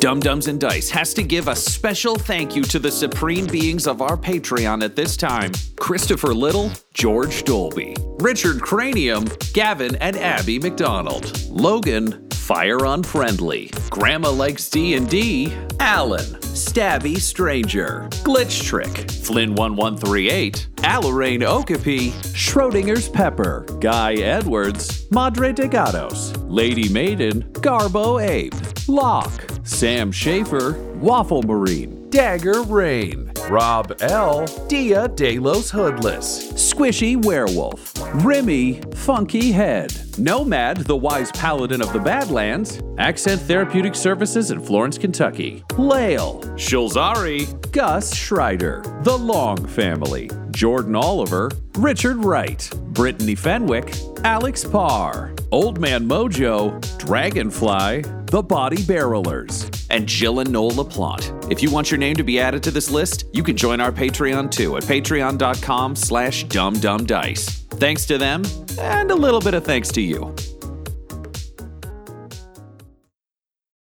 Dumb 0.00 0.20
Dumbs 0.20 0.46
and 0.46 0.60
Dice 0.60 0.90
has 0.90 1.14
to 1.14 1.22
give 1.22 1.48
a 1.48 1.56
special 1.56 2.16
thank 2.16 2.54
you 2.54 2.62
to 2.64 2.78
the 2.78 2.90
supreme 2.90 3.46
beings 3.46 3.86
of 3.86 4.02
our 4.02 4.16
Patreon 4.16 4.84
at 4.84 4.94
this 4.94 5.16
time 5.16 5.52
Christopher 5.78 6.34
Little, 6.34 6.70
George 6.92 7.44
Dolby, 7.44 7.96
Richard 8.18 8.60
Cranium, 8.60 9.24
Gavin 9.52 9.96
and 9.96 10.16
Abby 10.16 10.58
McDonald, 10.58 11.48
Logan, 11.48 12.28
Fire 12.30 12.84
Unfriendly, 12.84 13.70
Grandma 13.90 14.30
Likes 14.30 14.68
D&D, 14.70 15.52
Alan, 15.80 16.26
Stabby 16.40 17.16
Stranger, 17.16 18.06
Glitch 18.22 18.62
Trick, 18.62 18.88
Flynn1138, 18.88 20.68
Alarain 20.76 21.42
Okapi, 21.42 22.10
Schrodinger's 22.10 23.08
Pepper, 23.08 23.66
Guy 23.80 24.14
Edwards, 24.14 25.10
Madre 25.10 25.52
de 25.52 25.66
Gatos, 25.66 26.36
Lady 26.42 26.88
Maiden, 26.88 27.42
Garbo 27.54 28.22
Ape, 28.22 28.54
Locke, 28.86 29.55
Sam 29.66 30.12
Schaefer, 30.12 30.80
Waffle 30.94 31.42
Marine, 31.42 32.08
Dagger 32.10 32.62
Rain, 32.62 33.32
Rob 33.50 33.92
L, 34.00 34.46
Dia 34.68 35.08
De 35.08 35.40
Los 35.40 35.70
Hoodless, 35.70 36.52
Squishy 36.52 37.22
Werewolf, 37.22 37.92
Remy 38.24 38.80
Funky 38.94 39.50
Head, 39.50 39.92
Nomad, 40.18 40.78
the 40.78 40.96
Wise 40.96 41.32
Paladin 41.32 41.82
of 41.82 41.92
the 41.92 41.98
Badlands, 41.98 42.80
Accent 42.98 43.40
Therapeutic 43.42 43.96
Services 43.96 44.52
in 44.52 44.60
Florence, 44.60 44.98
Kentucky, 44.98 45.64
Lael, 45.76 46.40
Shulzari, 46.54 47.46
Gus 47.72 48.14
Schreider, 48.14 48.82
The 49.02 49.18
Long 49.18 49.66
Family, 49.66 50.30
Jordan 50.56 50.96
Oliver, 50.96 51.50
Richard 51.76 52.24
Wright, 52.24 52.70
Brittany 52.94 53.34
Fenwick, 53.34 53.94
Alex 54.24 54.64
Parr, 54.64 55.34
Old 55.52 55.78
Man 55.78 56.08
Mojo, 56.08 56.80
Dragonfly, 56.96 58.00
The 58.30 58.42
Body 58.42 58.82
Barrelers, 58.84 59.70
and 59.90 60.08
Jill 60.08 60.40
and 60.40 60.50
Noel 60.50 60.70
LaPlante. 60.70 61.52
If 61.52 61.62
you 61.62 61.70
want 61.70 61.90
your 61.90 61.98
name 61.98 62.16
to 62.16 62.24
be 62.24 62.40
added 62.40 62.62
to 62.62 62.70
this 62.70 62.90
list, 62.90 63.26
you 63.34 63.42
can 63.42 63.54
join 63.54 63.82
our 63.82 63.92
Patreon 63.92 64.50
too 64.50 64.78
at 64.78 64.84
patreon.com 64.84 65.94
slash 65.94 66.46
dumbdumbdice. 66.46 67.68
Thanks 67.78 68.06
to 68.06 68.16
them, 68.16 68.42
and 68.80 69.10
a 69.10 69.14
little 69.14 69.40
bit 69.40 69.52
of 69.52 69.62
thanks 69.62 69.90
to 69.90 70.00
you. 70.00 70.34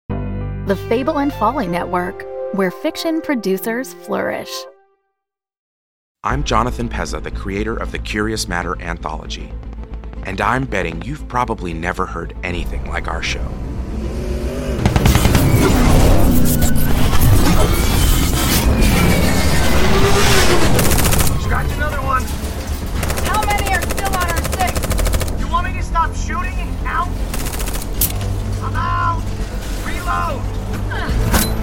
The 0.08 0.82
Fable 0.88 1.18
and 1.18 1.34
Folly 1.34 1.68
Network, 1.68 2.24
where 2.54 2.70
fiction 2.70 3.20
producers 3.20 3.92
flourish. 3.92 4.50
I'm 6.24 6.44
Jonathan 6.44 6.88
Pezza, 6.88 7.20
the 7.20 7.32
creator 7.32 7.76
of 7.76 7.90
the 7.90 7.98
Curious 7.98 8.46
Matter 8.46 8.80
anthology. 8.80 9.50
And 10.22 10.40
I'm 10.40 10.66
betting 10.66 11.02
you've 11.02 11.26
probably 11.26 11.74
never 11.74 12.06
heard 12.06 12.36
anything 12.44 12.88
like 12.88 13.08
our 13.08 13.24
show. 13.24 13.42
Scratch 21.40 21.72
another 21.72 22.00
one. 22.02 22.22
How 23.26 23.44
many 23.44 23.74
are 23.74 23.82
still 23.82 24.14
on 24.14 24.30
our 24.30 24.42
six? 24.52 25.40
You 25.40 25.48
want 25.48 25.66
me 25.66 25.72
to 25.72 25.82
stop 25.82 26.14
shooting 26.14 26.54
and 26.54 26.78
count? 26.84 27.10
I'm 28.62 28.76
out. 28.76 29.24
Reload. 29.84 30.40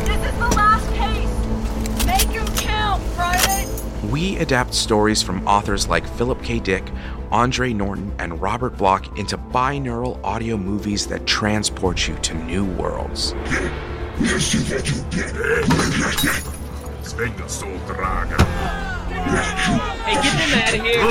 This 0.05 0.33
is 0.33 0.37
the 0.37 0.49
last 0.57 0.85
case. 0.95 2.05
Make 2.05 2.27
him 2.27 2.45
count, 2.57 3.01
Friday. 3.13 3.68
We 4.11 4.37
adapt 4.37 4.73
stories 4.73 5.21
from 5.21 5.47
authors 5.47 5.87
like 5.87 6.07
Philip 6.07 6.41
K. 6.41 6.59
Dick, 6.59 6.83
Andre 7.31 7.73
Norton, 7.73 8.11
and 8.17 8.41
Robert 8.41 8.75
Bloch 8.75 9.19
into 9.19 9.37
binaural 9.37 10.19
audio 10.23 10.57
movies 10.57 11.05
that 11.07 11.27
transport 11.27 12.07
you 12.07 12.15
to 12.15 12.33
new 12.33 12.65
worlds. 12.65 13.33
Hey, 13.33 13.69
get 20.15 20.33
them 20.39 20.53
out 20.57 20.73
of 20.73 20.81
here. 20.81 21.03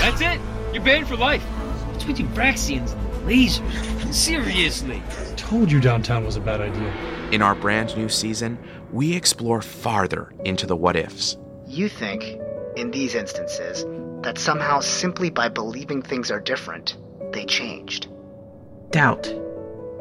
That's 0.00 0.20
it. 0.20 0.40
You're 0.72 0.84
banned 0.84 1.08
for 1.08 1.16
life. 1.16 1.42
What's 1.42 2.06
with 2.06 2.20
you 2.20 2.26
Braxians 2.26 2.92
and 2.92 3.28
lasers? 3.28 4.14
Seriously. 4.14 5.02
Told 5.50 5.72
you 5.72 5.80
downtown 5.80 6.24
was 6.24 6.36
a 6.36 6.40
bad 6.40 6.60
idea. 6.60 6.94
In 7.32 7.42
our 7.42 7.56
brand 7.56 7.96
new 7.96 8.08
season, 8.08 8.56
we 8.92 9.16
explore 9.16 9.60
farther 9.60 10.32
into 10.44 10.64
the 10.64 10.76
what 10.76 10.94
ifs. 10.94 11.38
You 11.66 11.88
think, 11.88 12.38
in 12.76 12.92
these 12.92 13.16
instances, 13.16 13.84
that 14.22 14.38
somehow 14.38 14.78
simply 14.78 15.28
by 15.28 15.48
believing 15.48 16.02
things 16.02 16.30
are 16.30 16.38
different, 16.38 16.96
they 17.32 17.46
changed. 17.46 18.06
Doubt. 18.90 19.26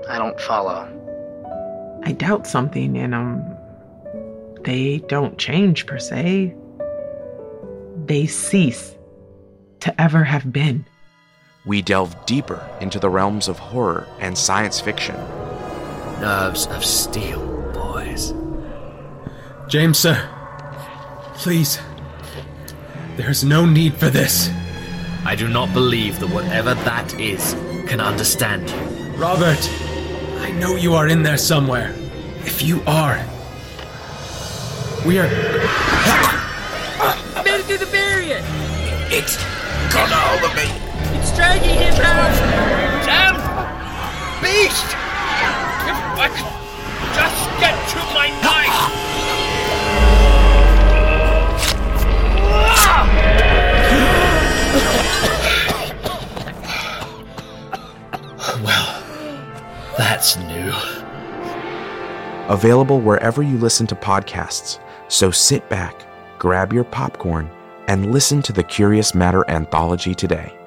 I 0.08 0.20
don't 0.20 0.40
follow. 0.40 0.88
I 2.04 2.12
doubt 2.12 2.46
something 2.46 2.96
and 2.96 3.16
um 3.16 3.44
they 4.62 5.00
don't 5.08 5.40
change 5.40 5.88
per 5.88 5.98
se. 5.98 6.56
They 8.06 8.28
cease 8.28 8.96
to 9.80 10.00
ever 10.00 10.24
have 10.26 10.54
been. 10.54 10.86
We 11.66 11.82
delve 11.82 12.16
deeper 12.28 12.64
into 12.82 13.00
the 13.00 13.10
realms 13.10 13.48
of 13.48 13.58
horror 13.58 14.08
and 14.20 14.38
science 14.38 14.80
fiction. 14.80 15.16
Nerves 16.20 16.68
of 16.68 16.84
steel, 16.84 17.46
boys. 17.74 18.34
James, 19.68 19.98
sir. 19.98 20.30
Please. 21.36 21.80
There's 23.16 23.44
no 23.44 23.66
need 23.66 23.94
for 23.96 24.10
this. 24.10 24.50
I 25.26 25.36
do 25.36 25.48
not 25.48 25.74
believe 25.74 26.20
that 26.20 26.28
whatever 26.28 26.74
that 26.74 27.14
is 27.20 27.54
can 27.88 28.02
understand 28.02 28.70
you. 28.70 28.78
Robert, 29.16 29.70
I 30.40 30.52
know 30.52 30.76
you 30.76 30.94
are 30.94 31.08
in 31.08 31.24
there 31.24 31.38
somewhere. 31.38 31.96
If 32.46 32.62
you 32.62 32.82
are, 32.86 33.24
we 35.06 35.20
are. 35.20 35.30
I 37.02 37.42
made 37.46 37.60
it 37.60 37.64
through 37.64 37.78
the 37.78 37.92
barrier. 37.92 38.42
It's 39.12 39.38
got 39.94 40.12
a 40.12 40.16
hold 40.16 40.52
of 40.52 40.56
me. 40.56 40.68
It's 41.18 41.36
dragging 41.36 41.76
him 41.76 41.94
out. 42.04 43.06
Damn 43.06 43.40
beast! 44.42 45.09
If 45.90 45.96
I 45.96 46.28
could 46.30 46.46
just 47.16 47.50
get 47.60 47.76
to 47.90 47.98
my 48.14 48.30
knife. 48.44 48.78
Well, 58.64 59.04
that's 59.98 60.38
new. 60.38 60.72
Available 62.50 63.00
wherever 63.02 63.42
you 63.42 63.58
listen 63.58 63.88
to 63.88 63.96
podcasts. 63.96 64.80
So 65.08 65.32
sit 65.32 65.68
back, 65.70 66.06
grab 66.38 66.72
your 66.72 66.84
popcorn, 66.84 67.50
and 67.88 68.12
listen 68.12 68.44
to 68.44 68.54
the 68.54 68.64
Curious 68.64 69.16
Matter 69.16 69.44
anthology 69.50 70.14
today. 70.14 70.59